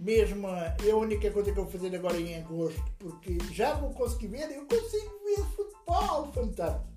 Mesmo 0.00 0.48
a, 0.48 0.74
a 0.90 0.96
única 0.96 1.30
coisa 1.30 1.52
que 1.52 1.58
eu 1.58 1.64
vou 1.64 1.72
fazer 1.72 1.94
agora 1.94 2.18
em 2.18 2.34
agosto, 2.36 2.82
porque 2.98 3.36
já 3.52 3.74
vou 3.74 3.90
conseguir 3.90 4.28
ver, 4.28 4.50
eu 4.50 4.66
consigo 4.66 5.20
ver 5.26 5.44
futebol 5.54 6.32
fantástico. 6.32 6.88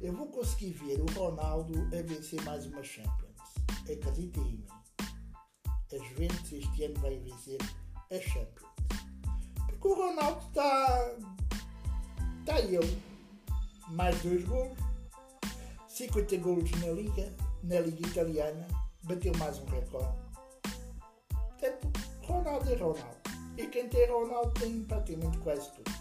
Eu 0.00 0.12
vou 0.12 0.28
conseguir 0.28 0.70
ver 0.70 1.00
o 1.00 1.06
Ronaldo 1.18 1.74
a 1.86 2.02
vencer 2.02 2.40
mais 2.42 2.64
uma 2.66 2.84
Champions. 2.84 3.34
Acreditem 3.82 4.42
em 4.44 4.52
mim. 4.58 4.66
A 5.92 5.98
Juventus 6.08 6.52
este 6.52 6.84
ano 6.84 7.00
vai 7.00 7.18
vencer 7.18 7.58
a 8.12 8.20
Champions. 8.20 8.70
Porque 9.66 9.88
o 9.88 9.94
Ronaldo 9.94 10.46
está. 10.46 11.16
Está 12.40 12.60
ele 12.60 13.02
mais 13.88 14.20
dois 14.22 14.44
golos, 14.44 14.78
50 15.88 16.36
golos 16.36 16.70
na 16.80 16.92
Liga, 16.92 17.32
na 17.62 17.80
Liga 17.80 18.06
Italiana, 18.06 18.66
bateu 19.02 19.32
mais 19.36 19.58
um 19.58 19.64
recorde. 19.66 20.25
Ronaldo 22.56 22.72
é 22.72 22.76
Ronaldo. 22.76 23.16
E 23.58 23.66
quem 23.66 23.88
tem 23.88 24.08
Ronaldo 24.08 24.50
tem 24.60 24.82
praticamente 24.84 25.38
quase 25.38 25.70
tudo. 25.72 25.92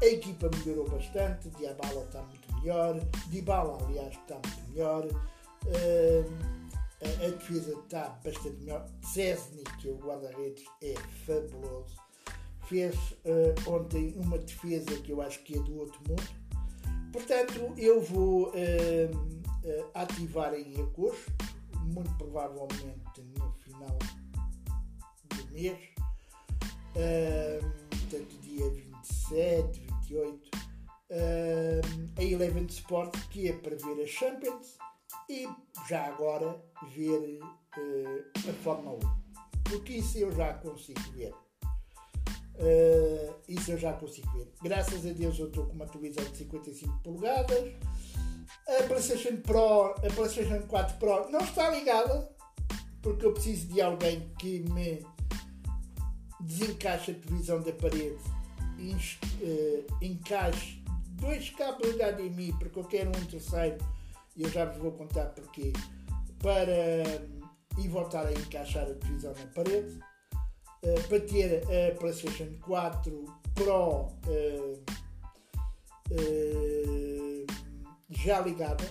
A 0.00 0.06
equipa 0.06 0.50
melhorou 0.56 0.88
bastante, 0.88 1.48
Diabala 1.50 2.04
está 2.04 2.22
muito 2.22 2.56
melhor, 2.56 2.98
Dybala, 3.28 3.78
aliás, 3.84 4.14
está 4.14 4.34
muito 4.34 4.70
melhor. 4.70 5.06
Uh, 5.06 6.62
a, 7.00 7.28
defesa 7.28 7.72
está 7.78 8.08
bastante 8.24 8.56
melhor. 8.58 8.88
Cesny, 9.02 9.62
que 9.80 9.88
é 9.88 9.92
o 9.92 9.96
guarda-redes, 9.96 10.64
é 10.82 10.94
fabuloso. 11.24 11.96
Fez 12.66 12.94
uh, 12.96 13.70
ontem 13.70 14.14
uma 14.16 14.38
defesa 14.38 14.96
que 15.02 15.12
eu 15.12 15.20
acho 15.22 15.42
que 15.44 15.56
é 15.56 15.62
do 15.62 15.78
outro 15.78 16.00
mundo 16.08 16.42
Portanto, 17.12 17.74
eu 17.76 18.00
vou 18.00 18.48
uh, 18.48 19.90
ativar 19.92 20.54
em 20.54 20.80
agosto, 20.80 21.30
muito 21.84 22.10
provavelmente 22.14 23.20
mês, 25.62 25.78
uh, 26.96 27.64
portanto, 27.88 28.38
dia 28.42 28.68
27, 28.70 29.80
28, 29.80 30.50
a 32.16 32.22
Eleven 32.22 32.66
Sport, 32.66 33.16
que 33.30 33.48
é 33.48 33.52
para 33.52 33.76
ver 33.76 34.02
a 34.02 34.06
Champions 34.06 34.78
e 35.28 35.46
já 35.88 36.06
agora 36.06 36.60
ver 36.94 37.38
a 38.48 38.52
Fórmula 38.62 38.96
1, 38.96 39.00
porque 39.64 39.94
isso 39.94 40.18
eu 40.18 40.32
já 40.32 40.54
consigo 40.54 41.00
ver. 41.12 41.32
Uh, 42.54 43.34
isso 43.48 43.72
eu 43.72 43.78
já 43.78 43.92
consigo 43.94 44.30
ver. 44.32 44.52
Graças 44.62 45.06
a 45.06 45.12
Deus 45.12 45.38
eu 45.38 45.48
estou 45.48 45.66
com 45.66 45.72
uma 45.72 45.86
televisão 45.86 46.24
de 46.24 46.36
55 46.36 46.98
polegadas. 47.02 47.72
A 48.68 48.82
PlayStation 48.84 49.40
Pro, 49.40 49.94
a 49.96 50.14
PlayStation 50.14 50.62
4 50.66 50.98
Pro 50.98 51.30
não 51.30 51.40
está 51.40 51.70
ligada 51.70 52.30
porque 53.00 53.26
eu 53.26 53.32
preciso 53.32 53.66
de 53.68 53.80
alguém 53.80 54.30
que 54.38 54.60
me 54.60 55.04
desencaixe 56.42 57.12
a 57.12 57.14
televisão 57.14 57.60
da 57.62 57.72
parede 57.72 58.18
uh, 58.82 60.04
encaixe 60.04 60.82
dois 61.12 61.50
cabos 61.50 61.88
HDMI 61.94 62.52
porque 62.58 62.78
eu 62.78 62.84
quero 62.84 63.10
um 63.10 63.24
terceiro 63.26 63.78
e 64.36 64.42
eu 64.42 64.50
já 64.50 64.64
vos 64.64 64.78
vou 64.78 64.92
contar 64.92 65.26
porquê 65.26 65.72
para 66.40 67.22
e 67.78 67.88
voltar 67.88 68.26
a 68.26 68.32
encaixar 68.32 68.84
a 68.84 68.94
televisão 68.94 69.32
na 69.32 69.46
parede 69.46 69.98
uh, 70.84 71.08
para 71.08 71.20
ter 71.20 71.62
a 71.64 71.94
PlayStation 71.98 72.48
4 72.60 73.24
Pro 73.54 74.08
uh, 74.08 74.82
uh, 76.10 77.46
já 78.10 78.40
ligada. 78.40 78.84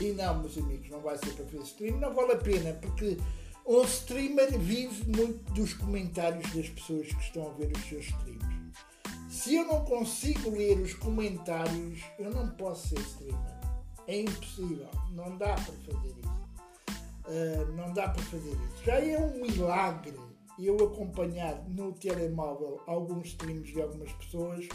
e 0.00 0.12
não, 0.12 0.40
meus 0.40 0.58
amigos, 0.58 0.88
não 0.90 1.00
vai 1.00 1.16
ser 1.18 1.32
para 1.32 1.44
fazer 1.46 1.62
stream, 1.62 1.98
não 1.98 2.14
vale 2.14 2.32
a 2.32 2.36
pena, 2.36 2.72
porque 2.74 3.18
um 3.66 3.82
streamer 3.84 4.58
vive 4.58 5.04
muito 5.16 5.52
dos 5.52 5.74
comentários 5.74 6.50
das 6.52 6.68
pessoas 6.68 7.06
que 7.12 7.22
estão 7.22 7.50
a 7.50 7.54
ver 7.54 7.72
os 7.74 7.82
seus 7.88 8.04
streams. 8.06 8.44
Se 9.28 9.56
eu 9.56 9.66
não 9.66 9.84
consigo 9.84 10.50
ler 10.50 10.78
os 10.78 10.94
comentários, 10.94 12.00
eu 12.18 12.30
não 12.30 12.48
posso 12.50 12.88
ser 12.88 13.00
streamer. 13.00 13.54
É 14.06 14.20
impossível, 14.20 14.90
não 15.10 15.36
dá 15.36 15.54
para 15.54 15.64
fazer 15.64 16.14
isso. 16.18 16.34
Uh, 17.26 17.72
não 17.74 17.92
dá 17.94 18.08
para 18.08 18.22
fazer 18.24 18.50
isso. 18.50 18.84
Já 18.84 19.00
é 19.00 19.18
um 19.18 19.40
milagre 19.40 20.14
eu 20.58 20.76
acompanhar 20.84 21.68
no 21.68 21.92
telemóvel 21.92 22.80
alguns 22.86 23.28
streams 23.28 23.72
de 23.72 23.82
algumas 23.82 24.12
pessoas, 24.12 24.68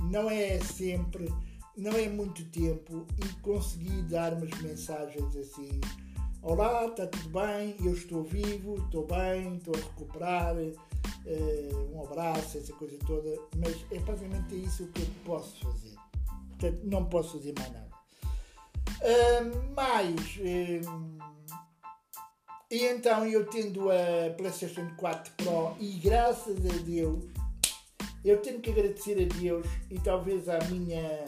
não 0.00 0.28
é 0.28 0.58
sempre, 0.58 1.32
não 1.76 1.92
é 1.92 2.08
muito 2.08 2.44
tempo 2.46 3.06
e 3.22 3.28
conseguir 3.40 4.02
dar 4.02 4.32
umas 4.34 4.50
mensagens 4.60 5.36
assim. 5.36 5.80
Olá, 6.46 6.84
está 6.84 7.06
tudo 7.06 7.30
bem? 7.30 7.74
Eu 7.82 7.94
estou 7.94 8.22
vivo, 8.22 8.74
estou 8.84 9.06
bem, 9.06 9.56
estou 9.56 9.74
a 9.74 9.78
recuperar. 9.78 10.54
Uh, 10.54 11.96
um 11.96 12.04
abraço, 12.04 12.58
essa 12.58 12.70
coisa 12.74 12.98
toda, 13.06 13.34
mas 13.56 13.74
é 13.90 13.98
praticamente 13.98 14.54
isso 14.54 14.86
que 14.88 15.00
eu 15.00 15.08
posso 15.24 15.58
fazer. 15.64 15.96
Portanto, 16.50 16.80
não 16.84 17.06
posso 17.06 17.38
fazer 17.38 17.54
mais 17.58 17.72
nada. 17.72 17.88
Uh, 19.00 19.74
mais. 19.74 20.36
Uh, 20.36 21.18
e 22.70 22.84
então 22.88 23.24
eu 23.24 23.46
tendo 23.46 23.90
a 23.90 24.30
PlayStation 24.36 24.86
4 24.98 25.32
Pro 25.38 25.74
e 25.80 25.92
graças 25.92 26.58
a 26.58 26.76
Deus 26.84 27.24
eu 28.22 28.42
tenho 28.42 28.60
que 28.60 28.70
agradecer 28.70 29.14
a 29.14 29.34
Deus 29.40 29.66
e 29.90 29.98
talvez 29.98 30.46
à 30.50 30.58
minha 30.64 31.24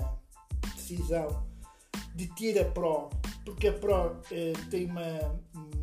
decisão 0.74 1.45
de 2.16 2.26
ter 2.34 2.58
a 2.58 2.64
Pro, 2.64 3.10
porque 3.44 3.68
a 3.68 3.72
Pro 3.72 4.20
eh, 4.32 4.52
tem 4.70 4.86
uma, 4.86 5.40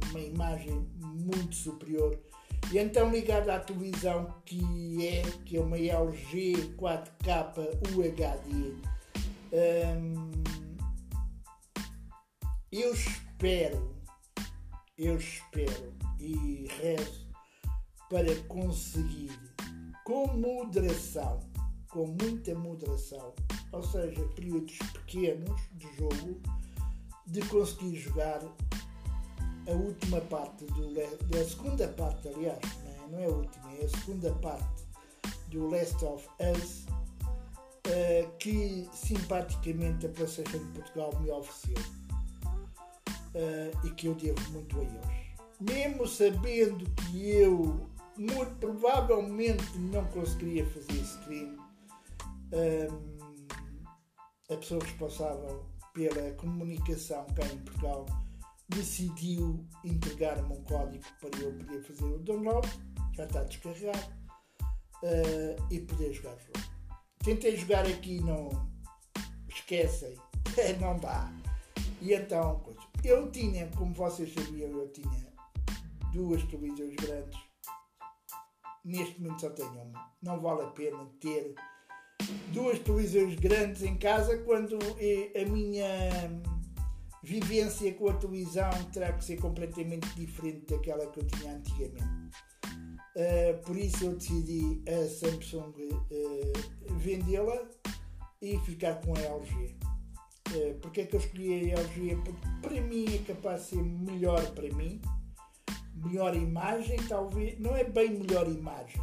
uma 0.09 0.19
imagem 0.19 0.85
muito 0.99 1.55
superior. 1.55 2.19
E 2.71 2.77
então 2.77 3.09
ligada 3.09 3.55
à 3.55 3.59
televisão 3.59 4.33
que 4.45 5.07
é, 5.07 5.21
que 5.45 5.57
é 5.57 5.61
uma 5.61 5.77
LG 5.77 6.75
4K 6.75 7.53
UHD, 7.95 8.75
hum, 9.53 10.31
eu 12.71 12.93
espero 12.93 13.93
eu 14.97 15.17
espero 15.17 15.93
e 16.19 16.67
rezo 16.79 17.27
para 18.09 18.35
conseguir, 18.47 19.37
com 20.05 20.27
moderação, 20.27 21.39
com 21.93 22.07
muita 22.07 22.55
moderação, 22.55 23.33
ou 23.71 23.83
seja, 23.83 24.21
períodos 24.35 24.77
pequenos 24.93 25.61
de 25.73 25.95
jogo, 25.95 26.41
de 27.27 27.39
conseguir 27.43 27.95
jogar 27.97 28.41
a 29.67 29.71
última 29.71 30.19
parte 30.21 30.65
do 30.65 30.93
da 31.29 31.45
segunda 31.45 31.87
parte, 31.89 32.27
aliás, 32.27 32.59
não 32.81 32.89
é, 32.91 33.07
não 33.11 33.19
é 33.19 33.25
a 33.25 33.29
última, 33.29 33.73
é 33.73 33.85
a 33.85 33.89
segunda 33.89 34.33
parte 34.35 34.83
do 35.49 35.69
Last 35.69 36.03
of 36.03 36.27
Us 36.39 36.85
uh, 37.87 38.37
que 38.39 38.89
simpaticamente 38.91 40.07
a 40.07 40.09
PlayStation 40.09 40.57
de 40.57 40.79
Portugal 40.79 41.13
me 41.21 41.29
ofereceu 41.29 41.77
uh, 43.35 43.85
e 43.87 43.89
que 43.91 44.07
eu 44.07 44.15
devo 44.15 44.51
muito 44.51 44.79
a 44.79 44.83
eles. 44.83 45.37
mesmo 45.59 46.07
sabendo 46.07 46.89
que 46.95 47.29
eu 47.29 47.87
muito 48.17 48.55
provavelmente 48.57 49.77
não 49.77 50.05
conseguiria 50.05 50.65
fazer 50.67 51.01
stream, 51.01 51.62
a 54.49 54.57
pessoa 54.57 54.83
responsável 54.83 55.65
pela 55.93 56.31
comunicação 56.33 57.25
cá 57.35 57.45
em 57.45 57.57
Portugal 57.59 58.05
decidiu 58.69 59.65
entregar-me 59.83 60.53
um 60.53 60.63
código 60.63 61.03
para 61.19 61.39
eu 61.39 61.53
poder 61.53 61.83
fazer 61.83 62.05
o 62.05 62.19
download, 62.19 62.67
já 63.13 63.25
está 63.25 63.43
descarregado, 63.43 64.13
uh, 65.03 65.67
e 65.69 65.79
poder 65.81 66.13
jogar 66.13 66.37
jogo. 66.37 66.67
Tentei 67.23 67.55
jogar 67.57 67.85
aqui, 67.85 68.21
não 68.21 68.49
esquecem, 69.47 70.17
não 70.79 70.97
dá. 70.97 71.31
E 72.01 72.13
então, 72.13 72.63
eu 73.03 73.31
tinha, 73.31 73.69
como 73.77 73.93
vocês 73.93 74.33
sabiam, 74.33 74.71
eu 74.71 74.91
tinha 74.91 75.33
duas 76.11 76.43
televisões 76.43 76.95
grandes. 76.95 77.39
Neste 78.83 79.21
momento 79.21 79.41
só 79.41 79.49
tenho 79.51 79.71
uma. 79.71 80.11
Não 80.21 80.39
vale 80.39 80.63
a 80.63 80.67
pena 80.67 81.05
ter 81.19 81.55
duas 82.51 82.79
televisões 82.79 83.35
grandes 83.35 83.83
em 83.83 83.95
casa 83.97 84.37
quando 84.39 84.77
a 84.79 85.49
minha 85.49 86.41
vivência 87.23 87.93
com 87.93 88.09
a 88.09 88.13
televisão 88.13 88.69
terá 88.91 89.13
que 89.13 89.23
ser 89.23 89.37
completamente 89.37 90.07
diferente 90.13 90.65
daquela 90.69 91.07
que 91.07 91.19
eu 91.19 91.25
tinha 91.25 91.53
antigamente. 91.53 92.37
Uh, 93.15 93.61
por 93.63 93.77
isso 93.77 94.05
eu 94.05 94.15
decidi 94.15 94.81
a 94.87 95.07
Samsung 95.07 95.73
uh, 95.79 96.93
vendê-la 96.97 97.69
e 98.41 98.57
ficar 98.59 98.95
com 99.01 99.15
a 99.15 99.19
LG. 99.19 99.75
Uh, 100.49 100.79
porque 100.81 101.01
é 101.01 101.05
que 101.05 101.15
eu 101.15 101.19
escolhi 101.19 101.71
a 101.71 101.79
LG? 101.79 102.15
Porque 102.25 102.47
para 102.61 102.81
mim 102.81 103.05
é 103.15 103.19
capaz 103.19 103.61
de 103.61 103.67
ser 103.67 103.83
melhor 103.83 104.45
para 104.51 104.69
mim, 104.73 104.99
melhor 105.95 106.35
imagem, 106.35 106.97
talvez, 107.07 107.57
não 107.59 107.75
é 107.75 107.83
bem 107.83 108.17
melhor 108.17 108.49
imagem, 108.49 109.01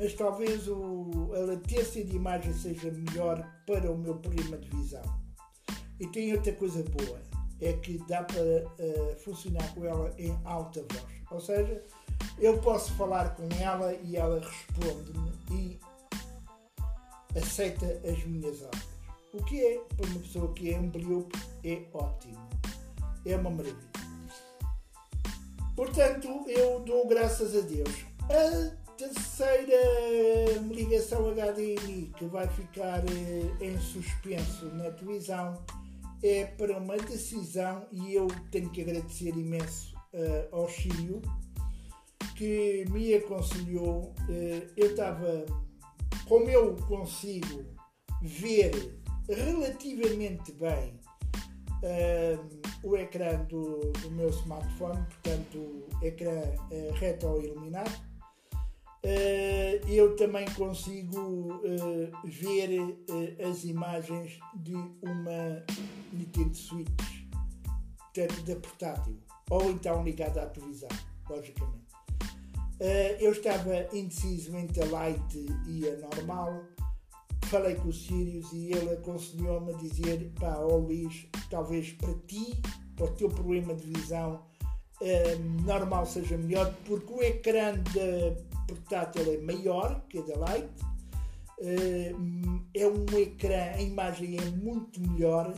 mas 0.00 0.14
talvez 0.14 0.66
o, 0.66 1.30
a 1.34 1.40
latência 1.40 2.02
de 2.02 2.16
imagem 2.16 2.54
seja 2.54 2.90
melhor 2.90 3.46
para 3.66 3.92
o 3.92 3.98
meu 3.98 4.14
problema 4.16 4.56
de 4.56 4.70
visão. 4.70 5.02
E 6.00 6.06
tem 6.06 6.32
outra 6.32 6.54
coisa 6.54 6.82
boa, 6.84 7.20
é 7.60 7.74
que 7.74 7.98
dá 8.08 8.22
para 8.22 8.40
uh, 8.40 9.16
funcionar 9.18 9.74
com 9.74 9.84
ela 9.84 10.10
em 10.16 10.34
alta 10.46 10.80
voz. 10.90 11.04
Ou 11.30 11.38
seja, 11.38 11.84
eu 12.38 12.58
posso 12.60 12.94
falar 12.94 13.36
com 13.36 13.46
ela 13.60 13.92
e 13.92 14.16
ela 14.16 14.40
responde-me 14.40 15.32
e 15.52 15.78
aceita 17.38 18.00
as 18.10 18.24
minhas 18.24 18.62
ordens. 18.62 18.88
O 19.34 19.44
que 19.44 19.60
é, 19.62 19.80
para 19.98 20.06
uma 20.06 20.20
pessoa 20.20 20.50
que 20.54 20.72
é 20.72 20.78
embriúpe, 20.78 21.38
é 21.62 21.82
ótimo. 21.92 22.48
É 23.26 23.36
uma 23.36 23.50
maravilha. 23.50 23.90
Portanto, 25.76 26.44
eu 26.48 26.80
dou 26.80 27.06
graças 27.06 27.54
a 27.54 27.60
Deus. 27.60 28.06
A 28.30 28.79
terceira 29.00 30.60
ligação 30.70 31.30
HDMI 31.30 32.12
que 32.18 32.26
vai 32.26 32.46
ficar 32.48 33.02
eh, 33.06 33.64
em 33.64 33.80
suspenso 33.80 34.66
na 34.74 34.90
televisão 34.90 35.64
é 36.22 36.44
para 36.44 36.76
uma 36.76 36.98
decisão 36.98 37.86
e 37.90 38.12
eu 38.12 38.28
tenho 38.50 38.68
que 38.68 38.82
agradecer 38.82 39.30
imenso 39.30 39.96
uh, 40.12 40.54
ao 40.54 40.68
Chirio 40.68 41.22
que 42.36 42.84
me 42.90 43.14
aconselhou. 43.14 44.14
Uh, 44.28 44.70
eu 44.76 44.90
estava, 44.90 45.46
como 46.28 46.50
eu 46.50 46.76
consigo 46.86 47.64
ver 48.20 49.00
relativamente 49.26 50.52
bem 50.52 51.00
uh, 51.82 52.86
o 52.86 52.98
ecrã 52.98 53.42
do, 53.46 53.80
do, 53.92 54.10
meu 54.10 54.28
smartphone, 54.28 55.02
portanto, 55.06 55.88
ecrã 56.02 56.42
uh, 56.70 56.92
retroiluminado 56.96 57.90
Uh, 57.90 58.09
eu 59.90 60.14
também 60.14 60.46
consigo 60.52 61.54
uh, 61.56 62.10
ver 62.24 62.80
uh, 62.80 63.50
as 63.50 63.64
imagens 63.64 64.38
de 64.54 64.74
uma 64.74 65.64
Nintendo 66.12 66.54
Switch, 66.54 66.88
portanto 67.98 68.42
da 68.42 68.56
portátil, 68.56 69.18
ou 69.50 69.70
então 69.70 70.04
ligada 70.04 70.42
à 70.42 70.46
televisão, 70.46 70.88
logicamente. 71.28 71.84
eu 73.18 73.32
estava 73.32 73.88
indeciso 73.92 74.56
entre 74.56 74.82
a 74.82 74.86
Lite 74.86 75.46
e 75.66 75.88
a 75.88 75.96
normal, 75.98 76.64
falei 77.46 77.74
com 77.74 77.88
o 77.88 77.92
Sirius 77.92 78.52
e 78.52 78.72
ele 78.72 78.90
aconselhou-me 78.90 79.74
a 79.74 79.76
dizer: 79.76 80.32
pá, 80.38 80.58
oh 80.60 80.76
Luís, 80.76 81.26
talvez 81.50 81.92
para 81.92 82.14
ti, 82.26 82.60
para 82.94 83.06
o 83.06 83.14
teu 83.14 83.28
problema 83.28 83.74
de 83.74 83.86
visão, 83.86 84.42
normal 85.64 86.06
seja 86.06 86.38
melhor, 86.38 86.74
porque 86.84 87.12
o 87.12 87.22
ecrã 87.22 87.74
da 87.74 88.49
portátil 88.74 89.32
é 89.32 89.38
maior 89.38 90.02
que 90.08 90.18
a 90.18 90.22
da 90.22 90.36
Light, 90.38 90.70
eh, 91.60 92.12
é 92.74 92.86
um 92.86 93.04
ecrã, 93.18 93.72
a 93.74 93.82
imagem 93.82 94.36
é 94.38 94.44
muito 94.50 95.00
melhor 95.00 95.54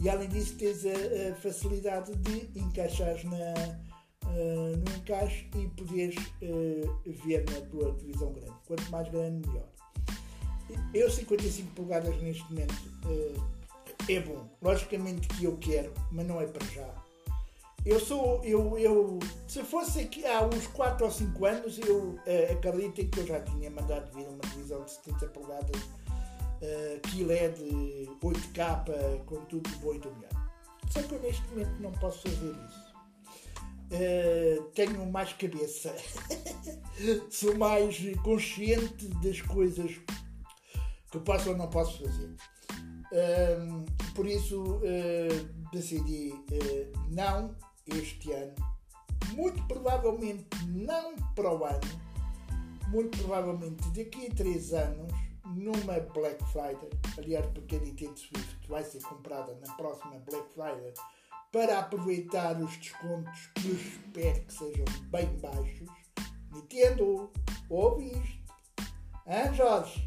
e 0.00 0.08
além 0.08 0.28
disso 0.28 0.54
tens 0.56 0.84
a, 0.84 1.30
a 1.30 1.34
facilidade 1.36 2.14
de 2.16 2.58
encaixar 2.58 3.16
na, 3.24 4.28
uh, 4.28 4.76
no 4.76 4.96
encaixe 4.98 5.48
e 5.56 5.66
poderes 5.68 6.16
uh, 6.16 7.12
ver 7.24 7.44
na 7.50 7.60
tua 7.62 7.94
televisão 7.94 8.32
grande. 8.34 8.52
Quanto 8.66 8.90
mais 8.90 9.08
grande, 9.08 9.48
melhor. 9.48 9.68
Eu 10.92 11.10
55 11.10 11.70
polegadas 11.74 12.20
neste 12.20 12.44
momento 12.52 12.74
uh, 13.06 13.42
é 14.10 14.20
bom. 14.20 14.46
Logicamente 14.60 15.26
que 15.28 15.44
eu 15.44 15.56
quero, 15.56 15.92
mas 16.12 16.26
não 16.26 16.40
é 16.40 16.46
para 16.46 16.66
já 16.66 17.05
eu 17.86 18.00
sou, 18.00 18.44
eu, 18.44 18.76
eu, 18.76 19.18
se 19.46 19.62
fosse 19.62 20.00
aqui 20.00 20.26
há 20.26 20.44
uns 20.44 20.66
4 20.66 21.04
ou 21.06 21.10
5 21.10 21.46
anos, 21.46 21.78
eu 21.78 21.96
uh, 21.96 22.52
acredito 22.52 23.08
que 23.08 23.20
eu 23.20 23.26
já 23.26 23.40
tinha 23.40 23.70
mandado 23.70 24.12
vir 24.12 24.26
uma 24.26 24.38
televisão 24.38 24.84
de 24.84 24.90
70 24.90 25.28
polegadas 25.28 25.82
uh, 25.82 27.00
que 27.08 27.22
LED 27.22 28.10
8K 28.20 29.24
com 29.24 29.36
tudo 29.44 29.70
de 29.70 29.76
boa 29.76 29.94
e 29.94 30.00
do 30.00 30.10
melhor. 30.16 30.50
Só 30.90 31.00
que 31.00 31.14
eu 31.14 31.20
neste 31.20 31.46
momento 31.48 31.80
não 31.80 31.92
posso 31.92 32.22
fazer 32.22 32.50
isso. 32.50 32.86
Uh, 33.86 34.64
tenho 34.74 35.06
mais 35.06 35.32
cabeça, 35.34 35.94
sou 37.30 37.56
mais 37.56 37.96
consciente 38.24 39.06
das 39.22 39.40
coisas 39.42 39.92
que 41.12 41.20
posso 41.20 41.50
ou 41.50 41.56
não 41.56 41.70
posso 41.70 42.02
fazer. 42.02 42.34
Uh, 43.12 43.84
por 44.12 44.26
isso 44.26 44.60
uh, 44.60 45.70
decidi 45.70 46.34
não 47.12 47.54
este 47.86 48.32
ano, 48.32 48.54
muito 49.34 49.62
provavelmente 49.66 50.46
não 50.66 51.16
para 51.34 51.52
o 51.52 51.64
ano, 51.64 51.80
muito 52.88 53.18
provavelmente 53.18 53.88
daqui 53.90 54.26
a 54.26 54.34
3 54.34 54.72
anos, 54.74 55.12
numa 55.54 56.00
Black 56.00 56.42
Friday, 56.52 56.90
aliás, 57.18 57.46
porque 57.46 57.76
a 57.76 57.78
Nintendo 57.78 58.18
Swift 58.18 58.68
vai 58.68 58.84
ser 58.84 59.00
comprada 59.02 59.56
na 59.64 59.72
próxima 59.74 60.18
Black 60.28 60.52
Friday 60.52 60.92
para 61.52 61.78
aproveitar 61.78 62.60
os 62.60 62.76
descontos 62.76 63.46
que 63.54 63.68
eu 63.68 63.74
espero 63.74 64.40
que 64.44 64.52
sejam 64.52 64.84
bem 65.10 65.26
baixos. 65.38 65.88
Nintendo, 66.52 67.30
ouve 67.70 68.06
isto. 68.06 68.54
Hã, 69.26 69.52
Jorge? 69.54 70.04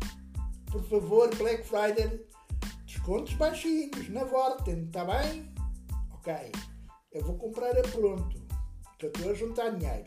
Por 0.72 0.84
favor, 0.84 1.34
Black 1.36 1.64
Friday, 1.64 2.26
descontos 2.86 3.34
baixinhos 3.34 4.10
na 4.10 4.24
Vorten, 4.24 4.86
está 4.86 5.06
bem? 5.06 5.52
Ok. 6.14 6.52
Eu 7.12 7.24
vou 7.24 7.36
comprar 7.36 7.76
a 7.76 7.82
pronto. 7.82 8.39
Que 8.99 9.07
eu 9.07 9.12
estou 9.12 9.32
a 9.32 9.34
juntar 9.34 9.70
dinheiro. 9.72 10.05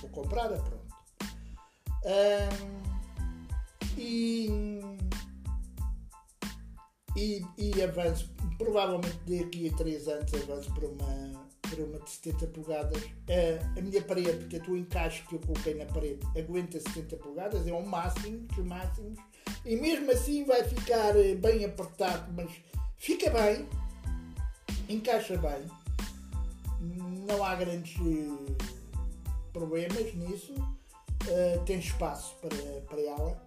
Vou 0.00 0.10
comprar 0.10 0.52
a 0.52 0.58
pronto. 0.58 0.94
Um, 2.04 2.84
e, 3.96 4.80
e, 7.16 7.44
e 7.58 7.82
avanço, 7.82 8.30
provavelmente 8.58 9.18
daqui 9.26 9.68
a 9.68 9.76
3 9.76 10.08
anos 10.08 10.34
avanço 10.34 10.72
para 10.74 10.86
uma, 10.86 11.48
para 11.62 11.84
uma 11.84 11.98
de 11.98 12.10
70 12.10 12.46
polegadas. 12.48 13.02
A, 13.02 13.78
a 13.78 13.82
minha 13.82 14.02
parede, 14.02 14.44
portanto 14.44 14.70
o 14.70 14.76
encaixe 14.76 15.22
que 15.26 15.34
eu 15.34 15.40
coloquei 15.40 15.74
na 15.74 15.86
parede 15.86 16.20
aguenta 16.38 16.78
70 16.78 17.16
polegadas, 17.16 17.66
é 17.66 17.72
o 17.72 17.84
máximo 17.84 18.38
dos 18.38 18.64
máximos. 18.64 19.18
E 19.64 19.74
mesmo 19.76 20.10
assim 20.12 20.44
vai 20.44 20.62
ficar 20.62 21.16
eh, 21.16 21.34
bem 21.34 21.64
apertado, 21.64 22.32
mas 22.32 22.50
fica 22.96 23.30
bem, 23.30 23.66
encaixa 24.88 25.36
bem 25.38 25.83
não 27.26 27.44
há 27.44 27.54
grandes 27.54 27.96
eh, 28.00 28.54
problemas 29.52 30.14
nisso, 30.14 30.54
uh, 30.54 31.64
tem 31.64 31.78
espaço 31.78 32.34
para, 32.36 32.56
para 32.88 33.00
ela. 33.00 33.42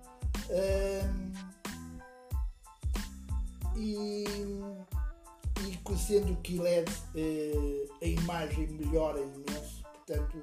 Uh, 0.49 1.57
e, 3.75 4.25
e 5.61 5.97
sendo 5.97 6.35
que 6.37 6.57
LED 6.57 6.91
uh, 6.91 7.93
a 8.01 8.05
imagem 8.05 8.67
melhora 8.67 9.19
imenso, 9.19 9.83
portanto 9.83 10.41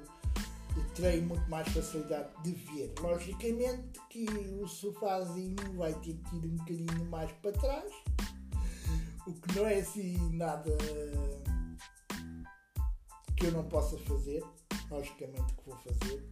terei 0.93 1.21
muito 1.21 1.49
mais 1.49 1.67
facilidade 1.69 2.29
de 2.43 2.51
ver. 2.51 2.93
Logicamente 2.99 3.99
que 4.09 4.25
o 4.61 4.67
sofazinho 4.67 5.55
vai 5.77 5.93
ter 5.95 6.13
que 6.13 6.35
ir 6.35 6.45
um 6.45 6.55
bocadinho 6.57 7.05
mais 7.09 7.31
para 7.33 7.51
trás, 7.53 7.91
o 9.25 9.33
que 9.33 9.55
não 9.55 9.65
é 9.65 9.75
assim 9.79 10.17
nada 10.33 10.71
que 13.35 13.47
eu 13.47 13.51
não 13.51 13.63
possa 13.65 13.97
fazer, 13.99 14.43
logicamente 14.89 15.53
que 15.53 15.69
vou 15.69 15.77
fazer. 15.77 16.23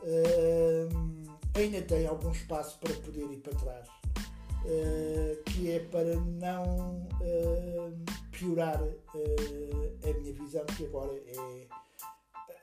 Uh, 0.00 1.38
ainda 1.54 1.82
tenho 1.82 2.10
algum 2.10 2.30
espaço 2.30 2.78
para 2.78 2.94
poder 2.94 3.30
ir 3.30 3.38
para 3.38 3.54
trás, 3.54 3.88
uh, 3.88 5.42
que 5.44 5.70
é 5.70 5.80
para 5.80 6.14
não 6.16 7.08
uh, 7.20 7.96
piorar 8.30 8.80
a 8.80 10.20
minha 10.20 10.32
visão, 10.34 10.64
que 10.66 10.86
agora 10.86 11.12
é 11.26 11.66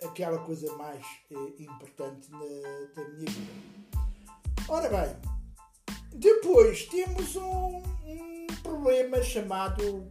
aquela 0.06 0.38
coisa 0.40 0.74
mais 0.78 1.04
importante 1.60 2.32
na, 2.32 2.40
da 2.96 3.10
minha 3.10 3.30
vida. 3.30 3.54
Ora 4.68 4.90
bem, 4.90 5.16
depois 6.14 6.86
temos 6.86 7.36
um, 7.36 7.84
um 8.06 8.48
problema 8.64 9.22
chamado 9.22 10.08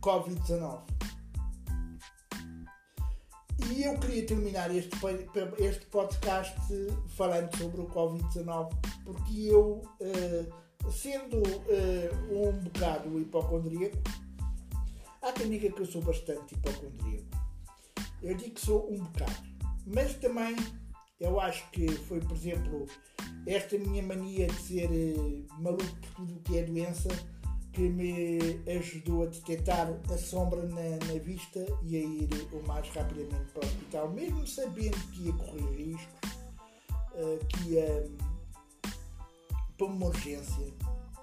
Covid-19. 0.00 0.95
E 3.70 3.82
eu 3.82 3.98
queria 3.98 4.24
terminar 4.24 4.74
este, 4.74 4.96
este 5.58 5.86
podcast 5.86 6.56
falando 7.16 7.56
sobre 7.56 7.80
o 7.80 7.86
Covid-19, 7.86 8.72
porque 9.04 9.48
eu, 9.48 9.82
uh, 10.00 10.90
sendo 10.90 11.38
uh, 11.38 12.48
um 12.48 12.52
bocado 12.60 13.18
hipocondríaco, 13.18 13.98
há 15.20 15.32
quem 15.32 15.50
diga 15.50 15.70
que 15.70 15.80
eu 15.80 15.86
sou 15.86 16.00
bastante 16.02 16.54
hipocondríaco. 16.54 17.26
Eu 18.22 18.36
digo 18.36 18.54
que 18.54 18.60
sou 18.60 18.92
um 18.92 18.98
bocado, 18.98 19.42
mas 19.86 20.14
também 20.14 20.54
eu 21.18 21.40
acho 21.40 21.68
que 21.70 21.88
foi, 21.88 22.20
por 22.20 22.36
exemplo, 22.36 22.86
esta 23.46 23.76
minha 23.78 24.02
mania 24.02 24.46
de 24.46 24.60
ser 24.60 24.88
uh, 24.90 25.46
maluco 25.60 25.84
por 25.84 26.10
tudo 26.16 26.34
o 26.34 26.40
que 26.40 26.58
é 26.58 26.62
doença 26.62 27.08
que 27.76 27.90
me 27.90 28.38
ajudou 28.78 29.24
a 29.24 29.26
detectar 29.26 29.86
a 30.10 30.16
sombra 30.16 30.62
na, 30.62 30.96
na, 31.06 31.20
vista 31.22 31.60
e 31.82 31.96
a 31.96 32.00
ir 32.00 32.48
o 32.50 32.66
mais 32.66 32.88
rapidamente 32.88 33.52
para 33.52 33.64
o 33.64 33.66
hospital, 33.66 34.10
mesmo 34.12 34.46
sabendo 34.46 34.96
que 35.12 35.26
ia 35.26 35.32
correr 35.34 35.76
riscos, 35.76 36.30
uh, 37.12 37.46
que 37.48 37.72
ia 37.72 38.10
para 39.76 39.86
uma 39.88 40.06
urgência 40.06 40.72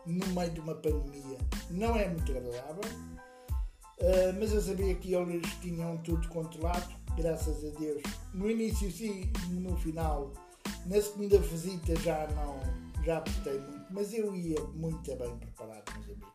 no 0.05 0.27
meio 0.27 0.51
de 0.51 0.59
uma 0.59 0.75
pandemia. 0.75 1.39
Não 1.71 1.95
é 1.95 2.07
muito 2.07 2.31
agradável, 2.31 2.83
uh, 2.83 4.39
mas 4.39 4.53
eu 4.53 4.61
sabia 4.61 4.93
que 4.93 5.15
eles 5.15 5.51
tinham 5.59 5.97
tudo 6.03 6.27
controlado, 6.27 6.93
graças 7.17 7.65
a 7.65 7.79
Deus. 7.79 8.03
No 8.31 8.47
início 8.47 8.91
sim, 8.91 9.33
no 9.49 9.75
final, 9.77 10.31
na 10.85 11.01
segunda 11.01 11.39
visita 11.39 11.95
já 11.95 12.27
não, 12.27 12.59
já 13.03 13.17
apertei 13.17 13.59
muito, 13.59 13.87
mas 13.91 14.13
eu 14.13 14.35
ia 14.35 14.61
muito 14.75 15.15
bem 15.15 15.35
preparado, 15.39 15.91
meus 15.95 16.05
amigos 16.11 16.32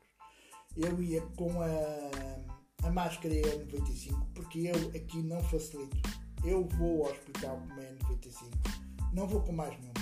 eu 0.78 1.02
ia 1.02 1.20
com 1.36 1.50
a, 1.60 2.86
a 2.86 2.90
máscara 2.90 3.34
N95, 3.34 4.14
porque 4.34 4.60
eu 4.60 4.88
aqui 4.90 5.18
não 5.18 5.42
facilito. 5.42 5.96
Eu 6.44 6.64
vou 6.64 7.04
ao 7.04 7.10
hospital 7.10 7.60
com 7.66 7.80
a 7.80 7.84
N95, 7.84 9.12
não 9.12 9.26
vou 9.26 9.40
com 9.40 9.52
mais 9.52 9.76
nenhuma. 9.78 9.98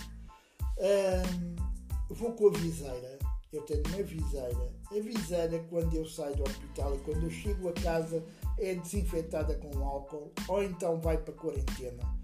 Um, 0.79 2.15
vou 2.15 2.33
com 2.33 2.49
a 2.49 2.51
viseira, 2.59 3.19
eu 3.53 3.63
tenho 3.63 3.83
uma 3.89 4.03
viseira. 4.03 4.77
A 4.91 5.01
viseira, 5.01 5.59
quando 5.71 5.95
eu 5.95 6.05
saio 6.05 6.37
do 6.37 6.43
hospital 6.43 6.95
e 6.95 6.99
quando 6.99 7.23
eu 7.25 7.31
chego 7.31 7.71
a 7.71 7.73
casa, 7.73 8.23
é 8.59 8.75
desinfetada 8.75 9.55
com 9.55 9.83
álcool 9.83 10.31
ou 10.47 10.63
então 10.63 11.01
vai 11.01 11.17
para 11.17 11.33
quarentena. 11.33 12.17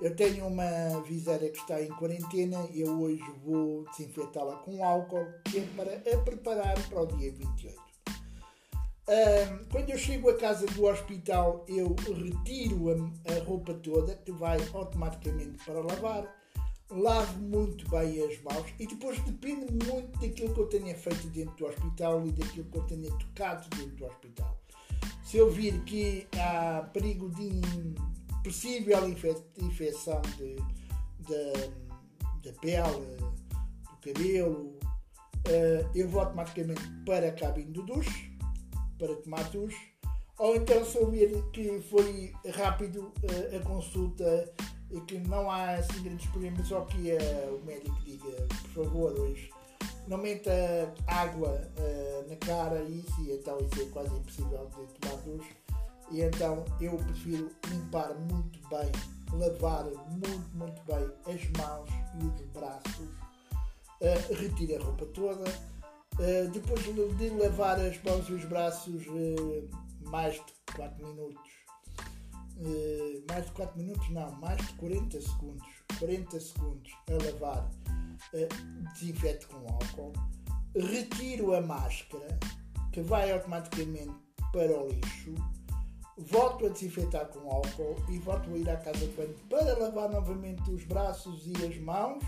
Eu 0.00 0.16
tenho 0.16 0.48
uma 0.48 1.00
viseira 1.02 1.48
que 1.48 1.58
está 1.58 1.80
em 1.80 1.88
quarentena 1.90 2.66
e 2.72 2.80
eu 2.80 3.00
hoje 3.00 3.22
vou 3.44 3.84
desinfetá-la 3.90 4.56
com 4.56 4.84
álcool, 4.84 5.24
é 5.54 5.60
para 5.76 5.94
a 5.94 6.22
preparar 6.24 6.88
para 6.88 7.02
o 7.02 7.06
dia 7.06 7.30
28 7.30 7.81
quando 9.70 9.90
eu 9.90 9.98
chego 9.98 10.30
à 10.30 10.36
casa 10.36 10.66
do 10.66 10.84
hospital, 10.84 11.64
eu 11.68 11.94
retiro 12.14 12.90
a, 12.90 13.32
a, 13.32 13.44
roupa 13.44 13.74
toda, 13.74 14.14
que 14.14 14.32
vai 14.32 14.58
automaticamente 14.72 15.64
para 15.64 15.80
lavar, 15.80 16.42
lavo 16.90 17.38
muito 17.40 17.88
bem 17.90 18.22
as 18.24 18.40
mãos 18.42 18.72
e 18.78 18.86
depois 18.86 19.18
depende 19.20 19.66
muito 19.86 20.18
daquilo 20.18 20.54
que 20.54 20.60
eu 20.60 20.66
tenha 20.66 20.94
feito 20.94 21.26
dentro 21.28 21.56
do 21.56 21.66
hospital 21.66 22.26
e 22.26 22.32
daquilo 22.32 22.64
que 22.66 22.78
eu 22.78 22.82
tenha 22.84 23.10
tocado 23.18 23.68
dentro 23.76 23.96
do 23.96 24.06
hospital. 24.06 24.58
Se 25.24 25.38
eu 25.38 25.50
vir 25.50 25.82
que 25.84 26.26
há 26.38 26.88
perigo 26.92 27.30
de 27.30 27.60
possível 28.44 29.08
infecção 29.08 30.20
de, 30.36 30.56
da 32.42 32.52
pele, 32.60 33.16
do 33.16 33.96
cabelo, 34.00 34.78
uh, 35.48 35.90
eu 35.94 36.08
vou 36.08 36.20
automaticamente 36.20 36.82
para 37.06 37.28
a 37.28 37.32
cabine 37.32 37.72
do 37.72 37.82
duche 37.82 38.31
para 39.02 39.42
duche, 39.48 39.76
ou 40.38 40.54
então 40.54 40.82
ouvir 41.00 41.42
que 41.52 41.80
foi 41.90 42.32
rápido 42.54 43.12
uh, 43.24 43.56
a 43.56 43.60
consulta 43.60 44.52
e 44.92 45.00
que 45.00 45.18
não 45.18 45.50
há 45.50 45.74
assim 45.74 46.02
grandes 46.04 46.26
problemas, 46.26 46.68
só 46.68 46.82
que 46.82 47.12
uh, 47.12 47.56
o 47.56 47.64
médico 47.64 47.96
diga, 48.04 48.46
por 48.72 48.84
favor, 48.84 49.18
hoje 49.18 49.50
não 50.06 50.18
meta 50.18 50.52
água 51.08 51.48
uh, 51.48 52.28
na 52.28 52.36
cara 52.36 52.80
isso, 52.82 53.20
e 53.22 53.32
então 53.32 53.58
isso 53.58 53.82
é 53.82 53.86
quase 53.86 54.14
impossível 54.14 54.70
de 54.70 55.00
tomar 55.00 55.16
duche. 55.22 55.56
E 56.12 56.20
então 56.20 56.64
eu 56.80 56.96
prefiro 56.96 57.50
limpar 57.68 58.14
muito 58.30 58.60
bem, 58.68 58.92
lavar 59.32 59.84
muito, 60.10 60.56
muito 60.56 60.82
bem 60.84 61.10
as 61.26 61.58
mãos 61.58 61.90
e 62.20 62.24
os 62.24 62.46
braços, 62.52 63.08
uh, 64.00 64.34
retiro 64.34 64.80
a 64.80 64.84
roupa 64.84 65.06
toda 65.06 65.72
Uh, 66.18 66.48
depois 66.50 66.82
de 67.16 67.30
lavar 67.30 67.80
as 67.80 68.00
mãos 68.02 68.28
e 68.28 68.32
os 68.32 68.44
braços 68.44 69.06
uh, 69.06 69.68
mais 70.10 70.34
de 70.34 70.74
4 70.76 71.06
minutos, 71.06 71.50
uh, 72.58 73.24
mais 73.30 73.46
de 73.46 73.52
4 73.52 73.78
minutos 73.78 74.10
não, 74.10 74.30
mais 74.32 74.58
de 74.58 74.74
40 74.74 75.20
segundos, 75.20 75.66
40 75.98 76.40
segundos 76.40 76.92
a 77.08 77.24
lavar, 77.24 77.70
desinfeto 78.92 79.48
com 79.48 79.66
álcool, 79.72 80.12
retiro 80.76 81.54
a 81.54 81.62
máscara, 81.62 82.38
que 82.92 83.00
vai 83.00 83.32
automaticamente 83.32 84.14
para 84.52 84.78
o 84.78 84.88
lixo, 84.88 85.34
volto 86.18 86.66
a 86.66 86.68
desinfetar 86.68 87.26
com 87.28 87.50
álcool 87.50 87.96
e 88.10 88.18
volto 88.18 88.52
a 88.52 88.58
ir 88.58 88.68
à 88.68 88.76
casa 88.76 88.98
de 88.98 89.16
banho 89.16 89.34
para 89.48 89.78
lavar 89.78 90.10
novamente 90.10 90.70
os 90.70 90.84
braços 90.84 91.46
e 91.46 91.52
as 91.64 91.78
mãos 91.78 92.22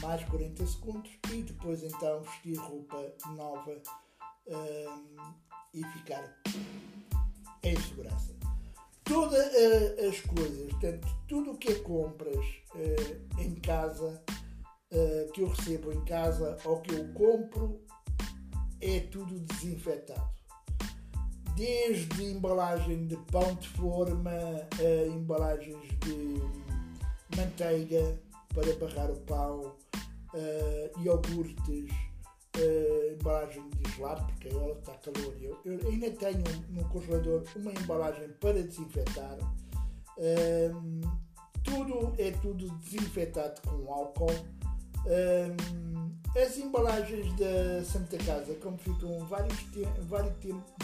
mais 0.00 0.24
40 0.24 0.66
segundos 0.66 1.10
e 1.32 1.42
depois 1.42 1.82
então 1.82 2.22
vestir 2.22 2.56
roupa 2.56 3.12
nova 3.36 3.82
um, 4.46 5.16
e 5.74 5.84
ficar 5.84 6.36
em 7.62 7.80
segurança. 7.80 8.34
Todas 9.04 9.44
uh, 9.44 10.08
as 10.08 10.20
coisas, 10.20 10.70
portanto, 10.72 11.08
tudo 11.26 11.52
o 11.52 11.58
que 11.58 11.72
é 11.72 11.74
compras 11.80 12.46
uh, 12.74 13.40
em 13.40 13.54
casa, 13.56 14.22
uh, 14.92 15.32
que 15.32 15.42
eu 15.42 15.48
recebo 15.48 15.92
em 15.92 16.04
casa 16.04 16.56
ou 16.64 16.80
que 16.80 16.94
eu 16.94 17.12
compro, 17.12 17.80
é 18.80 19.00
tudo 19.00 19.38
desinfetado. 19.40 20.30
Desde 21.56 22.24
embalagem 22.24 23.06
de 23.06 23.16
pão 23.16 23.54
de 23.56 23.68
forma, 23.68 24.30
embalagens 25.12 25.76
de 25.98 26.40
manteiga 27.36 28.18
para 28.54 28.74
barrar 28.76 29.10
o 29.10 29.16
pão, 29.20 29.76
uh, 30.34 31.00
iogurtes, 31.02 31.90
uh, 32.56 33.12
embalagem 33.12 33.68
de 33.70 33.90
gelado, 33.92 34.26
porque 34.26 34.48
agora 34.48 34.78
está 34.78 34.92
calor. 34.94 35.36
Eu, 35.40 35.58
eu 35.64 35.88
ainda 35.88 36.10
tenho 36.10 36.44
no 36.68 36.84
congelador 36.88 37.44
uma 37.56 37.72
embalagem 37.72 38.28
para 38.40 38.62
desinfetar. 38.62 39.38
Um, 40.18 41.00
tudo 41.62 42.14
é 42.18 42.30
tudo 42.32 42.68
desinfetado 42.78 43.60
com 43.62 43.92
álcool. 43.92 44.32
Um, 45.06 46.10
as 46.38 46.58
embalagens 46.58 47.34
da 47.36 47.84
Santa 47.84 48.16
Casa, 48.18 48.54
como 48.56 48.78
ficam 48.78 49.18
vários 49.26 49.56
vários 50.02 50.34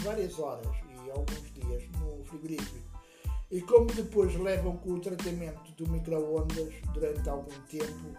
várias 0.01 0.39
horas 0.39 0.67
e 1.05 1.11
alguns 1.11 1.53
dias 1.53 1.83
no 1.99 2.23
frigorífico, 2.25 2.96
e 3.49 3.61
como 3.61 3.85
depois 3.85 4.35
levam 4.35 4.77
com 4.77 4.93
o 4.93 4.99
tratamento 4.99 5.71
do 5.73 5.89
micro-ondas 5.89 6.73
durante 6.93 7.29
algum 7.29 7.59
tempo, 7.67 8.17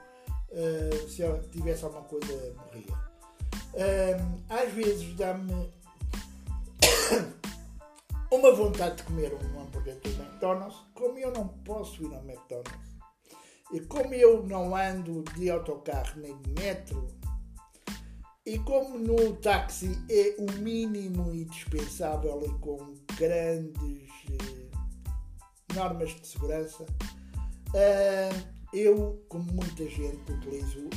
uh, 0.50 1.08
se 1.08 1.22
ela 1.22 1.38
tivesse 1.50 1.84
alguma 1.84 2.04
coisa, 2.04 2.54
morria. 2.56 3.08
Uh, 3.74 4.42
às 4.48 4.72
vezes 4.72 5.14
dá-me 5.16 5.70
uma 8.32 8.52
vontade 8.52 8.96
de 8.96 9.02
comer 9.02 9.34
um 9.34 9.60
hambúrguer 9.60 9.98
do 10.00 10.08
McDonald's, 10.10 10.78
como 10.94 11.18
eu 11.18 11.30
não 11.32 11.48
posso 11.48 12.02
ir 12.02 12.14
ao 12.14 12.24
McDonald's, 12.24 12.98
e 13.72 13.80
como 13.80 14.14
eu 14.14 14.46
não 14.46 14.74
ando 14.74 15.22
de 15.34 15.50
autocarro 15.50 16.18
nem 16.20 16.36
de 16.38 16.50
metro, 16.52 17.06
e 18.46 18.58
como 18.60 18.98
no 18.98 19.36
táxi 19.36 19.90
é 20.08 20.34
o 20.38 20.50
mínimo 20.62 21.34
indispensável 21.34 22.42
e 22.46 22.58
com 22.60 22.94
grandes 23.18 24.08
eh, 24.30 24.67
normas 25.78 26.10
de 26.10 26.26
segurança, 26.26 26.84
eu, 28.72 29.24
como 29.28 29.52
muita 29.52 29.88
gente, 29.88 30.32
utilizo 30.32 30.88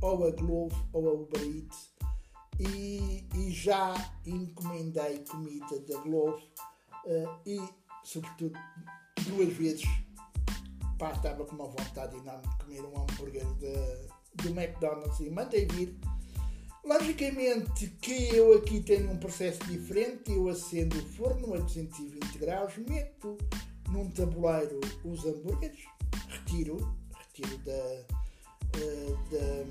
ou 0.00 0.26
a 0.26 0.30
Glovo 0.30 0.88
ou 0.92 1.08
a 1.08 1.12
Uber 1.12 1.42
Eats 1.42 1.90
e, 2.58 3.26
e 3.34 3.50
já 3.50 3.94
encomendei 4.26 5.24
comida 5.30 5.78
da 5.80 5.98
Glovo 6.00 6.42
uh, 7.04 7.40
e, 7.46 7.60
sobretudo, 8.02 8.58
duas 9.26 9.52
vezes 9.52 9.86
pá, 10.98 11.12
estava 11.12 11.44
com 11.44 11.54
uma 11.54 11.66
vontade 11.66 12.16
enorme 12.16 12.46
de 12.48 12.64
comer 12.64 12.80
um 12.82 13.02
hambúrguer 13.02 13.46
do 14.34 14.48
McDonald's 14.48 15.20
e 15.20 15.30
mandei 15.30 15.66
vir. 15.66 15.98
Logicamente 16.82 17.88
que 18.00 18.34
eu 18.34 18.54
aqui 18.54 18.80
tenho 18.80 19.10
um 19.10 19.16
processo 19.18 19.62
diferente, 19.64 20.32
eu 20.32 20.48
acendo 20.48 20.96
o 20.96 21.06
forno 21.10 21.54
a 21.54 21.58
220 21.58 22.38
graus, 22.38 22.72
meto 22.78 23.36
num 23.90 24.10
tabuleiro 24.10 24.80
os 25.04 25.24
hambúrgueres, 25.26 25.84
retiro, 26.28 26.96
retiro 27.18 27.58
da, 27.58 28.04
uh, 28.78 29.18
da, 29.30 29.66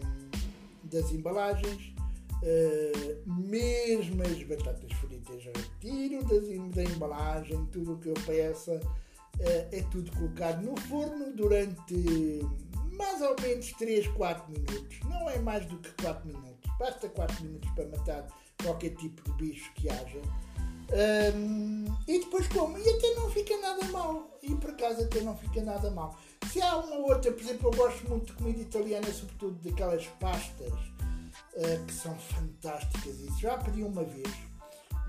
das 0.84 1.12
embalagens, 1.12 1.94
uh, 2.44 3.32
mesmo 3.32 4.22
as 4.22 4.44
batatas 4.44 4.94
fritas 4.94 5.44
retiro 5.46 6.24
das, 6.26 6.76
da 6.76 6.84
embalagem, 6.84 7.66
tudo 7.72 7.94
o 7.94 7.98
que 7.98 8.10
eu 8.10 8.14
peça 8.26 8.74
uh, 8.76 9.76
é 9.76 9.82
tudo 9.90 10.12
colocado 10.12 10.62
no 10.62 10.80
forno 10.82 11.34
durante 11.36 12.46
mais 12.92 13.22
ou 13.22 13.36
menos 13.42 13.72
3, 13.74 14.08
4 14.10 14.52
minutos. 14.52 15.00
Não 15.06 15.30
é 15.30 15.40
mais 15.40 15.66
do 15.66 15.78
que 15.78 15.90
4 16.04 16.28
minutos. 16.28 16.49
Basta 16.80 17.10
4 17.10 17.44
minutos 17.44 17.70
para 17.72 17.88
matar 17.88 18.28
qualquer 18.64 18.96
tipo 18.96 19.22
de 19.24 19.32
bicho 19.34 19.72
que 19.74 19.90
haja. 19.90 20.22
Um, 20.92 21.86
e 22.08 22.20
depois 22.20 22.48
como? 22.48 22.78
E 22.78 22.90
até 22.90 23.14
não 23.16 23.30
fica 23.30 23.58
nada 23.58 23.86
mal. 23.90 24.40
E 24.42 24.56
por 24.56 24.72
acaso 24.72 25.04
até 25.04 25.22
não 25.22 25.38
fica 25.38 25.62
nada 25.62 25.92
mal. 25.92 26.18
Se 26.52 26.62
há 26.62 26.78
uma 26.78 26.96
outra, 26.96 27.32
por 27.32 27.42
exemplo, 27.42 27.70
eu 27.70 27.78
gosto 27.78 28.10
muito 28.10 28.28
de 28.28 28.34
comida 28.34 28.62
italiana, 28.62 29.12
sobretudo 29.14 29.60
daquelas 29.70 30.06
pastas 30.20 30.74
uh, 30.74 31.86
que 31.86 31.94
são 31.94 32.16
fantásticas. 32.18 33.20
Isso 33.20 33.40
já 33.40 33.58
pedi 33.58 33.84
uma 33.84 34.04
vez. 34.04 34.30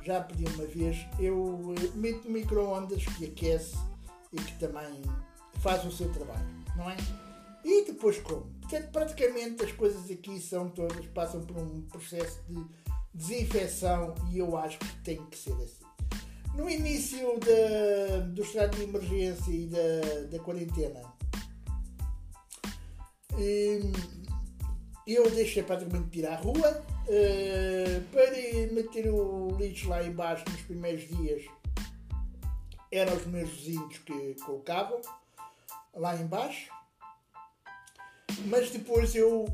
Já 0.02 0.20
pedi 0.20 0.44
uma 0.52 0.66
vez. 0.66 0.98
Eu 1.18 1.36
uh, 1.36 1.74
meto 1.94 2.28
micro-ondas 2.28 3.04
que 3.04 3.26
aquece 3.26 3.76
e 4.32 4.36
que 4.36 4.58
também 4.58 5.02
faz 5.60 5.84
o 5.84 5.90
seu 5.90 6.12
trabalho, 6.12 6.46
não 6.76 6.90
é? 6.90 6.96
E 7.64 7.84
depois 7.84 8.18
como? 8.20 8.59
Portanto, 8.70 8.92
praticamente 8.92 9.64
as 9.64 9.72
coisas 9.72 10.08
aqui 10.08 10.40
são 10.40 10.68
todas, 10.68 11.04
passam 11.06 11.44
por 11.44 11.58
um 11.58 11.82
processo 11.88 12.40
de 12.48 12.64
desinfecção 13.12 14.14
e 14.30 14.38
eu 14.38 14.56
acho 14.56 14.78
que 14.78 14.96
tem 15.02 15.26
que 15.26 15.36
ser 15.36 15.54
assim. 15.54 15.84
No 16.54 16.70
início 16.70 17.18
do 18.32 18.42
estado 18.42 18.76
de 18.76 18.84
emergência 18.84 19.50
e 19.50 19.66
da, 19.66 20.26
da 20.30 20.38
quarentena, 20.38 21.02
hum, 23.32 23.92
eu 25.04 25.28
deixei 25.32 25.64
praticamente 25.64 26.20
ir 26.20 26.26
à 26.28 26.36
rua 26.36 26.84
uh, 27.08 28.02
para 28.12 28.72
meter 28.72 29.12
o 29.12 29.48
lixo 29.58 29.88
lá 29.88 30.04
embaixo 30.04 30.44
nos 30.48 30.60
primeiros 30.62 31.08
dias. 31.08 31.42
Eram 32.92 33.16
os 33.16 33.26
meus 33.26 33.50
vizinhos 33.50 33.98
que 33.98 34.36
colocavam 34.44 35.00
lá 35.92 36.14
embaixo. 36.14 36.79
Mas 38.46 38.70
depois 38.70 39.14
eu 39.14 39.46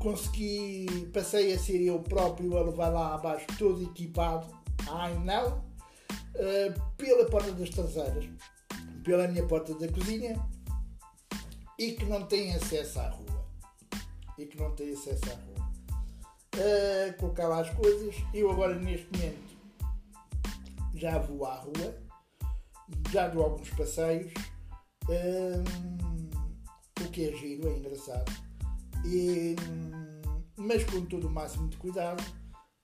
consegui, 0.00 0.86
passei 1.12 1.52
a 1.52 1.58
ser 1.58 1.80
eu 1.82 2.00
próprio 2.00 2.56
a 2.56 2.62
levar 2.62 2.88
lá 2.88 3.14
abaixo 3.14 3.46
todo 3.58 3.82
equipado, 3.82 4.46
ai 4.88 5.18
não, 5.18 5.58
uh, 5.58 6.92
pela 6.96 7.26
porta 7.26 7.52
das 7.52 7.70
traseiras, 7.70 8.28
pela 9.02 9.26
minha 9.28 9.46
porta 9.46 9.74
da 9.74 9.88
cozinha 9.88 10.36
e 11.78 11.92
que 11.92 12.04
não 12.04 12.26
tem 12.26 12.54
acesso 12.54 13.00
à 13.00 13.08
rua. 13.08 13.46
E 14.36 14.46
que 14.46 14.56
não 14.56 14.74
tem 14.74 14.92
acesso 14.92 15.24
à 15.30 15.34
rua. 15.34 15.68
Uh, 16.54 17.16
colocar 17.18 17.48
lá 17.48 17.60
as 17.60 17.70
coisas. 17.70 18.14
Eu 18.32 18.50
agora 18.50 18.74
neste 18.74 19.06
momento 19.12 19.58
já 20.94 21.18
vou 21.18 21.46
à 21.46 21.54
rua, 21.56 21.96
já 23.10 23.28
dou 23.28 23.44
alguns 23.44 23.70
passeios. 23.70 24.32
Uh, 25.08 26.17
que 27.18 27.24
é 27.24 27.32
giro, 27.32 27.68
é 27.68 27.72
engraçado. 27.72 28.32
E, 29.04 29.56
mas 30.56 30.84
com 30.84 31.04
todo 31.04 31.26
o 31.26 31.30
máximo 31.30 31.68
de 31.68 31.76
cuidado. 31.76 32.22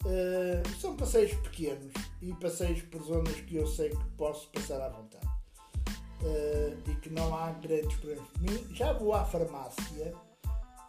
Uh, 0.04 0.80
são 0.80 0.96
passeios 0.96 1.32
pequenos 1.34 1.94
e 2.20 2.34
passeios 2.34 2.82
por 2.82 3.00
zonas 3.02 3.40
que 3.40 3.56
eu 3.56 3.66
sei 3.66 3.90
que 3.90 4.04
posso 4.18 4.50
passar 4.50 4.80
à 4.80 4.88
vontade. 4.88 5.26
Uh, 6.20 6.90
e 6.90 6.94
que 6.96 7.10
não 7.10 7.34
há 7.34 7.52
grandes 7.52 7.96
problemas 7.98 8.28
para 8.28 8.42
mim. 8.42 8.74
Já 8.74 8.92
vou 8.92 9.14
à 9.14 9.24
farmácia 9.24 10.12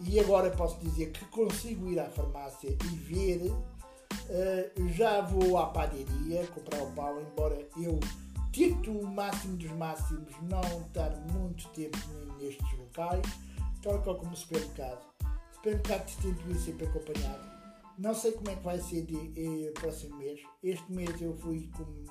e 0.02 0.20
agora 0.20 0.50
posso 0.50 0.80
dizer 0.80 1.12
que 1.12 1.24
consigo 1.26 1.88
ir 1.88 2.00
à 2.00 2.10
farmácia 2.10 2.70
e 2.70 2.96
ver. 2.96 3.52
Uh, 3.52 4.90
já 4.90 5.22
vou 5.22 5.58
à 5.58 5.68
padaria 5.68 6.48
comprar 6.48 6.82
o 6.82 6.92
pão, 6.94 7.22
embora 7.22 7.60
eu 7.78 8.00
tento 8.56 8.90
o 8.90 9.06
máximo 9.06 9.58
dos 9.58 9.72
máximos 9.72 10.34
não 10.44 10.62
estar 10.88 11.10
muito 11.34 11.68
tempo 11.70 11.98
nestes 12.40 12.80
locais, 12.80 13.26
tal 13.84 14.02
qual 14.02 14.16
como 14.16 14.32
o 14.32 14.36
supermercado. 14.36 15.04
O 15.52 15.56
supermercado 15.56 16.10
ir 16.50 16.56
sempre 16.56 16.88
acompanhado. 16.88 17.56
Não 17.98 18.16
sei 18.16 18.32
como 18.32 18.50
é 18.50 18.56
que 18.56 18.64
vai 18.64 18.80
ser 18.80 19.06
de, 19.06 19.28
de, 19.30 19.68
eh, 19.68 19.72
próximo 19.72 20.18
mês. 20.18 20.40
Este 20.64 20.92
mês 20.92 21.22
eu 21.22 21.36
fui 21.36 21.70
com 21.76 22.06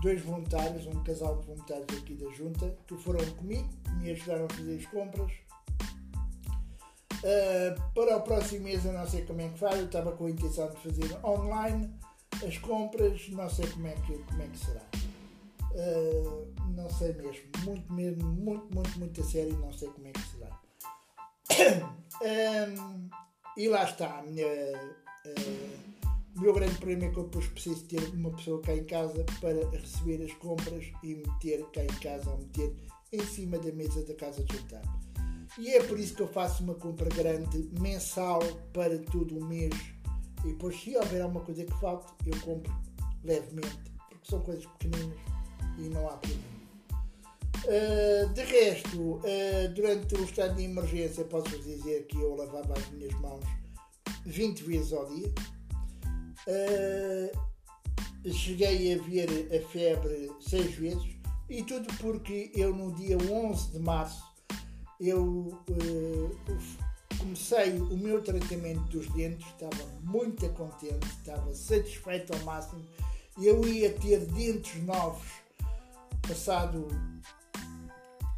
dois 0.00 0.20
voluntários, 0.22 0.86
um 0.86 1.02
casal 1.04 1.38
de 1.38 1.46
voluntários 1.46 1.98
aqui 1.98 2.14
da 2.14 2.28
junta, 2.30 2.76
que 2.86 2.96
foram 2.96 3.24
comigo, 3.36 3.68
me 4.00 4.10
ajudaram 4.10 4.46
a 4.46 4.48
fazer 4.48 4.78
as 4.78 4.86
compras. 4.86 5.32
Uh, 7.16 7.92
para 7.94 8.16
o 8.16 8.20
próximo 8.20 8.64
mês 8.64 8.84
eu 8.84 8.92
não 8.92 9.06
sei 9.06 9.24
como 9.24 9.40
é 9.40 9.48
que 9.48 9.58
vai, 9.58 9.80
eu 9.80 9.86
estava 9.86 10.12
com 10.12 10.26
a 10.26 10.30
intenção 10.30 10.70
de 10.70 10.76
fazer 10.76 11.18
online 11.24 11.92
as 12.46 12.58
compras, 12.58 13.28
não 13.30 13.48
sei 13.48 13.66
como 13.68 13.86
é 13.86 13.92
que, 13.92 14.18
como 14.18 14.42
é 14.42 14.46
que 14.46 14.58
será. 14.58 14.82
Uh, 15.76 16.54
não 16.74 16.88
sei 16.88 17.12
mesmo, 17.12 17.44
muito 17.64 17.92
mesmo, 17.92 18.26
muito, 18.26 18.74
muito, 18.74 18.98
muito 18.98 19.20
a 19.20 19.24
sério, 19.24 19.58
não 19.58 19.70
sei 19.74 19.88
como 19.90 20.06
é 20.06 20.12
que 20.12 20.20
será. 20.22 20.62
um, 22.22 23.10
e 23.60 23.68
lá 23.68 23.84
está, 23.84 24.24
uh, 24.24 24.96
o 26.34 26.40
meu 26.40 26.54
grande 26.54 26.76
problema 26.76 27.04
é 27.04 27.10
que 27.10 27.18
eu 27.18 27.24
depois 27.24 27.46
preciso 27.48 27.84
ter 27.84 28.02
uma 28.14 28.30
pessoa 28.30 28.62
cá 28.62 28.74
em 28.74 28.84
casa 28.84 29.22
para 29.38 29.68
receber 29.70 30.24
as 30.24 30.32
compras 30.34 30.84
e 31.02 31.14
meter 31.14 31.62
cá 31.72 31.84
em 31.84 32.00
casa 32.00 32.30
ou 32.30 32.38
meter 32.38 32.74
em 33.12 33.24
cima 33.26 33.58
da 33.58 33.70
mesa 33.72 34.02
da 34.04 34.14
casa 34.14 34.42
de 34.44 34.56
jantar. 34.56 34.82
E 35.58 35.74
é 35.74 35.82
por 35.82 35.98
isso 35.98 36.14
que 36.14 36.22
eu 36.22 36.28
faço 36.28 36.62
uma 36.62 36.74
compra 36.74 37.08
grande, 37.10 37.70
mensal, 37.80 38.40
para 38.72 38.98
todo 38.98 39.38
o 39.38 39.44
mês. 39.44 39.74
E 40.44 40.48
depois, 40.48 40.78
se 40.80 40.96
houver 40.96 41.22
alguma 41.22 41.44
coisa 41.44 41.64
que 41.64 41.80
falte, 41.80 42.12
eu 42.26 42.40
compro 42.40 42.74
levemente, 43.24 43.92
porque 44.10 44.30
são 44.30 44.40
coisas 44.40 44.66
pequeninas 44.66 45.35
e 45.78 45.88
não 45.88 46.08
há 46.08 46.16
problema. 46.16 46.56
Uh, 47.64 48.28
de 48.32 48.42
resto, 48.42 49.00
uh, 49.00 49.74
durante 49.74 50.14
o 50.14 50.24
estado 50.24 50.54
de 50.54 50.64
emergência, 50.64 51.24
posso 51.24 51.58
dizer 51.58 52.06
que 52.06 52.16
eu 52.16 52.36
lavava 52.36 52.74
as 52.74 52.88
minhas 52.90 53.12
mãos 53.14 53.44
20 54.24 54.62
vezes 54.62 54.92
ao 54.92 55.06
dia. 55.06 55.32
Uh, 56.46 58.32
cheguei 58.32 58.94
a 58.94 59.02
ver 59.02 59.28
a 59.52 59.68
febre 59.68 60.30
6 60.40 60.74
vezes 60.76 61.16
e 61.48 61.62
tudo 61.62 61.92
porque 61.98 62.52
eu 62.54 62.74
no 62.74 62.92
dia 62.94 63.16
11 63.16 63.72
de 63.72 63.78
março 63.78 64.22
eu 65.00 65.56
comecei 67.18 67.72
o 67.78 67.96
meu 67.96 68.22
tratamento 68.22 68.80
dos 68.84 69.08
dentes, 69.10 69.46
estava 69.46 69.86
muito 70.02 70.48
contente, 70.50 71.06
estava 71.06 71.54
satisfeito 71.54 72.32
ao 72.32 72.40
máximo. 72.40 72.84
Eu 73.40 73.66
ia 73.66 73.92
ter 73.92 74.24
dentes 74.26 74.82
novos 74.84 75.26
passado 76.26 76.88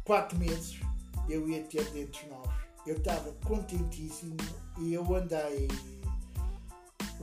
quatro 0.03 0.37
meses 0.37 0.79
eu 1.27 1.47
ia 1.47 1.63
ter 1.63 1.83
dentes 1.91 2.27
novos. 2.27 2.53
Eu 2.85 2.97
estava 2.97 3.31
contentíssimo 3.45 4.35
e 4.79 4.93
eu 4.93 5.15
andei. 5.15 5.67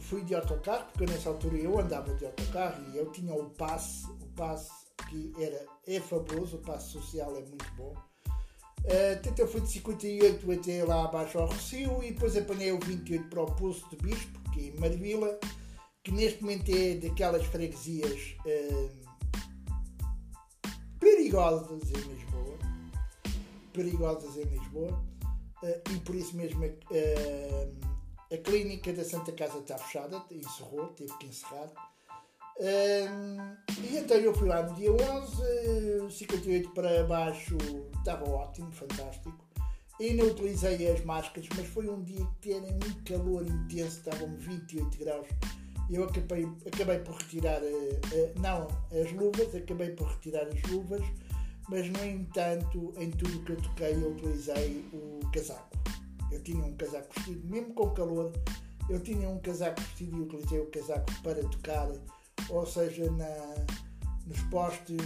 Fui 0.00 0.22
de 0.22 0.34
autocarro, 0.34 0.86
porque 0.92 1.10
nessa 1.10 1.30
altura 1.30 1.56
eu 1.56 1.78
andava 1.80 2.14
de 2.14 2.26
autocarro 2.26 2.80
e 2.92 2.96
eu 2.96 3.10
tinha 3.10 3.34
o 3.34 3.50
passe, 3.50 4.06
o 4.06 4.26
passe 4.36 4.70
que 5.10 5.32
era, 5.36 5.66
é 5.86 5.98
fabuloso, 5.98 6.56
o 6.56 6.60
passe 6.60 6.90
social 6.90 7.36
é 7.36 7.40
muito 7.40 7.72
bom. 7.76 7.94
Uh, 8.84 9.34
eu 9.36 9.48
fui 9.48 9.60
de 9.62 9.72
58 9.72 10.52
até 10.52 10.84
lá 10.84 11.06
abaixo 11.06 11.38
ao 11.38 11.48
Rocio 11.48 12.04
e 12.04 12.12
depois 12.12 12.36
apanhei 12.36 12.70
o 12.70 12.78
28 12.78 13.28
para 13.28 13.42
o 13.42 13.46
Pulso 13.46 13.88
de 13.90 13.96
Bispo, 13.96 14.38
que 14.52 14.60
é 14.60 14.62
em 14.68 14.78
Marvila, 14.78 15.40
que 16.04 16.12
neste 16.12 16.40
momento 16.42 16.70
é 16.70 16.94
daquelas 16.94 17.44
freguesias. 17.46 18.36
Uh, 18.44 19.05
perigosas 21.26 21.90
em 21.90 22.00
Lisboa, 22.08 22.58
perigosas 23.72 24.36
em 24.36 24.44
Lisboa, 24.44 24.92
uh, 25.62 25.92
e 25.92 26.00
por 26.00 26.14
isso 26.14 26.36
mesmo 26.36 26.64
a, 26.64 26.68
uh, 26.68 27.74
a 28.32 28.36
clínica 28.38 28.92
da 28.92 29.04
Santa 29.04 29.32
Casa 29.32 29.58
está 29.58 29.76
fechada, 29.76 30.22
encerrou, 30.30 30.88
teve 30.88 31.12
que 31.18 31.26
encerrar. 31.26 31.68
Uh, 32.58 33.56
e 33.82 33.96
então 33.96 34.16
eu 34.16 34.32
fui 34.34 34.48
lá 34.48 34.62
no 34.62 34.74
dia 34.76 34.90
11, 34.92 36.16
58 36.16 36.70
para 36.70 37.04
baixo, 37.04 37.56
estava 37.98 38.28
ótimo, 38.30 38.70
fantástico. 38.70 39.44
Ainda 40.00 40.24
utilizei 40.26 40.90
as 40.90 41.02
máscaras, 41.04 41.48
mas 41.56 41.66
foi 41.66 41.88
um 41.88 42.02
dia 42.02 42.24
que 42.40 42.52
era 42.52 42.66
um 42.66 43.04
calor 43.04 43.46
intenso, 43.46 43.98
estavam 43.98 44.36
28 44.36 44.98
graus 44.98 45.26
eu 45.90 46.04
acabei, 46.04 46.48
acabei 46.66 46.98
por 46.98 47.16
retirar, 47.16 47.60
uh, 47.62 48.40
não 48.40 48.66
as 48.90 49.12
luvas, 49.12 49.54
acabei 49.54 49.90
por 49.90 50.08
retirar 50.08 50.46
as 50.48 50.62
luvas, 50.70 51.02
mas 51.68 51.88
no 51.90 52.04
entanto, 52.04 52.92
em 52.96 53.10
tudo 53.10 53.44
que 53.44 53.52
eu 53.52 53.62
toquei, 53.62 53.94
eu 53.94 54.12
utilizei 54.12 54.84
o 54.92 55.20
casaco. 55.32 55.76
Eu 56.30 56.42
tinha 56.42 56.64
um 56.64 56.74
casaco 56.76 57.08
vestido, 57.14 57.48
mesmo 57.48 57.74
com 57.74 57.90
calor, 57.90 58.32
eu 58.88 59.00
tinha 59.00 59.28
um 59.28 59.38
casaco 59.38 59.80
vestido 59.80 60.16
e 60.16 60.20
utilizei 60.22 60.60
o 60.60 60.66
casaco 60.66 61.06
para 61.22 61.42
tocar, 61.48 61.88
ou 62.48 62.66
seja, 62.66 63.10
na, 63.12 63.66
nos 64.26 64.40
postes, 64.50 64.96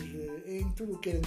em 0.46 0.70
tudo 0.72 0.94
o 0.94 0.98
que 0.98 1.10
era 1.10 1.20